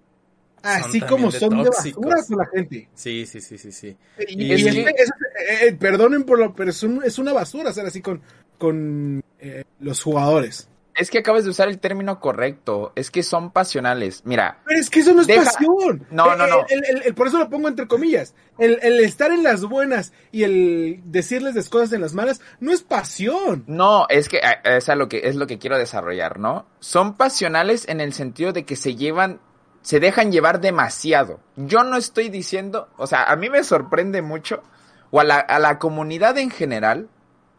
así 0.63 1.01
como 1.09 1.31
de 1.31 1.39
son 1.39 1.51
de 1.51 1.71
basura 1.71 2.17
con 2.29 2.39
la 2.39 2.47
gente. 2.55 2.89
Sí, 2.95 3.27
sí, 3.27 3.41
sí, 3.41 3.59
sí, 3.59 3.73
sí. 3.73 3.97
Y, 4.29 4.43
Y 4.45 4.47
y 4.47 4.53
es 4.53 4.67
este- 4.67 4.85
que- 4.95 5.03
es- 5.03 5.09
eh, 5.11 5.69
eh, 5.69 5.73
perdonen 5.73 6.25
por 6.25 6.39
lo, 6.39 6.55
pero 6.55 6.71
es, 6.71 6.83
un- 6.83 7.03
es 7.03 7.19
una 7.19 7.33
basura 7.33 7.73
ser 7.73 7.87
así 7.87 8.01
con, 8.03 8.21
con 8.59 9.23
eh, 9.41 9.65
los 9.81 10.03
jugadores. 10.03 10.69
Es 11.01 11.11
que 11.11 11.19
acabas 11.19 11.45
de 11.45 11.51
usar 11.51 11.69
el 11.69 11.79
término 11.81 12.21
correcto. 12.21 12.93
Es 12.95 13.11
que 13.11 13.23
son 13.23 13.51
pasionales. 13.51 14.23
Mira. 14.25 14.61
Pero 14.67 14.79
es 14.81 14.91
que 14.91 15.01
eso 15.01 15.13
no 15.15 15.23
es 15.23 15.27
Deja- 15.27 15.45
pasión. 15.45 16.07
No, 16.11 16.37
no, 16.37 16.47
no. 16.47 16.65
El- 16.69 16.85
el- 16.89 17.03
el- 17.07 17.15
por 17.15 17.27
eso 17.27 17.39
lo 17.39 17.49
pongo 17.51 17.69
entre 17.69 17.89
comillas. 17.89 18.35
El, 18.59 18.79
estar 19.01 19.31
en 19.33 19.43
las 19.43 19.65
buenas 19.65 20.13
y 20.31 20.43
el 20.45 21.01
decirles 21.07 21.55
las 21.55 21.69
cosas 21.69 21.93
en 21.93 22.03
las 22.03 22.13
malas 22.15 22.41
no 22.61 22.71
es 22.73 22.83
pasión. 22.83 23.65
No, 23.67 24.07
es 24.11 24.29
que 24.29 24.37
eh, 24.37 24.61
es, 24.77 24.89
a 24.89 24.95
lo 24.95 25.09
que 25.09 25.23
es 25.25 25.37
lo 25.37 25.47
que 25.47 25.59
quiero 25.59 25.79
desarrollar, 25.79 26.39
¿no? 26.39 26.67
Son 26.79 27.17
pasionales 27.17 27.89
en 27.89 28.01
el 28.01 28.13
sentido 28.13 28.53
de 28.53 28.65
que 28.67 28.77
se 28.77 28.97
llevan, 28.97 29.41
se 29.83 29.99
dejan 29.99 30.31
llevar 30.31 30.61
demasiado. 30.61 31.41
Yo 31.57 31.85
no 31.85 31.97
estoy 31.97 32.29
diciendo, 32.29 32.89
o 32.99 33.07
sea, 33.07 33.25
a 33.25 33.37
mí 33.37 33.49
me 33.49 33.65
sorprende 33.65 34.21
mucho, 34.21 34.63
o 35.11 35.21
a 35.21 35.25
la, 35.25 35.39
a 35.39 35.59
la 35.59 35.79
comunidad 35.79 36.37
en 36.37 36.51
general, 36.51 37.09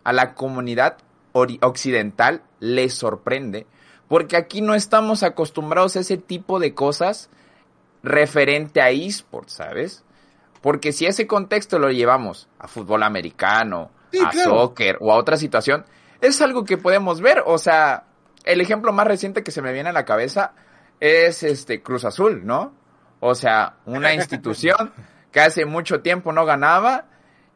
a 0.04 0.14
la 0.14 0.36
comunidad 0.36 0.98
occidental 1.34 2.44
le 2.60 2.90
sorprende, 2.90 3.68
porque 4.08 4.38
aquí 4.38 4.62
no 4.62 4.76
estamos 4.76 5.24
acostumbrados 5.24 5.96
a 5.96 6.02
ese 6.02 6.18
tipo 6.18 6.60
de 6.60 6.74
cosas 6.74 7.30
referente 8.04 8.82
a 8.82 8.90
esports, 8.90 9.54
¿sabes? 9.54 10.04
Porque 10.62 10.92
si 10.92 11.06
ese 11.06 11.28
contexto 11.28 11.80
lo 11.80 11.92
llevamos 11.92 12.48
a 12.60 12.68
fútbol 12.68 13.04
americano, 13.04 13.92
Sí, 14.12 14.20
a 14.20 14.30
claro. 14.30 14.52
soccer 14.52 14.98
o 15.00 15.12
a 15.12 15.16
otra 15.16 15.38
situación, 15.38 15.86
es 16.20 16.42
algo 16.42 16.66
que 16.66 16.78
podemos 16.78 17.22
ver. 17.22 17.44
O 17.46 17.58
sea, 17.58 18.06
el 18.44 18.62
ejemplo 18.62 18.92
más 18.92 19.08
reciente 19.08 19.44
que 19.44 19.52
se 19.52 19.62
me 19.62 19.74
viene 19.74 19.90
a 19.90 19.94
la 19.94 20.06
cabeza 20.06 20.54
es 21.00 21.44
este 21.44 21.82
Cruz 21.82 22.06
Azul, 22.06 22.46
¿no? 22.46 22.74
O 23.22 23.36
sea, 23.36 23.78
una 23.86 24.14
institución 24.16 24.94
que 25.32 25.40
hace 25.40 25.66
mucho 25.66 26.02
tiempo 26.02 26.34
no 26.34 26.46
ganaba 26.46 27.06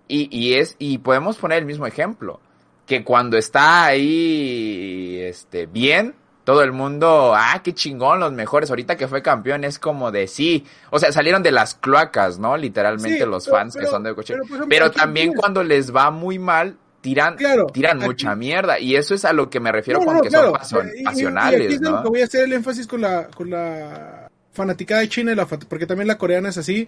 y, 0.07 0.29
y 0.35 0.55
es 0.55 0.75
y 0.79 0.99
podemos 0.99 1.37
poner 1.37 1.59
el 1.59 1.65
mismo 1.65 1.87
ejemplo 1.87 2.39
que 2.85 3.03
cuando 3.03 3.37
está 3.37 3.85
ahí 3.85 5.19
este 5.21 5.65
bien 5.65 6.15
todo 6.43 6.61
el 6.61 6.71
mundo, 6.71 7.33
ah, 7.35 7.59
qué 7.63 7.73
chingón, 7.73 8.19
los 8.19 8.31
mejores. 8.31 8.69
Ahorita 8.69 8.95
que 8.95 9.07
fue 9.07 9.23
campeón 9.23 9.63
es 9.63 9.79
como 9.79 10.11
de 10.11 10.27
sí. 10.27 10.63
O 10.91 10.99
sea, 10.99 11.11
salieron 11.11 11.41
de 11.41 11.49
las 11.51 11.73
cloacas, 11.73 12.37
¿no? 12.37 12.55
Literalmente 12.55 13.23
Sí, 13.23 13.25
los 13.25 13.45
pero- 13.45 13.57
fans 13.57 13.75
que 13.75 13.87
son 13.87 14.03
de 14.03 14.13
coche. 14.13 14.35
pero, 14.69 14.85
ejemplo, 14.85 14.91
también 14.91 15.33
cuando 15.33 15.63
les 15.63 15.93
va 15.95 16.11
muy 16.11 16.37
mal, 16.37 16.77
tiran, 17.01 17.35
Claro, 17.37 17.65
tiran 17.67 17.97
aquí- 17.97 18.05
mucha 18.05 18.35
mierda. 18.35 18.77
Y 18.79 18.95
eso 18.95 19.15
es 19.15 19.25
a 19.25 19.33
lo 19.33 19.49
que 19.49 19.59
me 19.59 19.71
refiero 19.71 19.99
No, 20.01 20.05
con 20.05 20.15
no, 20.17 20.21
que 20.21 20.29
claro. 20.29 20.47
son 20.49 20.53
pasion- 20.85 20.91
Y- 20.93 20.97
y- 20.97 21.01
y 21.01 21.03
pasionales, 21.03 21.61
aquí 21.65 21.73
es 21.73 21.81
lo 21.81 21.89
¿no? 21.91 22.03
que 22.03 22.09
voy 22.09 22.21
a 22.21 22.25
hacer 22.25 22.43
el 22.43 22.53
énfasis 22.53 22.85
con 22.85 23.01
la, 23.01 23.27
con 23.27 23.49
la 23.49 24.27
fanaticada 24.53 25.01
de 25.01 25.09
China, 25.09 25.31
y 25.31 25.35
la 25.35 25.47
porque 25.47 25.87
también 25.87 26.07
la 26.07 26.19
coreana 26.19 26.49
es 26.49 26.57
así. 26.59 26.87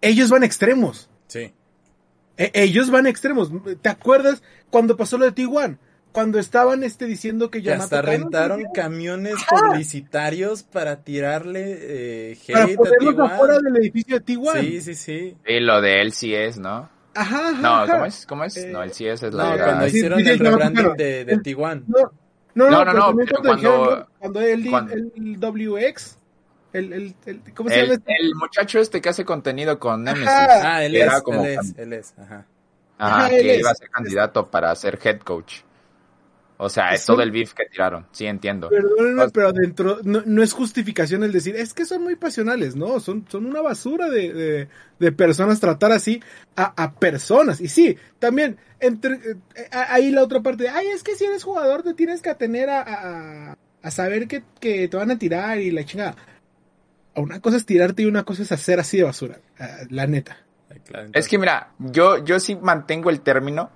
Ellos 0.00 0.28
van 0.30 0.42
extremos. 0.42 1.08
Sí. 1.28 1.52
E- 2.36 2.50
ellos 2.54 2.90
van 2.90 3.06
a 3.06 3.10
extremos. 3.10 3.50
¿Te 3.82 3.88
acuerdas 3.88 4.42
cuando 4.70 4.96
pasó 4.96 5.18
lo 5.18 5.24
de 5.24 5.32
Tijuana? 5.32 5.78
Cuando 6.12 6.38
estaban 6.38 6.82
este, 6.82 7.04
diciendo 7.04 7.50
que 7.50 7.60
Yamato 7.60 7.84
hasta 7.84 8.02
rentaron 8.02 8.62
¿no? 8.62 8.70
camiones 8.72 9.34
publicitarios 9.50 10.62
para 10.62 11.02
tirarle 11.02 11.64
eh, 12.32 12.38
para 12.50 12.64
hate 12.64 12.72
a 12.74 12.76
ponerlos 12.76 13.10
Tijuana. 13.14 13.34
afuera 13.34 13.58
del 13.60 13.76
edificio 13.76 14.16
de 14.16 14.20
Tijuana. 14.20 14.60
Sí, 14.60 14.80
sí, 14.80 14.94
sí. 14.94 15.36
Y 15.46 15.60
lo 15.60 15.80
de 15.80 16.00
él 16.00 16.12
sí 16.12 16.34
es, 16.34 16.58
¿no? 16.58 16.88
Ajá, 17.14 17.48
ajá, 17.50 17.60
No, 17.62 17.74
ajá. 17.76 17.92
¿cómo 17.92 18.04
es? 18.06 18.26
¿Cómo 18.26 18.44
es? 18.44 18.56
Eh, 18.56 18.68
no, 18.72 18.82
él 18.82 18.92
sí 18.92 19.06
es, 19.06 19.22
es 19.22 19.32
No, 19.32 19.38
la 19.38 19.56
de 19.56 19.62
cuando 19.64 19.88
sí, 19.88 19.96
hicieron 19.96 20.20
sí, 20.24 20.28
el 20.30 20.42
no, 20.42 20.50
rebranding 20.50 20.92
de, 20.96 21.24
de 21.24 21.38
Tijuana. 21.38 21.82
No, 21.86 21.98
no, 22.54 22.70
no, 22.70 22.70
No, 22.70 22.70
no, 22.70 22.78
pero 22.84 22.92
no, 22.98 23.06
también 23.08 23.28
pero 23.28 23.42
cuando, 23.42 23.62
cuando- 23.62 23.84
dijeron, 23.84 24.06
cuando 24.18 24.40
el, 24.40 24.70
cuando- 24.70 24.92
el 24.94 25.40
WX, 25.40 26.18
el, 26.76 26.92
el, 26.92 27.14
el- 27.26 27.42
¿cómo 27.54 27.68
se 27.70 27.76
llama? 27.76 27.86
el, 27.94 27.98
este? 27.98 28.12
el 28.20 28.34
muchacho 28.34 28.78
este 28.78 29.00
que 29.00 29.08
hace 29.08 29.24
contenido 29.24 29.78
con 29.78 30.04
Nemesis. 30.04 30.28
Ah, 30.28 30.82
él 30.84 30.96
es, 30.96 31.22
como- 31.22 31.44
él 31.44 31.58
es, 31.60 31.74
él 31.78 31.92
es, 31.92 32.14
ajá. 32.18 32.46
Ajá, 32.98 33.16
Ajá, 33.26 33.28
él 33.36 33.42
que 33.42 33.54
es- 33.54 33.60
iba 33.60 33.70
a 33.70 33.74
ser 33.74 33.90
candidato 33.90 34.46
para 34.50 34.74
ser 34.74 34.98
head 35.02 35.20
coach. 35.20 35.60
O 36.58 36.70
sea, 36.70 36.94
es 36.94 37.04
todo 37.04 37.20
el 37.20 37.30
beef 37.30 37.52
que 37.52 37.66
tiraron, 37.66 38.06
sí 38.12 38.24
entiendo. 38.24 38.70
Perdónenme, 38.70 39.24
O- 39.24 39.28
pero 39.30 39.48
adentro 39.48 39.98
no, 40.04 40.22
no 40.24 40.42
es 40.42 40.54
justificación 40.54 41.22
el 41.22 41.30
decir, 41.30 41.54
es 41.54 41.74
que 41.74 41.84
son 41.84 42.02
muy 42.02 42.16
pasionales, 42.16 42.74
no, 42.76 42.98
son, 42.98 43.26
son 43.28 43.44
una 43.44 43.60
basura 43.60 44.08
de, 44.08 44.32
de, 44.32 44.68
de 44.98 45.12
personas 45.12 45.60
tratar 45.60 45.92
así 45.92 46.22
a, 46.56 46.72
a 46.82 46.94
personas. 46.94 47.60
Y 47.60 47.68
sí, 47.68 47.98
también, 48.18 48.56
entre, 48.80 49.16
eh, 49.16 49.68
ahí 49.70 50.10
la 50.10 50.22
otra 50.22 50.40
parte, 50.40 50.70
ay, 50.70 50.86
es 50.86 51.02
que 51.02 51.14
si 51.14 51.26
eres 51.26 51.44
jugador 51.44 51.82
te 51.82 51.92
tienes 51.92 52.22
que 52.22 52.30
atener 52.30 52.70
a, 52.70 52.80
a, 53.50 53.56
a 53.82 53.90
saber 53.90 54.26
que, 54.26 54.42
que 54.58 54.88
te 54.88 54.96
van 54.96 55.10
a 55.10 55.18
tirar 55.18 55.58
y 55.60 55.70
la 55.70 55.84
chingada. 55.84 56.16
Una 57.16 57.40
cosa 57.40 57.56
es 57.56 57.66
tirarte 57.66 58.02
y 58.02 58.06
una 58.06 58.24
cosa 58.24 58.42
es 58.42 58.52
hacer 58.52 58.78
así 58.80 58.98
de 58.98 59.04
basura, 59.04 59.38
ah, 59.58 59.78
la 59.90 60.06
neta. 60.06 60.36
Es 61.14 61.28
que 61.28 61.38
mira, 61.38 61.72
yo, 61.78 62.22
yo 62.24 62.38
sí 62.38 62.56
mantengo 62.56 63.08
el 63.10 63.20
término, 63.22 63.70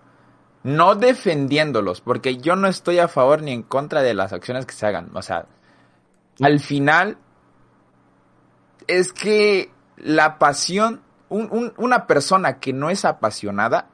no 0.62 0.94
defendiéndolos, 0.94 2.00
porque 2.02 2.36
yo 2.36 2.54
no 2.56 2.68
estoy 2.68 2.98
a 2.98 3.08
favor 3.08 3.42
ni 3.42 3.52
en 3.52 3.62
contra 3.62 4.02
de 4.02 4.12
las 4.14 4.32
acciones 4.32 4.66
que 4.66 4.74
se 4.74 4.86
hagan. 4.86 5.10
O 5.14 5.22
sea, 5.22 5.46
al 6.42 6.60
final, 6.60 7.16
es 8.86 9.12
que 9.12 9.70
la 9.96 10.38
pasión, 10.38 11.00
un- 11.28 11.48
un- 11.50 11.72
una 11.76 12.06
persona 12.06 12.58
que 12.60 12.72
no 12.72 12.90
es 12.90 13.04
apasionada, 13.04 13.88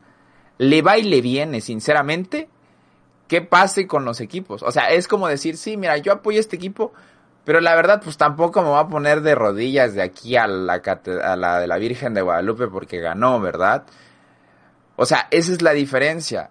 le 0.59 0.83
va 0.83 0.99
y 0.99 1.03
le 1.03 1.21
viene, 1.21 1.61
sinceramente, 1.61 2.49
que 3.29 3.43
pase 3.43 3.87
con 3.87 4.05
los 4.05 4.21
equipos. 4.21 4.63
O 4.63 4.71
sea, 4.73 4.89
es 4.91 5.07
como 5.09 5.29
decir, 5.29 5.57
sí, 5.57 5.77
mira, 5.77 5.97
yo 5.99 6.13
apoyo 6.13 6.41
este 6.41 6.57
equipo, 6.57 6.93
pero 7.47 7.61
la 7.63 7.75
verdad, 7.75 8.03
pues 8.05 8.19
tampoco 8.19 8.61
me 8.61 8.69
voy 8.69 8.81
a 8.81 8.89
poner 8.89 9.23
de 9.23 9.35
rodillas 9.35 9.95
de 9.95 10.03
aquí 10.03 10.37
a 10.37 10.47
la, 10.47 10.83
a 11.23 11.37
la 11.37 11.61
de 11.61 11.67
la 11.67 11.79
Virgen 11.79 12.13
de 12.13 12.21
Guadalupe 12.21 12.67
porque 12.67 13.01
ganó, 13.01 13.41
¿verdad? 13.41 13.85
O 14.97 15.07
sea, 15.07 15.29
esa 15.31 15.53
es 15.53 15.63
la 15.63 15.73
diferencia. 15.73 16.51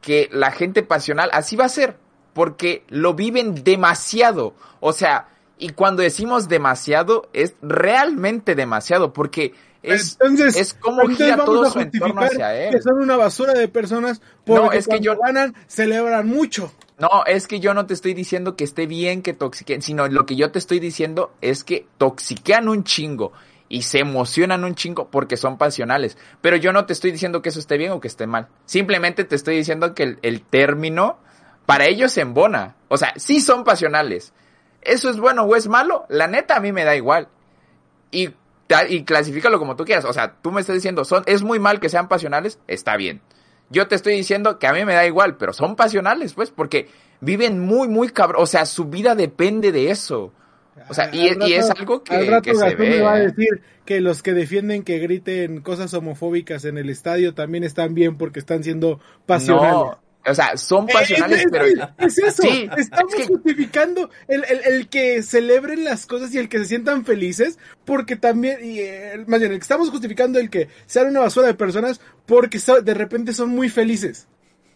Que 0.00 0.30
la 0.32 0.50
gente 0.52 0.82
pasional 0.82 1.28
así 1.32 1.56
va 1.56 1.66
a 1.66 1.68
ser, 1.68 1.96
porque 2.32 2.84
lo 2.88 3.12
viven 3.14 3.64
demasiado. 3.64 4.54
O 4.78 4.92
sea, 4.94 5.28
y 5.58 5.70
cuando 5.70 6.02
decimos 6.02 6.48
demasiado, 6.48 7.28
es 7.34 7.54
realmente 7.60 8.54
demasiado, 8.54 9.12
porque 9.12 9.52
es, 9.82 10.16
Entonces, 10.20 10.56
es 10.56 10.74
como 10.74 11.02
entonces 11.02 11.26
gira 11.26 11.44
todo 11.44 11.64
a 11.64 11.70
su 11.70 11.80
entorno 11.80 12.22
hacia 12.22 12.54
él. 12.54 12.74
Que 12.74 12.82
son 12.82 12.98
una 13.02 13.16
basura 13.16 13.52
de 13.52 13.66
personas 13.68 14.20
porque 14.44 14.62
No, 14.66 14.72
es 14.72 14.84
que 14.86 14.90
cuando 15.00 15.04
yo- 15.04 15.18
ganan 15.18 15.54
celebran 15.66 16.26
mucho. 16.28 16.72
No, 17.00 17.24
es 17.24 17.48
que 17.48 17.60
yo 17.60 17.72
no 17.72 17.86
te 17.86 17.94
estoy 17.94 18.12
diciendo 18.12 18.56
que 18.56 18.64
esté 18.64 18.86
bien 18.86 19.22
que 19.22 19.32
toxiquen, 19.32 19.80
sino 19.80 20.06
lo 20.08 20.26
que 20.26 20.36
yo 20.36 20.52
te 20.52 20.58
estoy 20.58 20.80
diciendo 20.80 21.32
es 21.40 21.64
que 21.64 21.86
toxiquean 21.96 22.68
un 22.68 22.84
chingo 22.84 23.32
y 23.70 23.82
se 23.82 24.00
emocionan 24.00 24.64
un 24.64 24.74
chingo 24.74 25.08
porque 25.10 25.38
son 25.38 25.56
pasionales. 25.56 26.18
Pero 26.42 26.56
yo 26.56 26.74
no 26.74 26.84
te 26.84 26.92
estoy 26.92 27.10
diciendo 27.10 27.40
que 27.40 27.48
eso 27.48 27.58
esté 27.58 27.78
bien 27.78 27.92
o 27.92 28.00
que 28.00 28.08
esté 28.08 28.26
mal. 28.26 28.48
Simplemente 28.66 29.24
te 29.24 29.34
estoy 29.34 29.56
diciendo 29.56 29.94
que 29.94 30.02
el, 30.02 30.18
el 30.20 30.42
término 30.42 31.18
para 31.64 31.86
ellos 31.86 32.12
se 32.12 32.20
embona. 32.20 32.76
O 32.88 32.98
sea, 32.98 33.14
sí 33.16 33.40
son 33.40 33.64
pasionales. 33.64 34.34
¿Eso 34.82 35.08
es 35.08 35.18
bueno 35.18 35.44
o 35.44 35.56
es 35.56 35.68
malo? 35.68 36.04
La 36.10 36.26
neta 36.26 36.56
a 36.56 36.60
mí 36.60 36.70
me 36.70 36.84
da 36.84 36.96
igual. 36.96 37.28
Y, 38.10 38.30
y 38.88 39.04
clasifícalo 39.04 39.58
como 39.58 39.74
tú 39.74 39.86
quieras. 39.86 40.04
O 40.04 40.12
sea, 40.12 40.34
tú 40.42 40.52
me 40.52 40.60
estás 40.60 40.74
diciendo, 40.74 41.06
son, 41.06 41.22
es 41.24 41.42
muy 41.42 41.58
mal 41.58 41.80
que 41.80 41.88
sean 41.88 42.08
pasionales, 42.08 42.58
está 42.66 42.98
bien. 42.98 43.22
Yo 43.70 43.86
te 43.88 43.94
estoy 43.94 44.14
diciendo 44.14 44.58
que 44.58 44.66
a 44.66 44.72
mí 44.72 44.84
me 44.84 44.94
da 44.94 45.06
igual, 45.06 45.36
pero 45.36 45.52
son 45.52 45.76
pasionales, 45.76 46.34
pues, 46.34 46.50
porque 46.50 46.88
viven 47.20 47.60
muy, 47.60 47.88
muy 47.88 48.08
cabrón. 48.10 48.42
O 48.42 48.46
sea, 48.46 48.66
su 48.66 48.86
vida 48.86 49.14
depende 49.14 49.72
de 49.72 49.90
eso. 49.90 50.32
O 50.88 50.94
sea, 50.94 51.10
y, 51.14 51.28
Al 51.28 51.48
y 51.48 51.52
es 51.54 51.68
rato- 51.68 51.80
algo 51.80 52.02
que, 52.04 52.14
al 52.16 52.26
rato 52.26 52.42
que 52.42 52.54
se 52.56 52.76
me 52.76 53.00
va 53.00 53.14
a 53.14 53.18
decir 53.20 53.62
que 53.84 54.00
los 54.00 54.22
que 54.22 54.32
defienden 54.34 54.82
que 54.82 54.98
griten 54.98 55.60
cosas 55.60 55.92
homofóbicas 55.94 56.64
en 56.64 56.78
el 56.78 56.90
estadio 56.90 57.34
también 57.34 57.64
están 57.64 57.94
bien 57.94 58.16
porque 58.18 58.38
están 58.40 58.64
siendo 58.64 58.98
pasionales. 59.26 59.72
No, 59.72 60.00
o 60.26 60.34
sea, 60.34 60.56
son 60.56 60.88
Eh, 60.88 60.92
pasionales, 60.92 61.38
es, 61.40 61.44
es- 61.46 61.50
pero... 61.50 61.64
es 61.98 62.18
eso, 62.18 62.42
Sí, 62.42 62.68
estamos 62.76 63.14
es 63.14 63.20
que- 63.20 63.26
justificando 63.26 64.10
el, 64.28 64.44
el- 64.44 64.60
el 64.74 64.88
que 64.88 65.22
celebren 65.22 65.84
las 65.84 66.06
cosas 66.06 66.34
y 66.34 66.38
el 66.38 66.48
que 66.48 66.58
se 66.58 66.66
sientan 66.66 67.04
felices, 67.04 67.58
porque 67.84 68.16
también, 68.16 68.58
y, 68.64 68.80
eh, 68.80 69.24
más 69.26 69.40
bien, 69.40 69.52
el 69.52 69.58
que 69.58 69.62
estamos 69.62 69.90
justificando 69.90 70.38
el 70.38 70.50
que 70.50 70.68
sean 70.86 71.08
una 71.08 71.20
basura 71.20 71.46
de 71.46 71.54
personas 71.54 72.00
porque 72.26 72.58
so- 72.58 72.82
de 72.82 72.94
repente 72.94 73.32
son 73.32 73.48
muy 73.50 73.68
felices. 73.68 74.26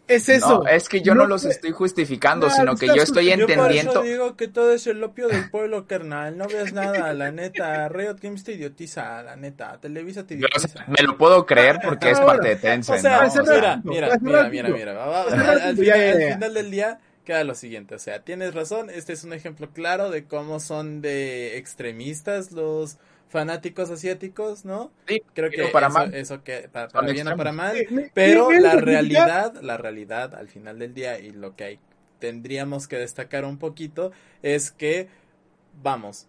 Es 0.06 0.28
eso. 0.28 0.62
No, 0.64 0.68
es 0.68 0.88
que 0.88 1.00
yo 1.00 1.14
no, 1.14 1.22
No 1.22 1.28
los 1.28 1.44
estoy 1.46 1.70
justificando, 1.70 2.48
No, 2.48 2.54
sino 2.54 2.76
que 2.76 2.84
estás 2.86 2.96
yo 2.96 3.02
estoy 3.04 3.26
Yo 3.30 3.46
por 3.46 3.50
eso 3.50 3.52
entendiendo... 3.62 4.02
digo 4.02 4.36
que 4.36 4.48
todo 4.48 4.72
es 4.72 4.86
el 4.86 5.02
opio 5.02 5.28
del 5.28 5.48
pueblo, 5.50 5.86
carnal. 5.86 6.36
No 6.36 6.46
ves 6.46 6.72
nada, 6.74 7.14
la 7.14 7.32
neta. 7.32 7.88
Riot 7.88 8.18
Games 8.20 8.44
te 8.44 8.52
idiotiza, 8.52 9.22
la 9.22 9.36
neta. 9.36 9.78
Televisa 9.80 10.26
te 10.26 10.38
Yo, 10.38 10.46
o 10.54 10.58
sea, 10.58 10.68
idiotiza. 10.68 10.84
me 10.88 11.06
lo 11.06 11.16
puedo 11.16 11.46
creer 11.46 11.78
porque 11.82 12.10
es 12.10 12.20
parte 12.20 12.48
de 12.48 12.56
Tencent, 12.56 12.98
O 12.98 13.00
sea, 13.02 13.16
¿no? 13.16 13.22
hace 13.22 13.40
O 13.40 13.46
sea, 13.46 13.54
mira, 13.56 13.80
mira, 13.84 14.08
mira, 14.20 14.48
mira, 14.50 14.68
mira. 14.68 14.92
Va- 14.92 15.06
va- 15.06 15.22
Hace 15.22 15.34
al, 15.62 15.76
final, 15.76 16.00
al 16.00 16.32
final 16.34 16.54
del 16.54 16.70
día 16.70 16.98
queda 17.24 17.42
lo 17.44 17.54
siguiente. 17.54 17.94
O 17.94 17.98
sea, 17.98 18.20
tienes 18.22 18.52
razón. 18.54 18.90
Este 18.90 19.14
es 19.14 19.24
un 19.24 19.32
ejemplo 19.32 19.70
claro 19.72 20.10
de 20.10 20.24
cómo 20.26 20.60
son 20.60 21.00
de 21.00 21.56
extremistas 21.56 22.52
los 22.52 22.98
fanáticos 23.34 23.90
asiáticos, 23.90 24.64
¿no? 24.64 24.92
sí, 25.06 25.22
Creo 25.34 25.54
que 25.54 25.68
para 25.68 25.88
eso, 25.88 25.88
mal. 25.88 26.12
eso 26.12 26.42
que 26.44 26.68
para, 26.70 27.08
bien 27.10 27.28
o 27.28 27.36
para 27.36 27.52
mal. 27.52 27.84
Sí, 27.88 28.10
Pero 28.14 28.54
la 28.54 28.76
realidad, 28.76 29.60
la 29.62 29.76
realidad 29.76 30.34
al 30.34 30.48
final 30.48 30.78
del 30.78 30.94
día 30.94 31.18
y 31.20 31.32
lo 31.32 31.56
que 31.56 31.64
hay, 31.64 31.80
tendríamos 32.20 32.88
que 32.88 32.96
destacar 32.98 33.44
un 33.44 33.58
poquito 33.58 34.12
es 34.42 34.70
que, 34.72 35.08
vamos, 35.82 36.28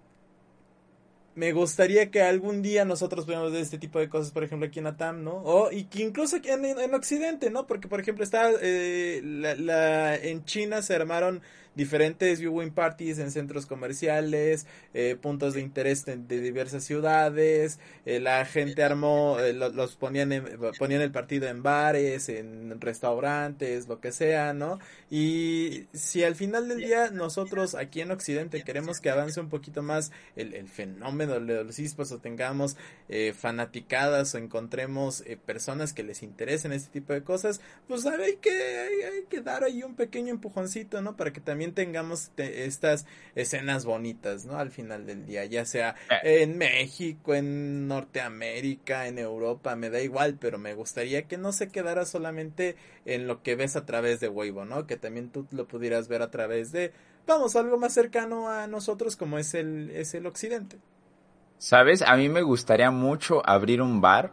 me 1.36 1.51
gustaría 1.51 2.12
que 2.12 2.22
algún 2.22 2.62
día 2.62 2.86
nosotros 2.86 3.26
veamos 3.26 3.51
de 3.51 3.60
este 3.60 3.78
tipo 3.78 3.99
de 3.99 4.08
cosas, 4.10 4.32
por 4.32 4.43
ejemplo, 4.43 4.68
aquí 4.68 4.80
en 4.80 4.88
Atam, 4.88 5.24
¿no? 5.24 5.34
O 5.43 5.70
y 5.72 5.86
que 5.86 6.03
incluso 6.03 6.38
aquí 6.38 6.49
en, 6.49 6.64
en 6.66 6.93
Occidente, 6.93 7.49
¿no? 7.49 7.68
Porque, 7.68 7.88
por 7.89 7.99
ejemplo, 7.99 8.24
está 8.24 8.51
eh, 8.62 9.22
la, 9.24 9.56
la- 9.56 10.16
en 10.16 10.45
China 10.45 10.82
se 10.82 10.95
armaron 10.95 11.41
diferentes 11.76 12.39
viewing 12.39 12.71
parties 12.71 13.19
en 13.19 13.32
centros 13.32 13.65
comerciales, 13.65 14.65
eh, 14.93 15.15
puntos 15.21 15.53
de 15.53 15.61
interés 15.61 16.05
de, 16.05 16.15
diversas 16.17 16.84
ciudades, 16.84 17.80
eh, 18.05 18.19
la 18.19 18.45
gente 18.45 18.84
armó, 18.84 19.39
eh, 19.39 19.53
lo- 19.53 19.69
los 19.69 19.95
ponían, 19.95 20.32
en- 20.32 20.45
ponían 20.80 21.01
el 21.01 21.11
partido 21.11 21.47
en 21.47 21.63
bares, 21.63 22.30
en 22.30 22.80
restaurantes, 22.80 23.88
lo 23.88 23.99
que 23.99 24.11
sea, 24.11 24.53
¿no? 24.53 24.80
Y 25.09 25.88
si 25.93 26.23
al 26.23 26.36
final 26.36 26.67
del 26.67 26.80
día 26.80 27.11
nosotros 27.11 27.76
aquí 27.76 28.01
en 28.01 28.11
Occidente 28.11 28.63
queremos 28.63 28.99
que 28.99 29.09
avance 29.09 29.39
un 29.39 29.49
poquito 29.49 29.82
más 29.84 30.11
el, 30.36 30.53
el 30.53 30.67
fenómeno 30.67 31.39
de 31.39 31.63
los 31.63 31.80
esports 31.80 32.11
o 32.11 32.19
tengamos 32.19 32.76
eh, 33.09 33.34
fanaticadas 33.38 34.34
o 34.36 34.38
encontremos 34.38 35.23
personas 35.45 35.93
que 35.93 36.03
les 36.03 36.23
interesen 36.23 36.71
este 36.73 36.91
tipo 36.91 37.13
de 37.13 37.23
cosas, 37.23 37.61
pues 37.88 38.05
hay 38.05 38.38
que, 38.38 38.49
hay, 38.51 39.01
hay 39.13 39.23
que 39.30 39.41
dar 39.41 39.63
ahí 39.63 39.84
un 39.84 39.95
pequeño 39.95 40.32
empujoncito, 40.32 41.01
¿no? 41.01 41.15
Para 41.15 41.32
que 41.34 41.41
también 41.41 41.64
tengamos 41.74 42.30
te- 42.36 42.66
estas 42.66 43.05
escenas 43.36 43.86
bonitas, 43.86 44.45
¿no? 44.45 44.57
Al 44.57 44.72
final 44.72 45.05
del 45.05 45.26
día, 45.26 45.45
ya 45.45 45.66
sea 45.66 45.95
en 46.22 46.57
México, 46.57 47.34
en 47.36 47.88
Norteamérica, 47.88 49.07
en 49.07 49.20
Europa, 49.20 49.76
me 49.76 49.89
da 49.89 50.01
igual, 50.01 50.38
pero 50.39 50.57
me 50.57 50.74
gustaría 50.74 51.24
que 51.28 51.38
no 51.38 51.51
se 51.51 51.70
quedara 51.70 52.05
solamente 52.05 52.76
en 53.05 53.28
lo 53.28 53.41
que 53.43 53.55
ves 53.55 53.76
a 53.76 53.86
través 53.86 54.20
de 54.20 54.30
Weibo, 54.30 54.66
¿no? 54.66 54.88
Que 54.88 54.97
también 54.97 55.30
tú 55.32 55.47
lo 55.51 55.68
pudieras 55.68 56.07
ver 56.07 56.22
a 56.22 56.32
través 56.32 56.72
de, 56.72 56.91
vamos, 57.28 57.55
algo 57.55 57.78
más 57.78 57.93
cercano 57.93 58.49
a 58.49 58.68
nosotros 58.68 59.16
como 59.16 59.38
es 59.39 59.53
el, 59.53 59.91
es 59.91 60.13
el 60.13 60.26
occidente. 60.26 60.78
¿Sabes? 61.57 62.01
A 62.01 62.16
mí 62.16 62.30
me 62.30 62.41
gustaría 62.43 62.91
mucho 62.91 63.41
abrir 63.47 63.82
un 63.82 63.99
bar, 64.01 64.32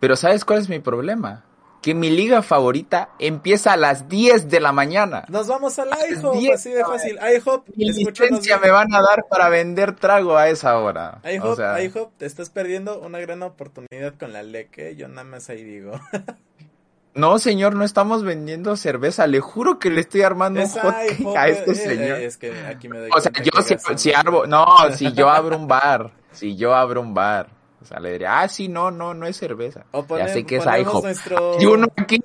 pero 0.00 0.16
¿sabes 0.16 0.44
cuál 0.44 0.60
es 0.60 0.70
mi 0.70 0.80
problema? 0.80 1.45
Que 1.86 1.94
mi 1.94 2.10
liga 2.10 2.42
favorita 2.42 3.10
empieza 3.20 3.72
a 3.72 3.76
las 3.76 4.08
10 4.08 4.50
de 4.50 4.58
la 4.58 4.72
mañana. 4.72 5.24
Nos 5.28 5.46
vamos 5.46 5.78
al 5.78 5.90
IHOP, 5.90 6.34
Diez, 6.34 6.54
así 6.54 6.70
de 6.72 6.84
fácil. 6.84 7.16
IHOP, 7.16 7.68
Mi 7.76 7.92
licencia 7.92 8.58
me 8.58 8.72
van 8.72 8.92
a 8.92 9.00
dar 9.00 9.26
para 9.30 9.48
vender 9.50 9.94
trago 9.94 10.36
a 10.36 10.48
esa 10.48 10.80
hora. 10.80 11.20
IHOP, 11.22 11.44
O 11.44 11.54
sea, 11.54 11.80
IHOP, 11.80 12.10
te 12.16 12.26
estás 12.26 12.50
perdiendo 12.50 12.98
una 12.98 13.20
gran 13.20 13.40
oportunidad 13.44 14.14
con 14.18 14.32
la 14.32 14.42
LEC, 14.42 14.78
¿eh? 14.78 14.96
Yo 14.96 15.06
nada 15.06 15.22
más 15.22 15.48
ahí 15.48 15.62
digo. 15.62 15.92
no, 17.14 17.38
señor, 17.38 17.76
no 17.76 17.84
estamos 17.84 18.24
vendiendo 18.24 18.76
cerveza. 18.76 19.28
Le 19.28 19.38
juro 19.38 19.78
que 19.78 19.88
le 19.90 20.00
estoy 20.00 20.22
armando 20.22 20.60
un 20.60 20.68
hot 20.68 21.36
a 21.36 21.46
este 21.46 21.70
eh, 21.70 21.74
señor. 21.76 22.18
eh, 22.18 22.24
es 22.24 22.36
que 22.36 22.52
aquí 22.66 22.88
me 22.88 22.98
doy 22.98 23.10
O 23.16 23.20
sea, 23.20 23.30
yo 23.30 23.52
si, 23.96 24.12
abro, 24.12 24.44
no, 24.48 24.66
si 24.92 25.12
yo 25.12 25.30
abro 25.30 25.56
un 25.56 25.68
bar, 25.68 26.10
si 26.32 26.56
yo 26.56 26.74
abro 26.74 27.00
un 27.00 27.14
bar, 27.14 27.46
sea, 27.86 27.98
le 28.00 28.12
diría, 28.12 28.40
ah, 28.40 28.48
sí, 28.48 28.68
no, 28.68 28.90
no, 28.90 29.14
no 29.14 29.26
es 29.26 29.36
cerveza. 29.36 29.86
O 29.92 30.02
ya 30.02 30.06
pone- 30.06 30.28
sé 30.32 30.44
que 30.44 30.56
es 30.56 30.64
IHOP. 30.66 31.02
nuestro- 31.04 31.56
Hay 31.58 31.66
uno 31.66 31.86
aquí, 31.96 32.20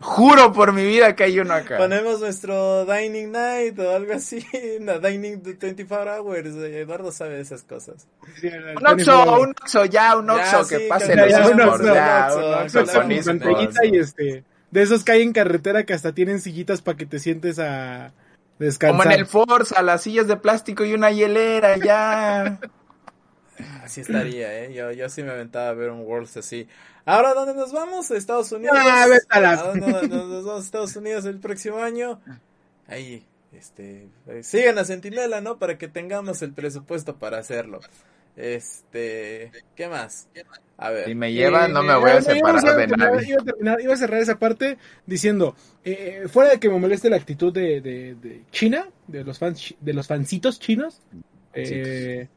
juro 0.00 0.52
por 0.52 0.72
mi 0.72 0.84
vida 0.84 1.14
que 1.14 1.24
hay 1.24 1.38
uno 1.38 1.54
acá. 1.54 1.76
Ponemos 1.78 2.20
nuestro 2.20 2.84
Dining 2.84 3.30
Night 3.32 3.78
o 3.78 3.94
algo 3.94 4.14
así, 4.14 4.44
no, 4.80 4.98
Dining 4.98 5.42
24 5.60 6.16
Hours, 6.16 6.54
eh, 6.56 6.80
Eduardo 6.80 7.12
sabe 7.12 7.36
de 7.36 7.42
esas 7.42 7.62
cosas. 7.62 8.06
Un 8.42 8.86
Oxxo, 8.86 9.40
un 9.40 9.50
Oxxo, 9.50 9.84
ya, 9.84 10.16
un 10.16 10.30
Oxxo, 10.30 10.64
sí, 10.64 10.76
que 10.76 10.88
pase 10.88 11.14
ya, 11.16 11.22
los 11.22 11.30
ya, 11.30 11.48
un 11.48 11.60
Oxxo, 11.60 11.94
ya, 11.94 12.28
un 12.34 13.22
con 13.22 13.38
pantallita 13.38 13.84
y 13.84 13.96
este. 13.98 14.44
De 14.70 14.82
esos 14.82 15.04
que 15.04 15.12
hay 15.12 15.22
en 15.22 15.32
carretera 15.34 15.84
que 15.84 15.92
hasta 15.92 16.12
tienen 16.12 16.40
sillitas 16.40 16.80
para 16.80 16.96
que 16.96 17.04
te 17.04 17.18
sientes 17.18 17.58
a 17.58 18.12
descansar. 18.58 18.96
Como 18.98 19.12
en 19.12 19.18
el 19.20 19.26
Forza, 19.26 19.82
las 19.82 20.02
sillas 20.02 20.26
de 20.28 20.36
plástico 20.36 20.84
y 20.84 20.94
una 20.94 21.10
hielera, 21.10 21.76
ya. 21.76 22.58
Así 23.82 24.00
estaría, 24.00 24.64
eh. 24.64 24.72
Yo, 24.72 24.90
yo 24.92 25.08
sí 25.08 25.22
me 25.22 25.30
aventaba 25.30 25.68
a 25.68 25.74
ver 25.74 25.90
un 25.90 26.00
Worlds 26.00 26.36
así. 26.38 26.66
Ahora, 27.04 27.34
¿dónde 27.34 27.54
nos 27.54 27.72
vamos? 27.72 28.10
¿A 28.10 28.16
Estados 28.16 28.50
Unidos? 28.52 28.76
Ah, 28.80 29.06
a 29.28 29.40
la- 29.40 29.50
¿A 29.50 29.62
dónde 29.64 29.86
nos, 29.88 30.08
nos 30.08 30.44
vamos 30.44 30.62
a 30.62 30.64
Estados 30.64 30.96
Unidos 30.96 31.24
el 31.26 31.38
próximo 31.38 31.78
año? 31.78 32.20
Ahí, 32.86 33.24
este, 33.52 34.08
eh, 34.28 34.42
sigan 34.42 34.78
a 34.78 34.84
Sentinela, 34.84 35.40
¿no? 35.40 35.58
Para 35.58 35.76
que 35.78 35.88
tengamos 35.88 36.42
el 36.42 36.52
presupuesto 36.52 37.16
para 37.16 37.38
hacerlo. 37.38 37.80
Este, 38.36 39.50
¿qué 39.76 39.88
más? 39.88 40.28
A 40.78 40.90
ver. 40.90 41.06
Si 41.06 41.14
me 41.14 41.32
llevan, 41.32 41.72
no 41.72 41.82
me 41.82 41.92
Eh, 41.92 41.96
voy 41.96 42.10
a 42.10 42.14
bueno, 42.14 42.20
separar 42.22 42.62
iba 42.62 42.70
a 42.72 42.74
de 42.76 42.86
terminar- 42.86 43.12
nadie. 43.12 43.28
Iba 43.28 43.42
a, 43.42 43.44
terminar- 43.44 43.80
iba 43.80 43.94
a 43.94 43.96
cerrar 43.96 44.20
esa 44.20 44.38
parte 44.38 44.78
diciendo, 45.06 45.54
eh, 45.84 46.24
fuera 46.28 46.50
de 46.50 46.58
que 46.60 46.68
me 46.68 46.78
moleste 46.78 47.10
la 47.10 47.16
actitud 47.16 47.52
de, 47.52 47.80
de- 47.80 48.14
de 48.14 48.42
China, 48.50 48.86
de 49.06 49.24
los 49.24 49.38
fans, 49.38 49.74
de 49.80 49.92
los 49.92 50.06
fancitos 50.06 50.58
chinos, 50.60 51.00
eh, 51.54 52.28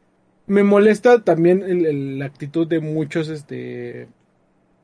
me 0.48 0.64
molesta 0.64 1.24
también 1.24 1.62
el- 1.64 1.86
el- 1.86 2.20
la 2.20 2.26
actitud 2.26 2.68
de 2.68 2.80
muchos, 2.80 3.30
este, 3.30 4.08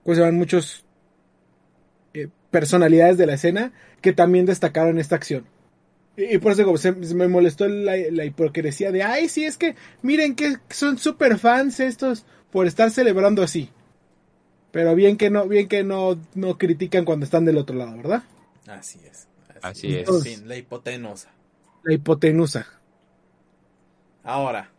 pues 0.04 0.18
se 0.18 0.24
llaman 0.24 0.38
muchos 0.38 0.86
eh, 2.14 2.28
personalidades 2.50 3.18
de 3.18 3.26
la 3.26 3.36
escena 3.36 3.72
que 4.02 4.12
también 4.14 4.46
destacaron 4.46 5.00
esta 5.00 5.16
acción. 5.16 5.46
Y, 6.18 6.36
y 6.36 6.38
por 6.40 6.52
eso 6.52 6.62
digo, 6.64 6.78
se, 6.78 7.04
se 7.06 7.16
me 7.16 7.28
molestó 7.28 7.68
la, 7.70 7.94
la 8.12 8.26
hipocresía 8.26 8.92
de, 8.92 9.04
ay, 9.04 9.30
sí, 9.30 9.46
es 9.46 9.58
que 9.58 9.76
miren 10.02 10.36
que 10.36 10.58
son 10.70 10.98
super 10.98 11.38
fans 11.38 11.80
estos 11.80 12.26
por 12.52 12.68
estar 12.68 12.92
celebrando 12.92 13.44
así. 13.44 13.70
Pero 14.72 14.96
bien 14.96 15.18
que 15.18 15.30
no, 15.30 15.48
bien 15.48 15.68
que 15.68 15.84
no, 15.84 16.18
no 16.34 16.58
critican 16.58 17.06
cuando 17.06 17.24
están 17.26 17.46
del 17.46 17.58
otro 17.58 17.76
lado, 17.76 17.96
¿verdad? 17.98 18.24
Así 18.68 19.00
es. 19.10 19.28
Así 19.62 19.96
es. 19.96 20.42
La 20.46 20.58
hipotenusa. 20.58 21.30
La 21.84 21.94
hipotenusa. 21.94 22.68
Ahora, 24.24 24.70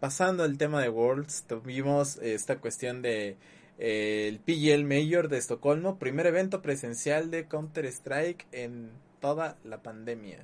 pasando 0.00 0.42
al 0.44 0.58
tema 0.58 0.80
de 0.82 0.88
Worlds, 0.88 1.44
tuvimos 1.46 2.16
esta 2.18 2.58
cuestión 2.58 3.02
de 3.02 3.36
eh, 3.78 4.28
el 4.28 4.38
PGL 4.40 4.84
Major 4.84 5.28
de 5.28 5.38
Estocolmo, 5.38 5.98
primer 5.98 6.26
evento 6.26 6.62
presencial 6.62 7.30
de 7.30 7.46
Counter 7.46 7.84
Strike 7.86 8.46
en 8.52 8.90
toda 9.20 9.56
la 9.64 9.82
pandemia. 9.82 10.38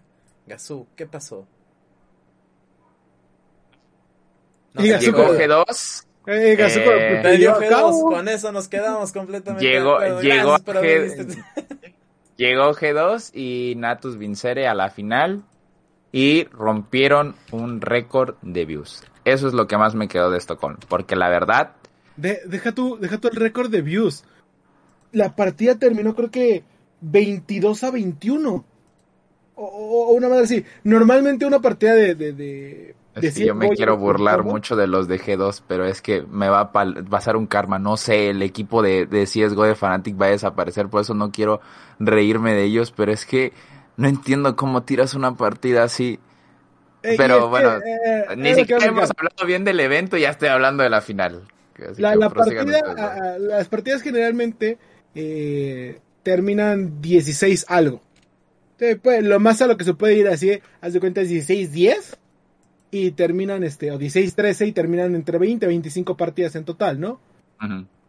Gazú, 0.46 0.86
¿qué 0.96 1.06
pasó? 1.06 1.46
Llegó, 4.74 5.16
¿cómo? 5.18 5.32
Llegó 5.34 5.64
G2, 5.64 6.06
Eh, 6.26 6.56
Gazú, 6.56 6.78
Eh, 6.80 7.36
dio 7.36 7.54
con- 7.54 7.62
G2, 7.64 8.02
con 8.02 8.28
eso 8.28 8.52
nos 8.52 8.68
quedamos 8.68 9.12
completamente. 9.12 9.64
Llegó- 9.66 9.98
llegó 10.22 10.56
G- 10.58 11.44
llegó 12.36 12.72
G2 12.74 13.30
y 13.34 13.74
Natus 13.76 14.16
Vincere 14.18 14.66
a 14.68 14.74
la 14.74 14.90
final 14.90 15.42
y 16.12 16.44
rompieron 16.44 17.34
un 17.50 17.80
récord 17.80 18.36
de 18.42 18.64
views. 18.64 19.02
Eso 19.24 19.46
es 19.48 19.54
lo 19.54 19.66
que 19.66 19.78
más 19.78 19.94
me 19.94 20.08
quedó 20.08 20.30
de 20.30 20.38
Estocolmo, 20.38 20.78
porque 20.88 21.16
la 21.16 21.28
verdad, 21.28 21.72
De- 22.16 22.40
deja 22.46 22.72
tu, 22.72 22.98
deja 22.98 23.18
tu 23.18 23.28
el 23.28 23.36
récord 23.36 23.70
de 23.70 23.82
views. 23.82 24.24
La 25.12 25.36
partida 25.36 25.78
terminó 25.78 26.14
creo 26.14 26.30
que 26.30 26.64
22 27.00 27.84
a 27.84 27.90
21. 27.90 28.64
O, 29.54 30.12
una 30.12 30.28
madre 30.28 30.44
así. 30.44 30.64
Normalmente 30.84 31.46
una 31.46 31.60
partida 31.60 31.94
de... 31.94 32.14
de, 32.14 32.32
de, 32.32 32.94
de 33.14 33.28
es 33.28 33.34
que 33.34 33.46
yo 33.46 33.54
me 33.54 33.68
quiero 33.70 33.96
burlar 33.98 34.42
mucho 34.42 34.74
de 34.74 34.86
los 34.86 35.06
de 35.06 35.20
G2, 35.20 35.62
pero 35.68 35.84
es 35.84 36.00
que 36.00 36.22
me 36.22 36.48
va 36.48 36.60
a 36.60 36.72
pasar 36.72 37.36
un 37.36 37.46
karma. 37.46 37.78
No 37.78 37.96
sé, 37.98 38.30
el 38.30 38.42
equipo 38.42 38.82
de, 38.82 39.06
de 39.06 39.24
CSGO 39.24 39.64
de 39.64 39.74
Fnatic 39.74 40.20
va 40.20 40.26
a 40.26 40.30
desaparecer, 40.30 40.88
por 40.88 41.02
eso 41.02 41.14
no 41.14 41.30
quiero 41.30 41.60
reírme 41.98 42.54
de 42.54 42.64
ellos, 42.64 42.90
pero 42.90 43.12
es 43.12 43.26
que 43.26 43.52
no 43.98 44.08
entiendo 44.08 44.56
cómo 44.56 44.82
tiras 44.82 45.14
una 45.14 45.36
partida 45.36 45.84
así. 45.84 46.18
Eh, 47.02 47.14
Pero 47.16 47.42
que, 47.42 47.46
bueno, 47.46 47.78
eh, 47.78 48.26
Ni 48.36 48.54
siquiera 48.54 48.86
hemos 48.86 49.10
hablado 49.10 49.46
bien 49.46 49.64
del 49.64 49.80
evento 49.80 50.16
y 50.16 50.22
ya 50.22 50.30
estoy 50.30 50.48
hablando 50.48 50.82
de 50.82 50.90
la 50.90 51.00
final. 51.00 51.42
La, 51.98 52.14
la 52.14 52.30
partida, 52.30 53.38
las 53.38 53.68
partidas 53.68 54.02
generalmente 54.02 54.78
eh, 55.14 55.98
terminan 56.22 57.00
16 57.00 57.66
algo. 57.68 58.02
Sí, 58.78 58.94
pues, 58.96 59.24
lo 59.24 59.40
más 59.40 59.62
a 59.62 59.66
lo 59.66 59.76
que 59.76 59.84
se 59.84 59.94
puede 59.94 60.14
ir 60.14 60.28
así, 60.28 60.60
haz 60.80 60.92
de 60.92 61.00
cuenta 61.00 61.20
es 61.20 61.30
16-10 61.30 62.16
y 62.90 63.12
terminan 63.12 63.64
este, 63.64 63.90
o 63.90 63.98
16-13 63.98 64.68
y 64.68 64.72
terminan 64.72 65.14
entre 65.14 65.38
20 65.38 65.66
y 65.66 65.68
25 65.68 66.16
partidas 66.16 66.54
en 66.56 66.64
total, 66.64 67.00
¿no? 67.00 67.20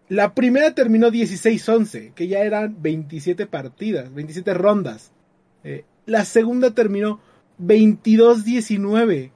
La 0.09 0.33
primera 0.33 0.73
terminó 0.73 1.09
16-11, 1.09 2.13
que 2.13 2.27
ya 2.27 2.39
eran 2.39 2.81
27 2.81 3.45
partidas, 3.45 4.13
27 4.13 4.53
rondas. 4.53 5.11
Eh, 5.63 5.85
la 6.05 6.25
segunda 6.25 6.71
terminó 6.71 7.21
22-19. 7.59 9.31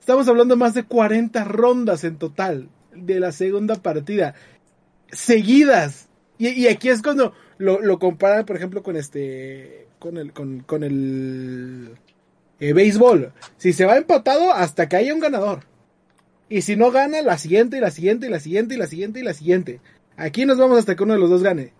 Estamos 0.00 0.28
hablando 0.28 0.56
más 0.56 0.74
de 0.74 0.84
40 0.84 1.44
rondas 1.44 2.04
en 2.04 2.16
total 2.16 2.68
de 2.94 3.20
la 3.20 3.32
segunda 3.32 3.76
partida. 3.76 4.34
Seguidas. 5.10 6.08
Y, 6.38 6.66
aquí 6.66 6.88
es 6.88 7.02
cuando 7.02 7.34
lo, 7.58 7.98
comparan, 7.98 8.44
por 8.44 8.56
ejemplo, 8.56 8.82
con 8.82 8.96
este. 8.96 9.86
con 9.98 10.16
el. 10.16 10.32
con 10.32 10.82
el. 10.82 11.96
eh, 12.58 12.72
béisbol. 12.72 13.32
Si 13.58 13.72
se 13.72 13.84
va 13.84 13.96
empatado 13.96 14.52
hasta 14.52 14.88
que 14.88 14.96
haya 14.96 15.14
un 15.14 15.20
ganador. 15.20 15.60
Y 16.48 16.62
si 16.62 16.76
no 16.76 16.90
gana, 16.90 17.22
la 17.22 17.38
siguiente, 17.38 17.78
y 17.78 17.80
la 17.80 17.90
siguiente, 17.90 18.26
y 18.26 18.30
la 18.30 18.40
siguiente, 18.40 18.74
y 18.74 18.78
la 18.78 18.86
siguiente, 18.86 19.20
y 19.20 19.22
la 19.22 19.34
siguiente. 19.34 19.80
Aquí 20.16 20.44
nos 20.44 20.58
vamos 20.58 20.78
hasta 20.78 20.94
que 20.94 21.02
uno 21.02 21.14
de 21.14 21.18
los 21.18 21.30
dos 21.30 21.42
gane. 21.42 21.72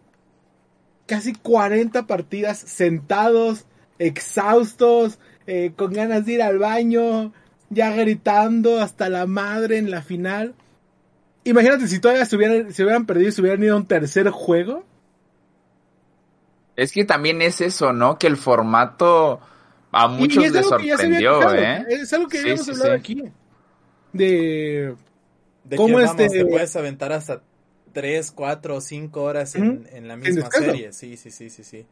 Casi 1.07 1.35
40 1.35 2.07
partidas 2.07 2.59
sentados, 2.59 3.67
exhaustos, 3.99 5.19
eh, 5.47 5.73
con 5.77 5.93
ganas 5.93 6.27
de 6.27 6.33
ir 6.33 6.43
al 6.43 6.59
baño, 6.59 7.33
ya 7.71 7.91
gritando 7.93 8.81
hasta 8.81 9.09
la 9.09 9.27
madre 9.27 9.79
en 9.79 9.91
la 9.91 10.03
final. 10.03 10.55
Imagínate 11.45 11.89
si 11.89 11.99
todavía 11.99 12.25
se 12.25 12.37
hubieran, 12.37 12.73
se 12.73 12.83
hubieran 12.83 13.07
perdido 13.07 13.29
y 13.29 13.33
se 13.33 13.41
hubieran 13.41 13.63
ido 13.63 13.75
a 13.75 13.79
un 13.79 13.87
tercer 13.87 14.31
juego. 14.31 14.85
Es 16.77 16.93
que 16.93 17.05
también 17.05 17.43
es 17.43 17.61
eso, 17.61 17.93
¿no? 17.93 18.19
Que 18.19 18.27
el 18.27 18.37
formato 18.37 19.41
a 19.91 20.09
muchos 20.09 20.51
les 20.51 20.67
sorprendió, 20.67 21.53
¿eh? 21.55 21.85
Es 21.89 22.13
algo 22.13 22.29
que 22.29 22.39
ya 22.39 22.43
habíamos 22.43 22.69
hablado 22.69 22.93
aquí. 22.93 23.25
De, 24.13 24.95
de 25.65 25.77
cómo 25.77 25.99
que, 25.99 26.05
este... 26.05 26.29
te 26.29 26.47
puedes 26.47 26.75
aventar 26.77 27.13
hasta 27.13 27.43
3, 27.93 28.31
4 28.33 28.77
o 28.77 28.81
5 28.81 29.23
horas 29.23 29.55
en, 29.55 29.89
en 29.93 30.09
la 30.09 30.17
misma 30.17 30.51
serie. 30.51 30.93
Sí, 30.93 31.17
sí, 31.17 31.31
sí, 31.31 31.51
sí, 31.51 31.65
sí. 31.65 31.87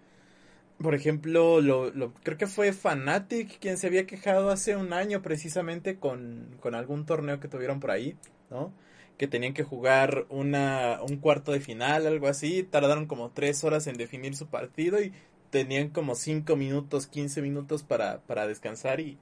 Por 0.82 0.94
ejemplo, 0.94 1.60
lo, 1.60 1.90
lo, 1.90 2.14
creo 2.14 2.38
que 2.38 2.46
fue 2.46 2.72
Fanatic 2.72 3.58
quien 3.58 3.76
se 3.76 3.86
había 3.86 4.06
quejado 4.06 4.50
hace 4.50 4.76
un 4.76 4.94
año 4.94 5.20
precisamente 5.20 5.98
con, 5.98 6.56
con 6.60 6.74
algún 6.74 7.04
torneo 7.04 7.38
que 7.38 7.48
tuvieron 7.48 7.80
por 7.80 7.90
ahí, 7.90 8.16
¿no? 8.48 8.72
Que 9.18 9.26
tenían 9.26 9.52
que 9.52 9.62
jugar 9.62 10.24
una, 10.30 11.00
un 11.02 11.18
cuarto 11.18 11.52
de 11.52 11.60
final, 11.60 12.06
algo 12.06 12.28
así. 12.28 12.62
Tardaron 12.62 13.06
como 13.06 13.30
3 13.30 13.62
horas 13.64 13.86
en 13.88 13.98
definir 13.98 14.34
su 14.36 14.46
partido 14.46 15.02
y 15.02 15.12
tenían 15.50 15.90
como 15.90 16.14
5 16.14 16.56
minutos, 16.56 17.06
15 17.06 17.42
minutos 17.42 17.82
para, 17.82 18.20
para 18.22 18.46
descansar 18.46 19.00
y 19.00 19.18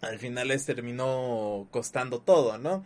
al 0.00 0.18
final 0.18 0.48
les 0.48 0.64
terminó 0.64 1.66
costando 1.70 2.20
todo, 2.20 2.56
¿no? 2.56 2.84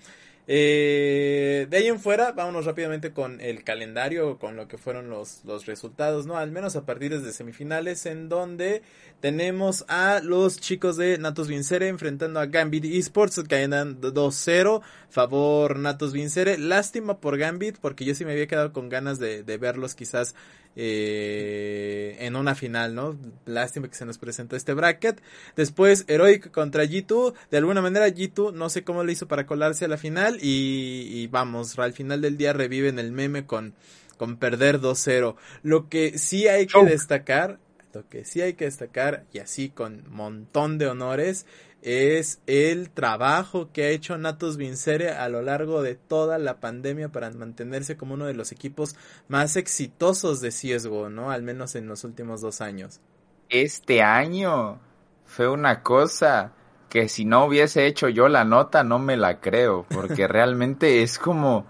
Eh, 0.50 1.66
de 1.68 1.76
ahí 1.76 1.88
en 1.88 2.00
fuera, 2.00 2.32
vámonos 2.32 2.64
rápidamente 2.64 3.12
con 3.12 3.38
el 3.42 3.64
calendario, 3.64 4.38
con 4.38 4.56
lo 4.56 4.66
que 4.66 4.78
fueron 4.78 5.10
los, 5.10 5.44
los 5.44 5.66
resultados, 5.66 6.24
¿no? 6.24 6.38
Al 6.38 6.50
menos 6.50 6.74
a 6.74 6.86
partir 6.86 7.20
de 7.20 7.32
semifinales, 7.32 8.06
en 8.06 8.30
donde 8.30 8.80
tenemos 9.20 9.84
a 9.88 10.20
los 10.22 10.58
chicos 10.58 10.96
de 10.96 11.18
Natos 11.18 11.48
Vincere 11.48 11.88
enfrentando 11.88 12.40
a 12.40 12.46
Gambit 12.46 12.86
Esports, 12.86 13.44
que 13.46 13.56
andan 13.56 14.00
2-0, 14.00 14.80
favor 15.10 15.78
Natos 15.78 16.14
Vincere. 16.14 16.56
Lástima 16.56 17.20
por 17.20 17.36
Gambit, 17.36 17.76
porque 17.78 18.06
yo 18.06 18.14
sí 18.14 18.24
me 18.24 18.32
había 18.32 18.46
quedado 18.46 18.72
con 18.72 18.88
ganas 18.88 19.18
de, 19.18 19.42
de 19.42 19.58
verlos 19.58 19.94
quizás 19.94 20.34
eh, 20.80 22.16
en 22.20 22.36
una 22.36 22.54
final, 22.54 22.94
¿no? 22.94 23.18
Lástima 23.46 23.88
que 23.88 23.96
se 23.96 24.06
nos 24.06 24.16
presentó 24.16 24.54
este 24.54 24.74
bracket. 24.74 25.20
Después, 25.56 26.04
Heroic 26.06 26.52
contra 26.52 26.84
G2. 26.84 27.34
De 27.50 27.58
alguna 27.58 27.82
manera, 27.82 28.06
G2 28.06 28.52
no 28.52 28.70
sé 28.70 28.84
cómo 28.84 29.02
le 29.02 29.10
hizo 29.10 29.26
para 29.26 29.44
colarse 29.44 29.86
a 29.86 29.88
la 29.88 29.96
final. 29.96 30.38
Y, 30.40 31.26
vamos, 31.32 31.76
al 31.80 31.94
final 31.94 32.20
del 32.20 32.36
día 32.36 32.52
reviven 32.52 33.00
el 33.00 33.10
meme 33.10 33.44
con, 33.44 33.74
con 34.18 34.36
perder 34.36 34.80
2-0. 34.80 35.34
Lo 35.64 35.88
que 35.88 36.16
sí 36.16 36.46
hay 36.46 36.68
que 36.68 36.84
destacar, 36.84 37.58
lo 37.92 38.08
que 38.08 38.24
sí 38.24 38.40
hay 38.40 38.54
que 38.54 38.66
destacar, 38.66 39.24
y 39.32 39.40
así 39.40 39.70
con 39.70 40.04
montón 40.08 40.78
de 40.78 40.86
honores, 40.86 41.44
es 41.88 42.42
el 42.46 42.90
trabajo 42.90 43.70
que 43.72 43.84
ha 43.84 43.88
hecho 43.88 44.18
Natos 44.18 44.58
Vincere 44.58 45.12
a 45.12 45.30
lo 45.30 45.40
largo 45.40 45.80
de 45.82 45.94
toda 45.94 46.36
la 46.36 46.60
pandemia 46.60 47.08
para 47.08 47.30
mantenerse 47.30 47.96
como 47.96 48.12
uno 48.12 48.26
de 48.26 48.34
los 48.34 48.52
equipos 48.52 48.94
más 49.26 49.56
exitosos 49.56 50.42
de 50.42 50.50
CSGO, 50.50 51.08
¿no? 51.08 51.30
Al 51.30 51.42
menos 51.42 51.76
en 51.76 51.88
los 51.88 52.04
últimos 52.04 52.42
dos 52.42 52.60
años. 52.60 53.00
Este 53.48 54.02
año 54.02 54.80
fue 55.24 55.48
una 55.48 55.82
cosa 55.82 56.52
que 56.90 57.08
si 57.08 57.24
no 57.24 57.46
hubiese 57.46 57.86
hecho 57.86 58.10
yo 58.10 58.28
la 58.28 58.44
nota 58.44 58.84
no 58.84 58.98
me 58.98 59.16
la 59.16 59.40
creo, 59.40 59.86
porque 59.88 60.28
realmente 60.28 61.02
es 61.02 61.18
como, 61.18 61.66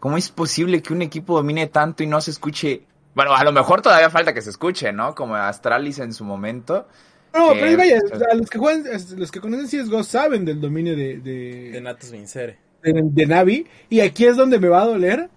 ¿cómo 0.00 0.16
es 0.16 0.30
posible 0.30 0.80
que 0.80 0.94
un 0.94 1.02
equipo 1.02 1.36
domine 1.36 1.66
tanto 1.66 2.02
y 2.02 2.06
no 2.06 2.22
se 2.22 2.30
escuche? 2.30 2.86
Bueno, 3.14 3.34
a 3.34 3.44
lo 3.44 3.52
mejor 3.52 3.82
todavía 3.82 4.08
falta 4.08 4.32
que 4.32 4.40
se 4.40 4.48
escuche, 4.48 4.92
¿no? 4.92 5.14
Como 5.14 5.36
Astralis 5.36 5.98
en 5.98 6.14
su 6.14 6.24
momento, 6.24 6.88
no, 7.34 7.52
pero 7.52 7.76
vaya, 7.76 7.98
los 8.34 8.50
que 8.50 8.58
juegan, 8.58 8.84
los 9.16 9.30
que 9.30 9.40
conocen 9.40 9.66
CSGO 9.66 10.02
saben 10.02 10.44
del 10.44 10.60
dominio 10.60 10.94
de... 10.96 11.18
De, 11.18 11.70
de 11.72 11.80
Natus 11.80 12.10
Vincere. 12.10 12.58
De, 12.82 13.26
Navi. 13.26 13.66
Y 13.88 14.00
aquí 14.00 14.26
es 14.26 14.36
donde 14.36 14.58
me 14.58 14.68
va 14.68 14.82
a 14.82 14.86
doler. 14.86 15.30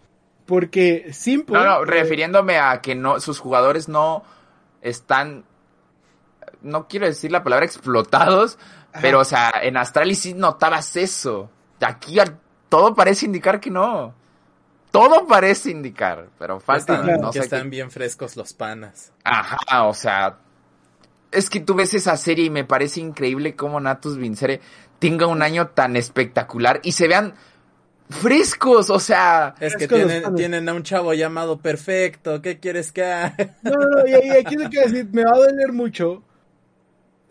Porque 0.45 1.09
Simple... 1.13 1.57
No, 1.57 1.63
no, 1.63 1.85
refiriéndome 1.85 2.57
a 2.57 2.81
que 2.81 2.95
no, 2.95 3.19
sus 3.19 3.39
jugadores 3.39 3.87
no 3.87 4.23
están... 4.81 5.45
No 6.61 6.87
quiero 6.87 7.05
decir 7.05 7.31
la 7.31 7.43
palabra 7.43 7.65
explotados, 7.65 8.57
pero 9.01 9.19
o 9.19 9.25
sea, 9.25 9.51
en 9.61 9.77
Astralis 9.77 10.19
sí 10.19 10.33
notabas 10.33 10.95
eso. 10.95 11.49
Aquí 11.79 12.17
todo 12.69 12.95
parece 12.95 13.27
indicar 13.27 13.59
que 13.59 13.69
no. 13.69 14.13
Todo 14.89 15.27
parece 15.27 15.71
indicar, 15.71 16.29
pero 16.39 16.59
falta... 16.59 17.03
no 17.03 17.29
que 17.29 17.39
están 17.39 17.69
bien 17.69 17.91
frescos 17.91 18.35
los 18.35 18.53
panas. 18.53 19.11
Ajá, 19.23 19.83
o 19.83 19.93
sea, 19.93 20.39
es 21.35 21.49
que 21.49 21.59
tú 21.59 21.75
ves 21.75 21.93
esa 21.93 22.17
serie 22.17 22.45
y 22.45 22.49
me 22.49 22.63
parece 22.63 22.99
increíble 22.99 23.55
cómo 23.55 23.79
Natus 23.79 24.17
Vincere 24.17 24.61
tenga 24.99 25.27
un 25.27 25.41
año 25.41 25.67
tan 25.67 25.95
espectacular 25.95 26.79
y 26.83 26.93
se 26.93 27.07
vean 27.07 27.33
frescos, 28.09 28.89
o 28.89 28.99
sea. 28.99 29.55
Es 29.59 29.75
que 29.75 29.87
tienen, 29.87 30.69
a 30.69 30.73
un 30.73 30.83
chavo 30.83 31.13
llamado 31.13 31.59
perfecto, 31.59 32.41
¿qué 32.41 32.59
quieres 32.59 32.91
que 32.91 33.03
haga? 33.03 33.35
No, 33.63 33.71
no, 33.71 34.07
y, 34.07 34.13
aquí 34.31 34.55
lo 34.55 34.69
quiero 34.69 34.89
decir, 34.89 35.07
me 35.11 35.23
va 35.23 35.31
a 35.33 35.39
doler 35.39 35.71
mucho. 35.73 36.23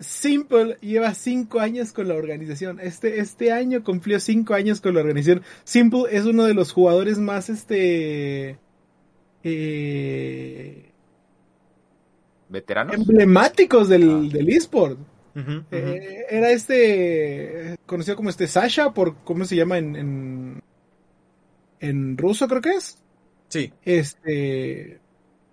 Simple 0.01 0.77
lleva 0.81 1.15
cinco 1.15 1.61
años 1.61 1.93
con 1.93 2.09
la 2.09 2.15
organización. 2.15 2.81
Este, 2.81 3.21
este 3.21 3.53
año 3.53 3.85
cumplió 3.85 4.19
cinco 4.19 4.55
años 4.55 4.81
con 4.81 4.95
la 4.95 5.01
organización. 5.01 5.43
Simple 5.63 6.05
es 6.11 6.25
uno 6.27 6.45
de 6.45 6.55
los 6.55 6.73
jugadores 6.73 7.19
más, 7.19 7.49
este, 7.49 8.59
eh, 9.45 10.94
veteranos 12.49 12.95
emblemáticos 12.95 13.89
del, 13.89 14.31
ah. 14.33 14.39
eSport. 14.49 14.99
Eh, 15.73 16.27
era 16.31 16.51
este 16.51 17.77
conocido 17.87 18.17
como 18.17 18.31
este 18.31 18.47
Sasha 18.47 18.95
por 18.95 19.17
cómo 19.25 19.45
se 19.45 19.57
llama 19.57 19.79
en, 19.79 20.63
en, 21.81 22.17
ruso 22.17 22.47
creo 22.47 22.61
que 22.61 22.71
es. 22.71 22.99
Sí. 23.49 23.73
Este 23.85 25.01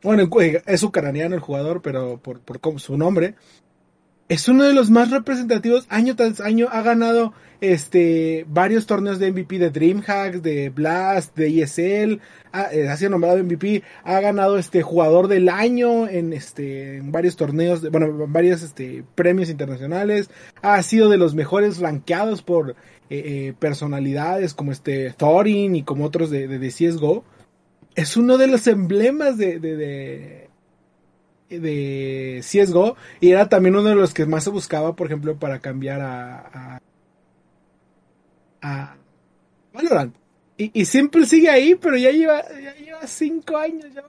bueno, 0.04 0.30
es 0.66 0.84
ucraniano 0.84 1.36
el 1.36 1.42
jugador, 1.42 1.82
pero 1.82 2.18
por, 2.20 2.40
por 2.42 2.80
su 2.80 2.98
nombre 2.98 3.36
es 4.32 4.48
uno 4.48 4.64
de 4.64 4.74
los 4.74 4.90
más 4.90 5.12
representativos 5.12 5.86
año 5.90 6.16
tras 6.16 6.40
año. 6.40 6.70
Ha 6.72 6.82
ganado 6.84 7.34
este 7.60 8.46
varios 8.48 8.86
torneos 8.86 9.20
de 9.20 9.30
MVP 9.30 9.60
de 9.60 9.72
DreamHack, 9.72 10.36
de 10.36 10.70
Blast, 10.70 11.36
de 11.36 11.62
ESL. 11.62 12.22
Ha, 12.54 12.74
eh, 12.74 12.88
ha, 12.88 12.96
sido 12.96 13.12
nombrado 13.12 13.44
MVP. 13.44 13.84
Ha 14.06 14.22
ganado 14.22 14.58
este 14.58 14.84
jugador 14.84 15.28
del 15.28 15.50
año 15.50 16.08
en 16.08 16.32
este 16.32 16.96
en 16.96 17.12
varios 17.12 17.36
torneos, 17.36 17.82
bueno, 17.92 18.06
en 18.24 18.32
varios 18.32 18.64
este 18.64 19.04
premios 19.16 19.50
internacionales. 19.50 20.30
Ha 20.62 20.82
sido 20.82 21.10
de 21.10 21.18
los 21.18 21.36
mejores 21.36 21.80
rankeados 21.80 22.42
por 22.42 22.70
eh, 22.70 22.76
eh, 23.10 23.54
personalidades 23.60 24.54
como 24.54 24.72
este 24.72 25.12
Thorin 25.12 25.76
y 25.76 25.84
como 25.84 26.06
otros 26.06 26.30
de, 26.30 26.48
de, 26.48 26.70
CSGO. 26.70 27.26
Es 27.96 28.16
uno 28.16 28.38
de 28.38 28.48
los 28.48 28.66
emblemas 28.68 29.38
de 29.38 30.40
de 31.60 32.42
CSGO 32.42 32.96
y 33.20 33.32
era 33.32 33.50
también 33.50 33.76
uno 33.76 33.90
de 33.90 33.96
los 33.96 34.14
que 34.14 34.26
más 34.26 34.44
se 34.44 34.50
buscaba, 34.50 34.96
por 34.96 35.08
ejemplo, 35.08 35.38
para 35.38 35.60
cambiar 35.60 36.02
a, 36.02 36.40
a, 36.54 36.82
a 38.62 38.96
Valorant. 39.74 40.16
Y, 40.58 40.82
y 40.82 40.86
Simple 40.86 41.26
sigue 41.26 41.50
ahí, 41.50 41.76
pero 41.76 41.98
ya 41.98 42.12
lleva, 42.12 42.44
ya 42.50 42.76
lleva 42.76 43.08
cinco 43.08 43.58
años, 43.58 43.86
ya, 43.94 44.04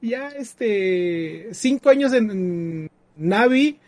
ya 0.00 0.28
este, 0.30 1.48
cinco 1.52 1.90
años 1.90 2.12
en, 2.12 2.90
Navi, 3.16 3.78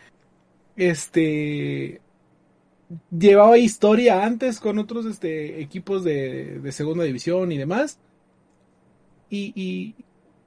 este, 0.76 2.00
llevaba 3.10 3.58
historia 3.58 4.24
antes 4.24 4.60
con 4.60 4.78
otros 4.78 5.06
este, 5.06 5.60
equipos 5.60 6.04
de, 6.04 6.60
de 6.60 6.72
segunda 6.72 7.04
división 7.04 7.50
y 7.52 7.58
demás. 7.58 7.98
Y, 9.28 9.52
y, 9.56 9.94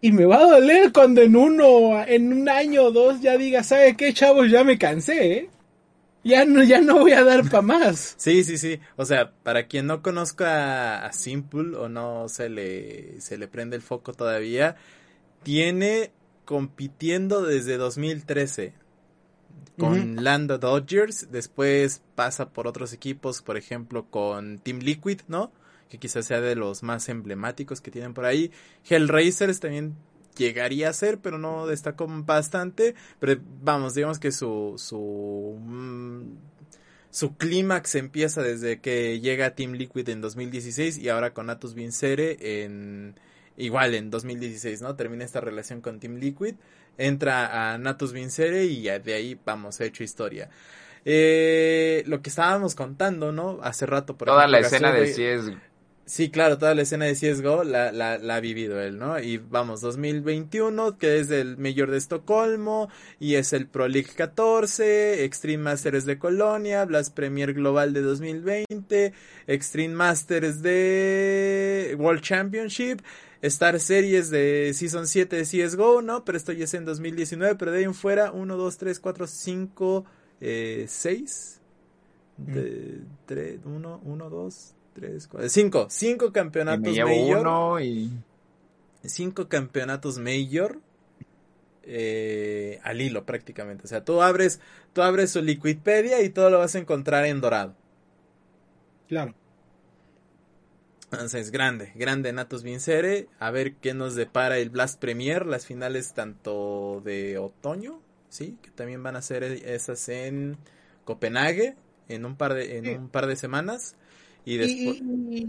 y 0.01 0.11
me 0.11 0.25
va 0.25 0.37
a 0.37 0.49
doler 0.51 0.91
cuando 0.93 1.21
en 1.21 1.35
uno, 1.35 2.03
en 2.05 2.31
un 2.31 2.49
año 2.49 2.83
o 2.85 2.91
dos 2.91 3.21
ya 3.21 3.37
diga, 3.37 3.63
¿sabe 3.63 3.95
qué, 3.97 4.13
chavos? 4.13 4.49
Ya 4.49 4.63
me 4.63 4.77
cansé, 4.77 5.33
¿eh? 5.33 5.49
Ya 6.23 6.45
no, 6.45 6.63
ya 6.63 6.81
no 6.81 6.99
voy 6.99 7.13
a 7.13 7.23
dar 7.23 7.49
para 7.49 7.61
más. 7.61 8.15
Sí, 8.19 8.43
sí, 8.43 8.57
sí. 8.57 8.79
O 8.97 9.05
sea, 9.05 9.31
para 9.43 9.67
quien 9.67 9.87
no 9.87 10.01
conozca 10.01 11.05
a 11.05 11.13
Simple 11.13 11.77
o 11.77 11.89
no 11.89 12.27
se 12.29 12.49
le, 12.49 13.19
se 13.21 13.37
le 13.37 13.47
prende 13.47 13.75
el 13.75 13.81
foco 13.81 14.13
todavía, 14.13 14.75
tiene 15.43 16.11
compitiendo 16.45 17.41
desde 17.41 17.77
2013 17.77 18.73
con 19.77 20.23
Lando 20.23 20.57
Dodgers, 20.57 21.31
después 21.31 22.01
pasa 22.15 22.49
por 22.49 22.67
otros 22.67 22.91
equipos, 22.91 23.41
por 23.41 23.55
ejemplo 23.55 24.07
con 24.09 24.59
Team 24.59 24.79
Liquid, 24.79 25.21
¿no? 25.27 25.53
Que 25.89 25.97
quizás 25.97 26.25
sea 26.25 26.39
de 26.41 26.55
los 26.55 26.83
más 26.83 27.09
emblemáticos 27.09 27.81
que 27.81 27.91
tienen 27.91 28.13
por 28.13 28.25
ahí. 28.25 28.51
Hellraisers 28.87 29.59
también 29.59 29.95
llegaría 30.37 30.89
a 30.89 30.93
ser, 30.93 31.19
pero 31.19 31.37
no 31.37 31.67
destacó 31.67 32.07
bastante. 32.07 32.95
Pero 33.19 33.41
vamos, 33.61 33.95
digamos 33.95 34.19
que 34.19 34.31
su 34.31 34.75
su 34.77 35.57
mm, 35.59 36.23
su 37.11 37.35
clímax 37.35 37.95
empieza 37.95 38.41
desde 38.41 38.79
que 38.79 39.19
llega 39.19 39.55
Team 39.55 39.73
Liquid 39.73 40.07
en 40.09 40.21
2016 40.21 40.99
y 40.99 41.09
ahora 41.09 41.33
con 41.33 41.49
Atus 41.49 41.73
Vincere 41.73 42.63
en 42.63 43.15
igual 43.57 43.95
en 43.95 44.09
2016, 44.09 44.81
¿no? 44.81 44.95
Termina 44.95 45.25
esta 45.25 45.41
relación 45.41 45.81
con 45.81 45.99
Team 45.99 46.15
Liquid, 46.15 46.55
entra 46.97 47.73
a 47.73 47.77
Natus 47.77 48.13
Vincere 48.13 48.65
y 48.65 48.83
de 48.83 49.13
ahí 49.13 49.39
vamos, 49.43 49.81
ha 49.81 49.85
hecho 49.85 50.03
historia. 50.03 50.49
Eh, 51.05 52.03
lo 52.07 52.21
que 52.21 52.29
estábamos 52.29 52.75
contando, 52.75 53.31
¿no? 53.31 53.59
Hace 53.63 53.85
rato 53.85 54.17
por 54.17 54.27
Toda 54.27 54.47
la 54.47 54.59
escena 54.59 54.91
de, 54.91 55.11
de 55.11 55.33
es 55.33 55.51
Sí, 56.09 56.31
claro, 56.31 56.57
toda 56.57 56.73
la 56.73 56.81
escena 56.81 57.05
de 57.05 57.13
CSGO 57.13 57.63
la, 57.63 57.91
la, 57.91 58.17
la 58.17 58.37
ha 58.37 58.39
vivido 58.39 58.81
él, 58.81 58.97
¿no? 58.97 59.19
Y 59.19 59.37
vamos, 59.37 59.79
2021, 59.81 60.97
que 60.97 61.19
es 61.19 61.29
el 61.29 61.55
Mayor 61.59 61.91
de 61.91 61.99
Estocolmo, 61.99 62.89
y 63.19 63.35
es 63.35 63.53
el 63.53 63.67
Pro 63.67 63.87
League 63.87 64.09
14, 64.15 65.23
Extreme 65.23 65.65
Masters 65.65 66.05
de 66.05 66.17
Colonia, 66.17 66.83
Blast 66.85 67.13
Premier 67.13 67.53
Global 67.53 67.93
de 67.93 68.01
2020, 68.01 69.13
Extreme 69.45 69.93
Masters 69.93 70.63
de 70.63 71.95
World 71.99 72.21
Championship, 72.21 73.01
Star 73.43 73.79
Series 73.79 74.31
de 74.31 74.71
Season 74.73 75.05
7 75.05 75.35
de 75.35 75.43
CSGO, 75.43 76.01
¿no? 76.01 76.25
Pero 76.25 76.39
esto 76.39 76.53
ya 76.53 76.63
es 76.63 76.73
en 76.73 76.85
2019, 76.85 77.53
pero 77.53 77.71
de 77.71 77.77
ahí 77.77 77.83
en 77.83 77.93
fuera, 77.93 78.31
1, 78.31 78.57
2, 78.57 78.77
3, 78.79 78.99
4, 78.99 79.27
5, 79.27 80.05
6, 80.87 81.61
1, 83.63 84.01
1, 84.03 84.29
2, 84.31 84.75
3, 84.99 85.27
4, 85.27 85.49
5, 85.49 85.87
5 85.89 86.31
campeonatos 86.33 86.79
Y 86.79 86.81
me 86.81 86.93
llevo 86.93 87.09
Major. 87.09 87.37
uno 87.41 87.79
y... 87.79 88.11
cinco 89.03 89.47
campeonatos 89.47 90.17
Major 90.19 90.79
eh, 91.83 92.79
al 92.83 93.01
hilo 93.01 93.25
prácticamente. 93.25 93.85
O 93.85 93.87
sea, 93.87 94.03
tú 94.05 94.21
abres, 94.21 94.59
tú 94.93 95.01
abres 95.01 95.31
su 95.31 95.41
Liquipedia 95.41 96.21
y 96.21 96.29
todo 96.29 96.49
lo 96.49 96.59
vas 96.59 96.75
a 96.75 96.79
encontrar 96.79 97.25
en 97.25 97.41
dorado. 97.41 97.75
Claro. 99.07 99.33
Entonces, 101.11 101.49
grande, 101.51 101.91
grande 101.95 102.31
Natos 102.33 102.63
Vincere. 102.63 103.27
A 103.39 103.49
ver 103.51 103.75
qué 103.75 103.93
nos 103.93 104.15
depara 104.15 104.59
el 104.59 104.69
Blast 104.69 104.99
Premier, 104.99 105.45
las 105.45 105.65
finales 105.65 106.13
tanto 106.13 107.01
de 107.03 107.37
otoño, 107.39 107.99
sí, 108.29 108.59
que 108.61 108.69
también 108.69 109.01
van 109.01 109.15
a 109.15 109.21
ser 109.23 109.43
esas 109.43 110.07
en 110.09 110.57
Copenhague 111.05 111.75
en 112.09 112.25
un 112.25 112.35
par 112.37 112.53
de, 112.53 112.77
en 112.77 112.85
Sí. 112.85 112.91
un 112.95 113.09
par 113.09 113.25
de 113.27 113.35
semanas. 113.35 113.95
Y 114.49 114.57
después. 114.57 114.97
y- 115.01 115.47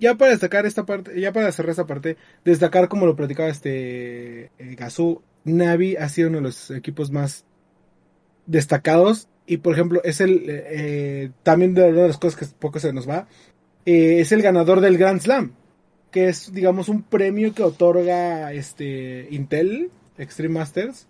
ya 0.00 0.16
para 0.16 0.32
destacar 0.32 0.66
esta 0.66 0.84
parte, 0.84 1.18
ya 1.20 1.32
para 1.32 1.50
cerrar 1.52 1.70
esta 1.70 1.86
parte, 1.86 2.16
destacar 2.44 2.88
como 2.88 3.06
lo 3.06 3.16
platicaba 3.16 3.48
este 3.48 4.50
eh, 4.58 4.74
Gazú, 4.76 5.22
Navi 5.44 5.96
ha 5.96 6.08
sido 6.08 6.28
uno 6.28 6.38
de 6.38 6.44
los 6.44 6.70
equipos 6.70 7.10
más 7.10 7.44
destacados 8.46 9.28
y 9.46 9.58
por 9.58 9.74
ejemplo 9.74 10.02
es 10.04 10.20
el 10.20 10.48
eh, 10.48 10.64
eh, 10.68 11.30
también 11.42 11.74
de 11.74 11.84
una 11.84 12.02
de 12.02 12.08
las 12.08 12.18
cosas 12.18 12.38
que 12.38 12.46
poco 12.58 12.78
se 12.78 12.92
nos 12.92 13.08
va 13.08 13.26
eh, 13.86 14.20
es 14.20 14.32
el 14.32 14.42
ganador 14.42 14.80
del 14.80 14.98
Grand 14.98 15.20
Slam 15.20 15.52
que 16.10 16.28
es 16.28 16.52
digamos 16.52 16.88
un 16.88 17.02
premio 17.02 17.54
que 17.54 17.62
otorga 17.62 18.52
este 18.52 19.28
Intel 19.30 19.90
Extreme 20.18 20.58
Masters 20.58 21.06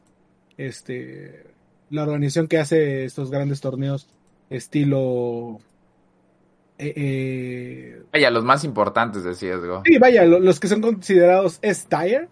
este 0.57 1.45
la 1.91 2.03
organización 2.03 2.49
que 2.49 2.59
hace 2.59 3.05
estos 3.05 3.31
grandes 3.31 3.61
torneos 3.61 4.09
estilo 4.51 5.61
eh, 6.79 6.93
eh, 6.97 8.03
Vaya, 8.13 8.31
los 8.31 8.45
más 8.45 8.65
importantes 8.65 9.25
de 9.25 9.33
CSGO. 9.33 9.83
Sí, 9.85 9.99
vaya, 9.99 10.25
lo- 10.25 10.41
los 10.41 10.59
que 10.61 10.69
son 10.69 10.81
considerados 10.81 11.59
S-Tier, 11.63 12.29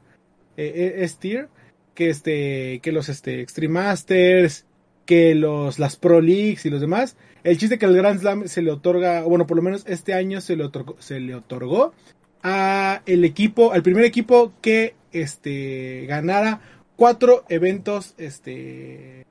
eh, 0.57 0.95
S-Tier, 0.99 1.49
que 1.95 2.11
este, 2.11 2.81
que 2.81 2.93
los 2.93 3.09
este, 3.09 3.41
Extreme 3.41 3.75
Masters, 3.75 4.65
que 5.07 5.35
los, 5.35 5.79
las 5.79 5.97
Pro 5.97 6.21
Leagues 6.21 6.65
y 6.67 6.71
los 6.71 6.81
demás. 6.81 7.17
El 7.45 7.59
chiste 7.59 7.79
que 7.79 7.87
el 7.87 7.95
Grand 7.97 8.21
Slam 8.21 8.47
se 8.49 8.63
le 8.63 8.71
otorga, 8.71 9.23
bueno, 9.25 9.47
por 9.47 9.57
lo 9.57 9.63
menos 9.63 9.85
este 9.87 10.15
año 10.15 10.41
se 10.41 10.57
le 10.57 10.65
otorgó, 10.65 10.97
se 11.01 11.19
le 11.21 11.35
otorgó 11.35 11.93
a 12.43 13.03
el 13.07 13.25
equipo, 13.25 13.73
al 13.73 13.83
primer 13.83 14.05
equipo 14.05 14.53
que 14.61 14.95
este 15.13 16.07
ganara 16.07 16.61
cuatro 16.97 17.45
eventos, 17.49 18.15
este 18.17 19.27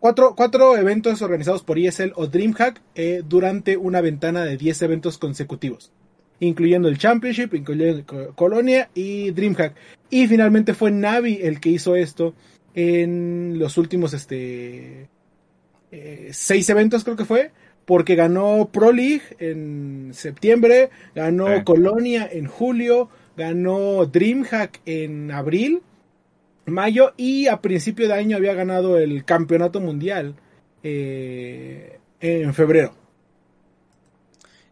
cuatro, 0.00 0.34
cuatro 0.36 0.76
eventos 0.76 1.22
organizados 1.22 1.62
por 1.62 1.78
ESL 1.78 2.12
o 2.16 2.26
DreamHack 2.26 2.80
eh, 2.94 3.22
durante 3.26 3.76
una 3.76 4.00
ventana 4.00 4.44
de 4.44 4.56
10 4.56 4.82
eventos 4.82 5.18
consecutivos 5.18 5.92
incluyendo 6.40 6.86
el 6.88 6.98
Championship, 6.98 7.52
incluyendo 7.54 8.06
Co- 8.06 8.32
Colonia 8.36 8.90
y 8.94 9.32
DreamHack. 9.32 9.74
Y 10.08 10.28
finalmente 10.28 10.72
fue 10.72 10.92
Navi 10.92 11.40
el 11.42 11.58
que 11.58 11.70
hizo 11.70 11.96
esto 11.96 12.32
en 12.76 13.58
los 13.58 13.76
últimos 13.76 14.14
este 14.14 15.08
eh, 15.90 16.28
seis 16.32 16.68
eventos 16.70 17.02
creo 17.02 17.16
que 17.16 17.24
fue, 17.24 17.50
porque 17.86 18.14
ganó 18.14 18.68
Pro 18.70 18.92
League 18.92 19.22
en 19.40 20.10
septiembre, 20.12 20.90
ganó 21.12 21.48
Sí. 21.56 21.64
Colonia 21.64 22.28
en 22.30 22.46
julio, 22.46 23.08
ganó 23.36 24.06
DreamHack 24.06 24.80
en 24.86 25.32
abril, 25.32 25.80
mayo 26.70 27.12
y 27.16 27.46
a 27.48 27.60
principio 27.60 28.08
de 28.08 28.14
año 28.14 28.36
había 28.36 28.54
ganado 28.54 28.98
el 28.98 29.24
campeonato 29.24 29.80
mundial 29.80 30.34
eh, 30.82 31.98
en 32.20 32.54
febrero. 32.54 32.94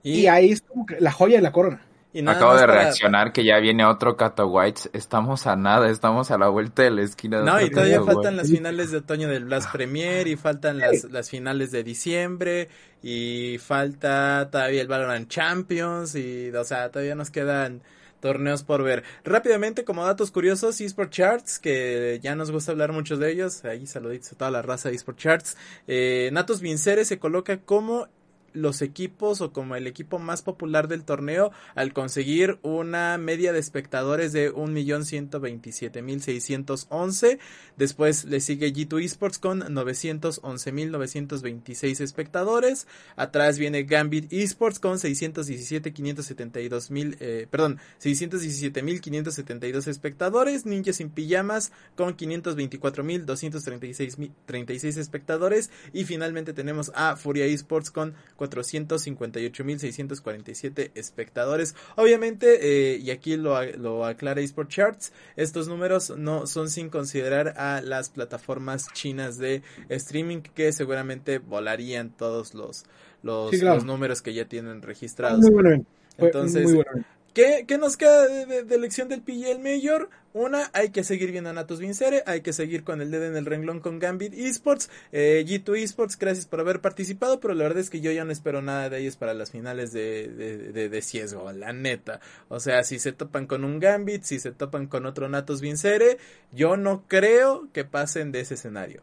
Y, 0.02 0.26
ahí 0.28 0.52
es 0.52 0.62
como 0.62 0.86
que 0.86 1.00
la 1.00 1.10
joya 1.10 1.36
de 1.36 1.42
la 1.42 1.50
corona. 1.50 1.82
y 2.12 2.22
nada 2.22 2.36
Acabo 2.36 2.54
de 2.54 2.60
para- 2.60 2.74
reaccionar 2.74 3.32
que 3.32 3.44
ya 3.44 3.58
viene 3.58 3.84
otro 3.84 4.16
Cato 4.16 4.46
Whites. 4.46 4.88
Estamos 4.92 5.48
a 5.48 5.56
nada, 5.56 5.90
estamos 5.90 6.30
a 6.30 6.38
la 6.38 6.48
vuelta 6.48 6.82
de 6.84 6.92
la 6.92 7.02
esquina. 7.02 7.38
de 7.40 7.44
No, 7.44 7.60
y 7.60 7.70
todavía 7.70 8.02
faltan 8.02 8.36
las 8.36 8.48
finales 8.48 8.92
de 8.92 8.98
otoño 8.98 9.28
del 9.28 9.46
Blast 9.46 9.72
Premier 9.72 10.28
y 10.28 10.36
faltan 10.36 10.78
las, 10.78 11.04
las 11.10 11.28
finales 11.28 11.72
de 11.72 11.82
diciembre 11.82 12.68
y 13.02 13.58
falta 13.58 14.48
todavía 14.50 14.80
el 14.80 14.88
Valorant 14.88 15.28
Champions 15.28 16.14
y, 16.14 16.50
o 16.50 16.64
sea, 16.64 16.88
todavía 16.90 17.16
nos 17.16 17.30
quedan 17.32 17.82
torneos 18.20 18.62
por 18.62 18.82
ver. 18.82 19.02
Rápidamente, 19.24 19.84
como 19.84 20.04
datos 20.04 20.30
curiosos, 20.30 20.80
eSport 20.80 21.10
Charts, 21.10 21.58
que 21.58 22.18
ya 22.22 22.34
nos 22.34 22.50
gusta 22.50 22.72
hablar 22.72 22.92
mucho 22.92 23.16
de 23.16 23.30
ellos, 23.30 23.64
ahí 23.64 23.86
saluditos 23.86 24.32
a 24.32 24.36
toda 24.36 24.50
la 24.50 24.62
raza 24.62 24.88
de 24.88 24.96
eSport 24.96 25.18
Charts. 25.18 25.56
Eh, 25.86 26.30
Natos 26.32 26.60
Vincere 26.60 27.04
se 27.04 27.18
coloca 27.18 27.58
como 27.58 28.08
los 28.56 28.82
equipos 28.82 29.40
o 29.40 29.52
como 29.52 29.76
el 29.76 29.86
equipo 29.86 30.18
más 30.18 30.42
popular 30.42 30.88
del 30.88 31.04
torneo 31.04 31.52
al 31.74 31.92
conseguir 31.92 32.58
una 32.62 33.16
media 33.18 33.52
de 33.52 33.58
espectadores 33.60 34.32
de 34.32 34.52
1.127.611. 34.52 37.38
Después 37.76 38.24
le 38.24 38.40
sigue 38.40 38.72
G2 38.72 39.04
Esports 39.04 39.38
con 39.38 39.60
911.926 39.62 42.00
espectadores. 42.00 42.86
Atrás 43.16 43.58
viene 43.58 43.82
Gambit 43.84 44.32
Esports 44.32 44.78
con 44.78 44.96
617.572.000, 44.98 47.16
eh, 47.20 47.46
perdón, 47.50 47.78
617.572 48.02 49.86
espectadores. 49.88 50.64
Ninja 50.66 50.92
sin 50.92 51.10
pijamas 51.10 51.72
con 51.94 52.16
524.236 52.16 54.18
mi- 54.18 54.30
36 54.46 54.96
espectadores. 54.96 55.70
Y 55.92 56.04
finalmente 56.04 56.52
tenemos 56.52 56.90
a 56.94 57.16
Furia 57.16 57.44
Esports 57.46 57.90
con 57.90 58.14
458.647 58.48 60.90
espectadores. 60.94 61.74
Obviamente, 61.96 62.94
eh, 62.94 62.98
y 62.98 63.10
aquí 63.10 63.36
lo, 63.36 63.60
lo 63.76 64.04
aclara 64.04 64.40
Esport 64.40 64.70
Charts, 64.70 65.12
estos 65.36 65.68
números 65.68 66.12
no 66.16 66.46
son 66.46 66.70
sin 66.70 66.90
considerar 66.90 67.54
a 67.58 67.80
las 67.80 68.10
plataformas 68.10 68.86
chinas 68.92 69.38
de 69.38 69.62
streaming 69.88 70.42
que 70.42 70.72
seguramente 70.72 71.38
volarían 71.38 72.10
todos 72.10 72.54
los, 72.54 72.84
los, 73.22 73.50
Sí, 73.50 73.60
claro. 73.60 73.76
los 73.76 73.84
números 73.84 74.22
que 74.22 74.34
ya 74.34 74.46
tienen 74.46 74.82
registrados. 74.82 75.40
Muy 75.40 75.50
bueno. 75.50 75.84
Entonces, 76.18 76.64
muy 76.64 76.74
bueno. 76.74 77.04
¿Qué, 77.36 77.66
qué 77.68 77.76
nos 77.76 77.98
queda 77.98 78.26
de, 78.26 78.46
de- 78.46 78.62
de 78.62 78.74
elección 78.74 79.10
del 79.10 79.20
PGL 79.20 79.58
Mayor? 79.62 80.08
Una, 80.32 80.70
hay 80.72 80.88
que 80.88 81.04
seguir 81.04 81.32
viendo 81.32 81.50
a 81.50 81.52
Natus 81.52 81.80
Vincere, 81.80 82.22
hay 82.24 82.40
que 82.40 82.54
seguir 82.54 82.82
con 82.82 83.02
el 83.02 83.10
dedo 83.10 83.26
en 83.26 83.36
el 83.36 83.44
renglón 83.44 83.80
con 83.80 83.98
Gambit 83.98 84.32
Esports, 84.32 84.88
eh, 85.12 85.44
G2 85.46 85.82
Esports, 85.82 86.18
gracias 86.18 86.46
por 86.46 86.60
haber 86.60 86.80
participado, 86.80 87.38
pero 87.38 87.52
la 87.52 87.64
verdad 87.64 87.80
es 87.80 87.90
que 87.90 88.00
yo 88.00 88.10
ya 88.10 88.24
no 88.24 88.32
espero 88.32 88.62
nada 88.62 88.88
de 88.88 89.00
ellos 89.00 89.16
para 89.18 89.34
las 89.34 89.50
finales 89.50 89.92
de, 89.92 90.28
de, 90.28 90.88
de, 90.88 91.00
CSGO, 91.02 91.52
la 91.52 91.74
neta. 91.74 92.20
O 92.48 92.58
sea, 92.58 92.82
si 92.84 92.98
se 92.98 93.12
topan 93.12 93.46
con 93.46 93.64
un 93.64 93.80
Gambit, 93.80 94.22
si 94.22 94.38
se 94.38 94.52
topan 94.52 94.86
con 94.86 95.04
otro 95.04 95.28
Natus 95.28 95.60
Vincere, 95.60 96.16
yo 96.52 96.78
no 96.78 97.04
creo 97.06 97.68
que 97.74 97.84
pasen 97.84 98.32
de 98.32 98.40
ese 98.40 98.54
escenario. 98.54 99.02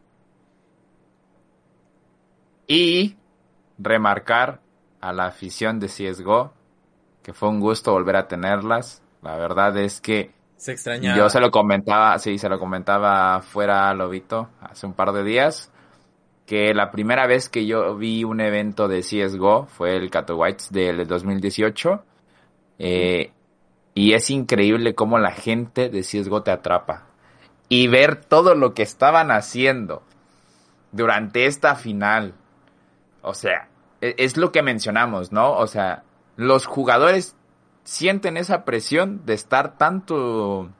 Y 2.66 3.14
remarcar 3.78 4.60
a 5.00 5.12
la 5.12 5.26
afición 5.26 5.78
de 5.78 5.86
CSGO 5.86 6.52
que 7.24 7.32
fue 7.32 7.48
un 7.48 7.58
gusto 7.58 7.90
volver 7.92 8.14
a 8.16 8.28
tenerlas. 8.28 9.02
La 9.22 9.36
verdad 9.36 9.76
es 9.78 10.00
que 10.00 10.30
Se 10.56 10.70
extrañaba. 10.72 11.16
yo 11.18 11.28
se 11.30 11.40
lo 11.40 11.50
comentaba, 11.50 12.16
sí, 12.20 12.38
se 12.38 12.48
lo 12.48 12.60
comentaba 12.60 13.40
fuera 13.42 13.90
a 13.90 13.94
Lobito 13.94 14.50
hace 14.60 14.86
un 14.86 14.92
par 14.92 15.12
de 15.12 15.24
días, 15.24 15.72
que 16.46 16.74
la 16.74 16.90
primera 16.92 17.26
vez 17.26 17.48
que 17.48 17.66
yo 17.66 17.96
vi 17.96 18.22
un 18.22 18.40
evento 18.40 18.86
de 18.86 19.00
CSGO 19.00 19.66
fue 19.66 19.96
el 19.96 20.10
Cato 20.10 20.36
Whites 20.36 20.70
del 20.70 21.06
2018. 21.06 22.04
eh, 22.78 23.32
y 23.96 24.12
es 24.14 24.28
increíble 24.30 24.94
cómo 24.96 25.18
la 25.20 25.30
gente 25.30 25.88
de 25.88 26.00
CSGO 26.02 26.42
te 26.42 26.50
atrapa. 26.50 27.04
Y 27.68 27.86
ver 27.86 28.16
todo 28.16 28.54
lo 28.56 28.74
que 28.74 28.82
estaban 28.82 29.30
haciendo 29.30 30.02
durante 30.92 31.46
esta 31.46 31.76
final. 31.76 32.34
O 33.22 33.32
sea, 33.34 33.68
e- 34.00 34.16
es 34.18 34.36
lo 34.36 34.50
que 34.52 34.62
mencionamos, 34.62 35.30
¿no? 35.32 35.52
O 35.52 35.66
sea, 35.68 36.02
los 36.36 36.66
jugadores 36.66 37.36
sienten 37.84 38.36
esa 38.36 38.64
presión 38.64 39.24
de 39.24 39.34
estar 39.34 39.76
tanto 39.76 40.70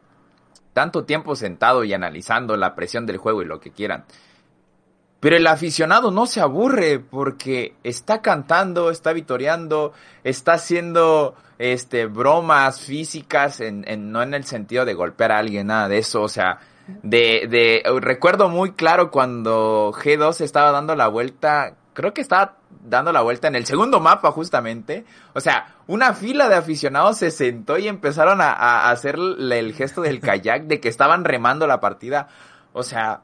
tanto 0.73 1.05
tiempo 1.05 1.37
sentado 1.37 1.85
y 1.85 1.95
analizando 1.95 2.57
la 2.57 2.75
presión 2.75 3.07
del 3.07 3.19
juego 3.19 3.43
y 3.43 3.47
lo 3.47 3.61
que 3.61 3.71
quieran. 3.71 4.05
Pero 5.21 5.37
el 5.37 5.47
aficionado 5.47 6.11
no 6.11 6.27
se 6.27 6.43
aburre 6.43 6.99
porque 6.99 7.77
está 7.83 8.21
cantando, 8.21 8.91
está 8.91 9.15
vitoreando, 9.15 9.93
está 10.23 10.55
haciendo 10.55 11.35
este 11.59 12.07
bromas 12.07 12.81
físicas 12.81 13.61
en, 13.61 13.85
en, 13.89 14.13
no 14.13 14.23
en 14.23 14.35
el 14.35 14.45
sentido 14.45 14.85
de 14.85 14.93
golpear 14.93 15.33
a 15.33 15.39
alguien, 15.39 15.69
nada 15.69 15.89
de 15.89 15.99
eso, 15.99 16.21
o 16.21 16.29
sea, 16.29 16.59
de, 17.03 17.47
de 17.49 17.83
recuerdo 18.01 18.51
muy 18.51 18.73
claro 18.73 19.11
cuando 19.11 19.93
G2 19.95 20.43
estaba 20.43 20.73
dando 20.73 20.95
la 20.95 21.09
vuelta, 21.09 21.77
creo 21.95 22.13
que 22.13 22.21
estaba 22.21 22.57
dando 22.85 23.13
la 23.13 23.23
vuelta 23.23 23.49
en 23.49 23.57
el 23.57 23.67
segundo 23.67 23.99
mapa 23.99 24.31
justamente, 24.31 25.05
o 25.33 25.41
sea, 25.41 25.75
una 25.87 26.13
fila 26.15 26.49
de 26.49 26.55
aficionados 26.55 27.19
se 27.19 27.31
sentó 27.31 27.79
y 27.79 27.89
empezaron 27.89 28.41
a, 28.41 28.91
hacer 28.91 29.17
el 29.17 29.75
gesto 29.75 30.03
del 30.03 30.21
kayak 30.21 30.65
de 30.65 30.81
que 30.81 30.89
estaban 30.89 31.25
remando 31.25 31.67
la 31.67 31.81
partida, 31.81 32.29
o 32.73 32.83
sea, 32.83 33.23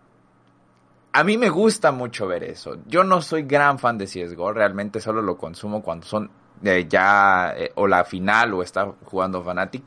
a 1.12 1.24
mí 1.24 1.36
me 1.36 1.50
gusta 1.50 1.90
mucho 1.90 2.26
ver 2.26 2.44
eso. 2.44 2.76
Yo 2.86 3.02
no 3.02 3.20
soy 3.20 3.42
gran 3.42 3.78
fan 3.78 3.98
de 3.98 4.06
CSGO, 4.06 4.52
realmente 4.52 5.00
solo 5.00 5.22
lo 5.22 5.36
consumo 5.36 5.82
cuando 5.82 6.06
son 6.06 6.30
eh, 6.62 6.86
ya 6.88 7.54
eh, 7.56 7.72
o 7.74 7.86
la 7.86 8.04
final 8.04 8.54
o 8.54 8.62
está 8.62 8.92
jugando 9.04 9.42
Fnatic. 9.42 9.82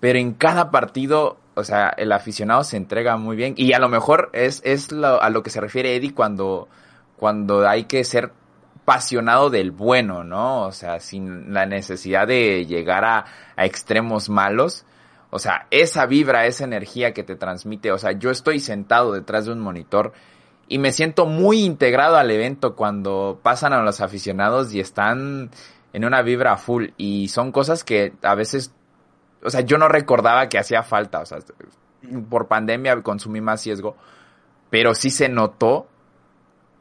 Pero 0.00 0.18
en 0.18 0.32
cada 0.32 0.70
partido, 0.70 1.38
o 1.54 1.62
sea, 1.62 1.90
el 1.90 2.10
aficionado 2.12 2.64
se 2.64 2.76
entrega 2.76 3.16
muy 3.16 3.36
bien. 3.36 3.54
Y 3.56 3.74
a 3.74 3.78
lo 3.78 3.88
mejor 3.88 4.30
es, 4.32 4.62
es 4.64 4.88
a 4.92 5.30
lo 5.30 5.42
que 5.42 5.50
se 5.50 5.60
refiere 5.60 5.94
Eddie 5.94 6.14
cuando, 6.14 6.68
cuando 7.16 7.68
hay 7.68 7.84
que 7.84 8.02
ser 8.04 8.32
apasionado 8.82 9.50
del 9.50 9.70
bueno, 9.70 10.24
¿no? 10.24 10.66
O 10.66 10.72
sea, 10.72 11.00
sin 11.00 11.52
la 11.52 11.66
necesidad 11.66 12.26
de 12.26 12.66
llegar 12.66 13.04
a, 13.04 13.24
a 13.56 13.64
extremos 13.64 14.28
malos. 14.28 14.84
O 15.30 15.38
sea, 15.38 15.66
esa 15.70 16.06
vibra, 16.06 16.46
esa 16.46 16.64
energía 16.64 17.12
que 17.12 17.22
te 17.22 17.36
transmite. 17.36 17.92
O 17.92 17.98
sea, 17.98 18.12
yo 18.12 18.30
estoy 18.30 18.58
sentado 18.58 19.12
detrás 19.12 19.46
de 19.46 19.52
un 19.52 19.60
monitor 19.60 20.12
y 20.70 20.78
me 20.78 20.92
siento 20.92 21.26
muy 21.26 21.64
integrado 21.64 22.16
al 22.16 22.30
evento 22.30 22.76
cuando 22.76 23.40
pasan 23.42 23.72
a 23.72 23.82
los 23.82 24.00
aficionados 24.00 24.72
y 24.72 24.78
están 24.78 25.50
en 25.92 26.04
una 26.04 26.22
vibra 26.22 26.56
full 26.56 26.90
y 26.96 27.26
son 27.26 27.50
cosas 27.50 27.82
que 27.82 28.12
a 28.22 28.36
veces, 28.36 28.72
o 29.42 29.50
sea, 29.50 29.62
yo 29.62 29.78
no 29.78 29.88
recordaba 29.88 30.48
que 30.48 30.58
hacía 30.58 30.84
falta, 30.84 31.18
o 31.20 31.26
sea, 31.26 31.38
por 32.28 32.46
pandemia 32.46 33.02
consumí 33.02 33.40
más 33.40 33.64
riesgo, 33.64 33.96
pero 34.70 34.94
sí 34.94 35.10
se 35.10 35.28
notó 35.28 35.88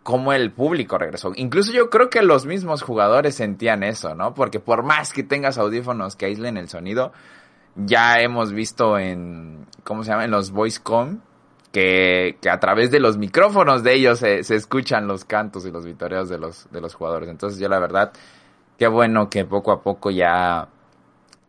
cómo 0.03 0.33
el 0.33 0.51
público 0.51 0.97
regresó. 0.97 1.31
Incluso 1.35 1.71
yo 1.71 1.89
creo 1.89 2.09
que 2.09 2.21
los 2.21 2.45
mismos 2.45 2.81
jugadores 2.81 3.35
sentían 3.35 3.83
eso, 3.83 4.15
¿no? 4.15 4.33
Porque 4.33 4.59
por 4.59 4.83
más 4.83 5.13
que 5.13 5.23
tengas 5.23 5.57
audífonos 5.57 6.15
que 6.15 6.25
aíslen 6.25 6.57
el 6.57 6.69
sonido, 6.69 7.11
ya 7.75 8.19
hemos 8.21 8.51
visto 8.51 8.97
en, 8.97 9.65
¿cómo 9.83 10.03
se 10.03 10.11
llama? 10.11 10.25
En 10.25 10.31
los 10.31 10.51
VoiceCom, 10.51 11.19
que, 11.71 12.37
que 12.41 12.49
a 12.49 12.59
través 12.59 12.89
de 12.91 12.99
los 12.99 13.17
micrófonos 13.17 13.83
de 13.83 13.93
ellos 13.93 14.19
se, 14.19 14.43
se, 14.43 14.55
escuchan 14.55 15.07
los 15.07 15.23
cantos 15.25 15.65
y 15.65 15.71
los 15.71 15.85
vitoreos 15.85 16.27
de 16.29 16.39
los, 16.39 16.67
de 16.71 16.81
los 16.81 16.95
jugadores. 16.95 17.29
Entonces 17.29 17.59
yo 17.59 17.69
la 17.69 17.79
verdad, 17.79 18.11
qué 18.77 18.87
bueno 18.87 19.29
que 19.29 19.45
poco 19.45 19.71
a 19.71 19.81
poco 19.83 20.09
ya 20.09 20.67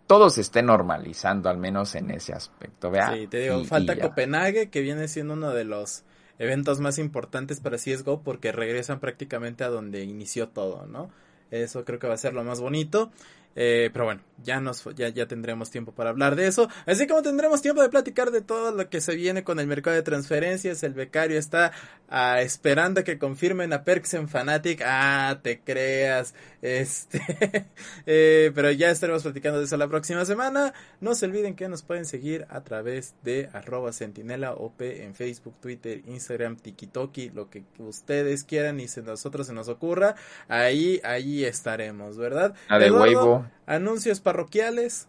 todo 0.07 0.29
se 0.29 0.43
esté 0.43 0.63
normalizando, 0.63 1.49
al 1.49 1.57
menos 1.57 1.95
en 1.95 2.11
ese 2.11 2.33
aspecto. 2.35 2.91
¿vea? 2.91 3.15
Sí, 3.15 3.29
te 3.29 3.39
digo, 3.39 3.61
Y- 3.61 3.65
falta 3.65 3.95
y. 3.95 4.01
Copenhague, 4.01 4.69
que 4.69 4.81
viene 4.83 5.09
siendo 5.09 5.35
uno 5.35 5.51
de 5.53 5.65
los 5.65 6.03
eventos 6.41 6.81
más 6.81 6.99
importantes 6.99 7.61
para 7.61 7.77
CSGO 7.77 8.23
porque 8.23 8.51
regresan 8.51 8.99
prácticamente 8.99 9.63
a 9.63 9.69
donde 9.69 10.03
inició 10.03 10.49
todo, 10.49 10.87
¿no? 10.87 11.11
Eso 11.51 11.85
creo 11.85 11.99
que 11.99 12.09
va 12.09 12.15
a 12.15 12.17
ser 12.17 12.33
lo 12.33 12.43
más 12.43 12.61
bonito. 12.61 13.13
Eh, 13.57 13.91
pero 13.93 14.05
bueno, 14.05 14.23
ya 14.45 14.61
nos 14.61 14.85
ya, 14.95 15.09
ya 15.09 15.27
tendremos 15.27 15.71
tiempo 15.71 15.93
para 15.93 16.11
hablar 16.11 16.37
de 16.37 16.47
eso. 16.47 16.69
Así 16.87 17.07
como 17.07 17.23
tendremos 17.23 17.61
tiempo 17.61 17.83
de 17.83 17.89
platicar 17.89 18.31
de 18.31 18.41
todo 18.41 18.73
lo 18.73 18.89
que 18.89 19.01
se 19.01 19.17
viene 19.17 19.45
con 19.45 19.59
el 19.59 19.67
mercado 19.67 19.97
de 19.97 20.03
transferencias. 20.03 20.83
El 20.83 20.95
becario 20.95 21.39
está 21.39 21.73
ah, 22.09 22.41
esperando 22.41 23.05
que 23.05 23.19
confirmen 23.19 23.73
a 23.73 23.85
Perks 23.85 24.15
en 24.15 24.29
Fanatic. 24.29 24.83
Ah, 24.85 25.41
te 25.43 25.61
creas. 25.61 26.35
Este. 26.63 27.21
eh, 28.07 28.53
pero 28.55 28.71
ya 28.71 28.91
estaremos 28.91 29.23
platicando 29.23 29.59
de 29.59 29.65
eso 29.65 29.77
la 29.77 29.89
próxima 29.89 30.25
semana. 30.25 30.75
No 31.01 31.15
se 31.15 31.27
olviden 31.27 31.57
que 31.57 31.69
nos 31.69 31.83
pueden 31.83 32.05
seguir 32.05 32.47
a 32.51 32.63
través 32.63 33.15
de 33.23 33.49
arroba 33.53 33.93
sentinela 33.93 34.53
OP 34.53 34.81
en 34.83 35.15
Facebook, 35.15 35.55
Twitter, 35.61 36.03
Instagram, 36.07 36.57
TikToki, 36.57 37.31
lo 37.31 37.49
que 37.49 37.65
ustedes 37.79 38.45
quieran 38.45 38.81
y 38.81 38.89
se 38.89 39.03
nosotros 39.03 39.47
se 39.47 39.53
nos 39.53 39.69
ocurra. 39.69 40.17
Ahí, 40.49 41.01
ahí 41.05 41.45
estaremos, 41.45 42.17
¿verdad? 42.17 42.55
La 42.69 42.79
de 42.79 42.87
Eduardo, 42.87 43.05
Weibo. 43.05 43.51
Anuncios 43.67 44.21
parroquiales. 44.21 45.09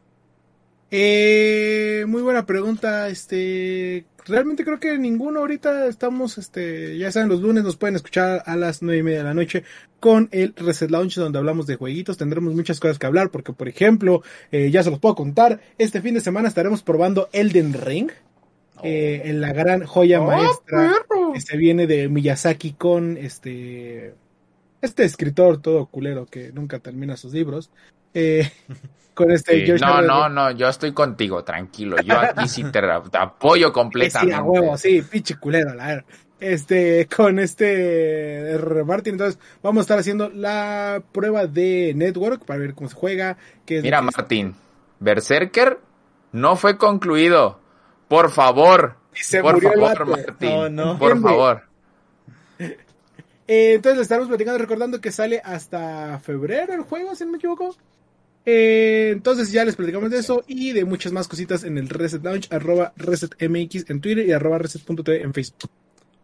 Eh, 0.91 2.03
muy 2.07 2.21
buena 2.21 2.45
pregunta. 2.45 3.07
Este, 3.09 4.05
realmente 4.25 4.65
creo 4.65 4.79
que 4.79 4.97
ninguno 4.97 5.39
ahorita 5.39 5.87
estamos, 5.87 6.37
este, 6.37 6.97
ya 6.97 7.11
saben, 7.11 7.29
los 7.29 7.41
lunes 7.41 7.63
nos 7.63 7.77
pueden 7.77 7.95
escuchar 7.95 8.43
a 8.45 8.55
las 8.57 8.81
nueve 8.81 8.99
y 8.99 9.03
media 9.03 9.19
de 9.19 9.23
la 9.23 9.33
noche 9.33 9.63
con 10.01 10.27
el 10.31 10.53
Reset 10.55 10.91
Launch 10.91 11.15
donde 11.15 11.39
hablamos 11.39 11.65
de 11.67 11.77
jueguitos. 11.77 12.17
Tendremos 12.17 12.53
muchas 12.55 12.79
cosas 12.79 12.99
que 12.99 13.05
hablar 13.07 13.29
porque, 13.31 13.53
por 13.53 13.69
ejemplo, 13.69 14.21
eh, 14.51 14.69
ya 14.71 14.83
se 14.83 14.89
los 14.91 14.99
puedo 14.99 15.15
contar. 15.15 15.61
Este 15.77 16.01
fin 16.01 16.13
de 16.15 16.21
semana 16.21 16.49
estaremos 16.49 16.83
probando 16.83 17.29
Elden 17.31 17.73
Ring. 17.73 18.11
eh, 18.83 19.23
en 19.25 19.41
la 19.41 19.53
gran 19.53 19.85
joya 19.85 20.21
Oh, 20.21 20.25
maestra 20.27 20.93
que 21.33 21.41
se 21.41 21.57
viene 21.57 21.87
de 21.87 22.09
Miyazaki 22.09 22.73
con 22.73 23.17
este 23.17 24.15
este 24.81 25.03
escritor 25.03 25.61
todo 25.61 25.85
culero 25.87 26.25
que 26.25 26.51
nunca 26.51 26.79
termina 26.79 27.15
sus 27.17 27.33
libros 27.33 27.71
eh, 28.13 28.51
con 29.13 29.31
este 29.31 29.59
Sí, 29.59 29.65
George 29.65 29.85
no, 29.85 30.01
no, 30.01 30.29
no, 30.29 30.51
yo 30.51 30.67
estoy 30.67 30.93
contigo, 30.93 31.43
tranquilo. 31.43 31.97
Yo 32.01 32.19
aquí 32.19 32.47
sí 32.47 32.63
te, 32.65 32.81
te 33.11 33.17
apoyo 33.17 33.67
Sí, 33.67 33.73
completamente. 33.73 34.35
a 34.35 34.41
huevo, 34.43 34.77
sí, 34.77 35.01
pinche 35.01 35.35
culero, 35.35 35.73
la 35.73 35.87
verdad. 35.87 36.05
Este, 36.39 37.07
con 37.15 37.37
este 37.37 38.53
R. 38.53 38.83
Martin, 38.83 39.13
entonces 39.13 39.39
vamos 39.61 39.81
a 39.81 39.83
estar 39.83 39.99
haciendo 39.99 40.29
la 40.29 41.03
prueba 41.11 41.45
de 41.45 41.93
Network 41.95 42.45
para 42.45 42.59
ver 42.59 42.73
cómo 42.73 42.89
se 42.89 42.95
juega. 42.95 43.37
Qué 43.65 43.77
es 43.77 43.83
Mira, 43.83 43.99
que- 43.99 44.05
Martín, 44.05 44.55
Berserker 44.99 45.77
no 46.31 46.55
fue 46.55 46.77
concluido. 46.79 47.59
Por 48.07 48.31
favor. 48.31 48.95
Y 49.15 49.19
se 49.19 49.41
por 49.41 49.53
murió 49.53 49.71
favor. 49.73 50.05
Martín. 50.07 50.49
No, 50.49 50.69
no. 50.69 50.97
Por 50.97 51.11
Entiende. 51.11 51.29
favor. 51.29 51.61
Eh, 53.47 53.73
entonces 53.73 53.97
le 53.97 54.03
estaremos 54.03 54.29
platicando, 54.29 54.57
recordando 54.59 55.01
que 55.01 55.11
sale 55.11 55.41
hasta 55.43 56.19
febrero 56.19 56.73
el 56.73 56.81
juego, 56.83 57.15
si 57.15 57.25
no 57.25 57.31
me 57.31 57.37
equivoco. 57.37 57.75
Eh, 58.45 59.09
entonces 59.11 59.51
ya 59.51 59.65
les 59.65 59.75
platicamos 59.75 60.09
de 60.09 60.17
eso 60.17 60.43
y 60.47 60.71
de 60.73 60.85
muchas 60.85 61.11
más 61.11 61.27
cositas 61.27 61.63
en 61.63 61.77
el 61.77 61.89
Reset 61.89 62.23
Launch, 62.23 62.51
arroba 62.51 62.93
ResetMX 62.95 63.89
en 63.89 64.01
Twitter 64.01 64.25
y 64.25 64.31
arroba 64.31 64.57
Reset.tv 64.57 65.21
en 65.21 65.33
Facebook. 65.33 65.69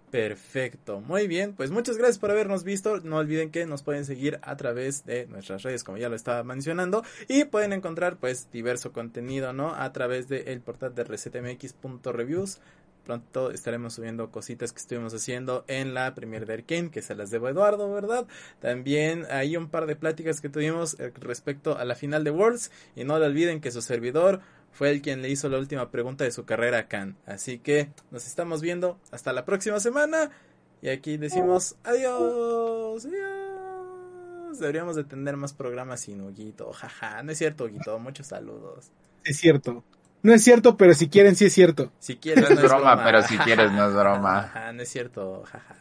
Perfecto, 0.09 1.01
muy 1.01 1.27
bien, 1.27 1.53
pues 1.53 1.69
muchas 1.69 1.97
gracias 1.97 2.17
por 2.17 2.31
habernos 2.31 2.63
visto, 2.63 3.01
no 3.01 3.17
olviden 3.17 3.51
que 3.51 3.65
nos 3.65 3.83
pueden 3.83 4.05
seguir 4.05 4.39
a 4.41 4.55
través 4.55 5.05
de 5.05 5.27
nuestras 5.27 5.63
redes 5.63 5.83
como 5.83 5.97
ya 5.97 6.07
lo 6.07 6.15
estaba 6.15 6.43
mencionando 6.45 7.03
y 7.27 7.43
pueden 7.43 7.73
encontrar 7.73 8.15
pues 8.15 8.49
diverso 8.49 8.93
contenido, 8.93 9.51
¿no? 9.51 9.75
A 9.75 9.91
través 9.91 10.29
del 10.29 10.61
portal 10.61 10.95
de 10.95 11.03
resetmx.reviews, 11.03 12.59
pronto 13.07 13.51
estaremos 13.51 13.93
subiendo 13.93 14.31
cositas 14.31 14.73
que 14.73 14.79
estuvimos 14.79 15.13
haciendo 15.13 15.63
en 15.69 15.93
la 15.93 16.13
Premier 16.13 16.45
de 16.45 16.55
Arkane, 16.55 16.91
que 16.91 17.01
se 17.01 17.15
las 17.15 17.31
debo 17.31 17.47
a 17.47 17.51
Eduardo, 17.51 17.89
¿verdad? 17.89 18.27
También 18.59 19.25
hay 19.31 19.55
un 19.55 19.69
par 19.69 19.85
de 19.85 19.95
pláticas 19.95 20.41
que 20.41 20.49
tuvimos 20.49 20.99
eh, 20.99 21.13
respecto 21.15 21.77
a 21.77 21.85
la 21.85 21.95
final 21.95 22.25
de 22.25 22.31
Worlds 22.31 22.69
y 22.97 23.05
no 23.05 23.17
le 23.17 23.25
olviden 23.25 23.61
que 23.61 23.71
su 23.71 23.81
servidor 23.81 24.41
fue 24.73 24.91
el 24.91 25.01
quien 25.01 25.21
le 25.21 25.29
hizo 25.29 25.47
la 25.47 25.57
última 25.57 25.89
pregunta 25.89 26.25
de 26.25 26.31
su 26.31 26.43
carrera 26.43 26.79
a 26.79 26.87
Khan. 26.89 27.15
Así 27.25 27.59
que 27.59 27.89
nos 28.11 28.27
estamos 28.27 28.61
viendo 28.61 28.99
hasta 29.11 29.31
la 29.31 29.45
próxima 29.45 29.79
semana. 29.79 30.29
Y 30.81 30.89
aquí 30.89 31.15
decimos 31.15 31.77
adiós. 31.85 33.05
Adiós. 33.05 34.59
Deberíamos 34.59 34.97
de 34.97 35.05
tener 35.05 35.37
más 35.37 35.53
programas 35.53 36.01
sin 36.01 36.19
Huguito. 36.19 36.73
Jaja, 36.73 37.23
no 37.23 37.31
es 37.31 37.37
cierto, 37.37 37.63
Huguito. 37.63 37.97
Muchos 37.99 38.27
saludos. 38.27 38.91
Es 39.23 39.37
cierto. 39.37 39.83
No 40.23 40.33
es 40.33 40.43
cierto, 40.43 40.77
pero 40.77 40.93
si 40.93 41.09
quieren, 41.09 41.35
sí 41.35 41.45
es 41.45 41.53
cierto. 41.53 41.91
Si 41.99 42.17
quieres, 42.17 42.49
No 42.49 42.55
es 42.55 42.61
broma, 42.69 43.03
pero 43.03 43.21
si 43.21 43.37
quieres, 43.37 43.71
no 43.71 43.87
es 43.87 43.93
broma. 43.93 44.39
Ajá, 44.39 44.71
no 44.73 44.81
es 44.81 44.89
cierto. 44.89 45.43
Jaja. 45.45 45.75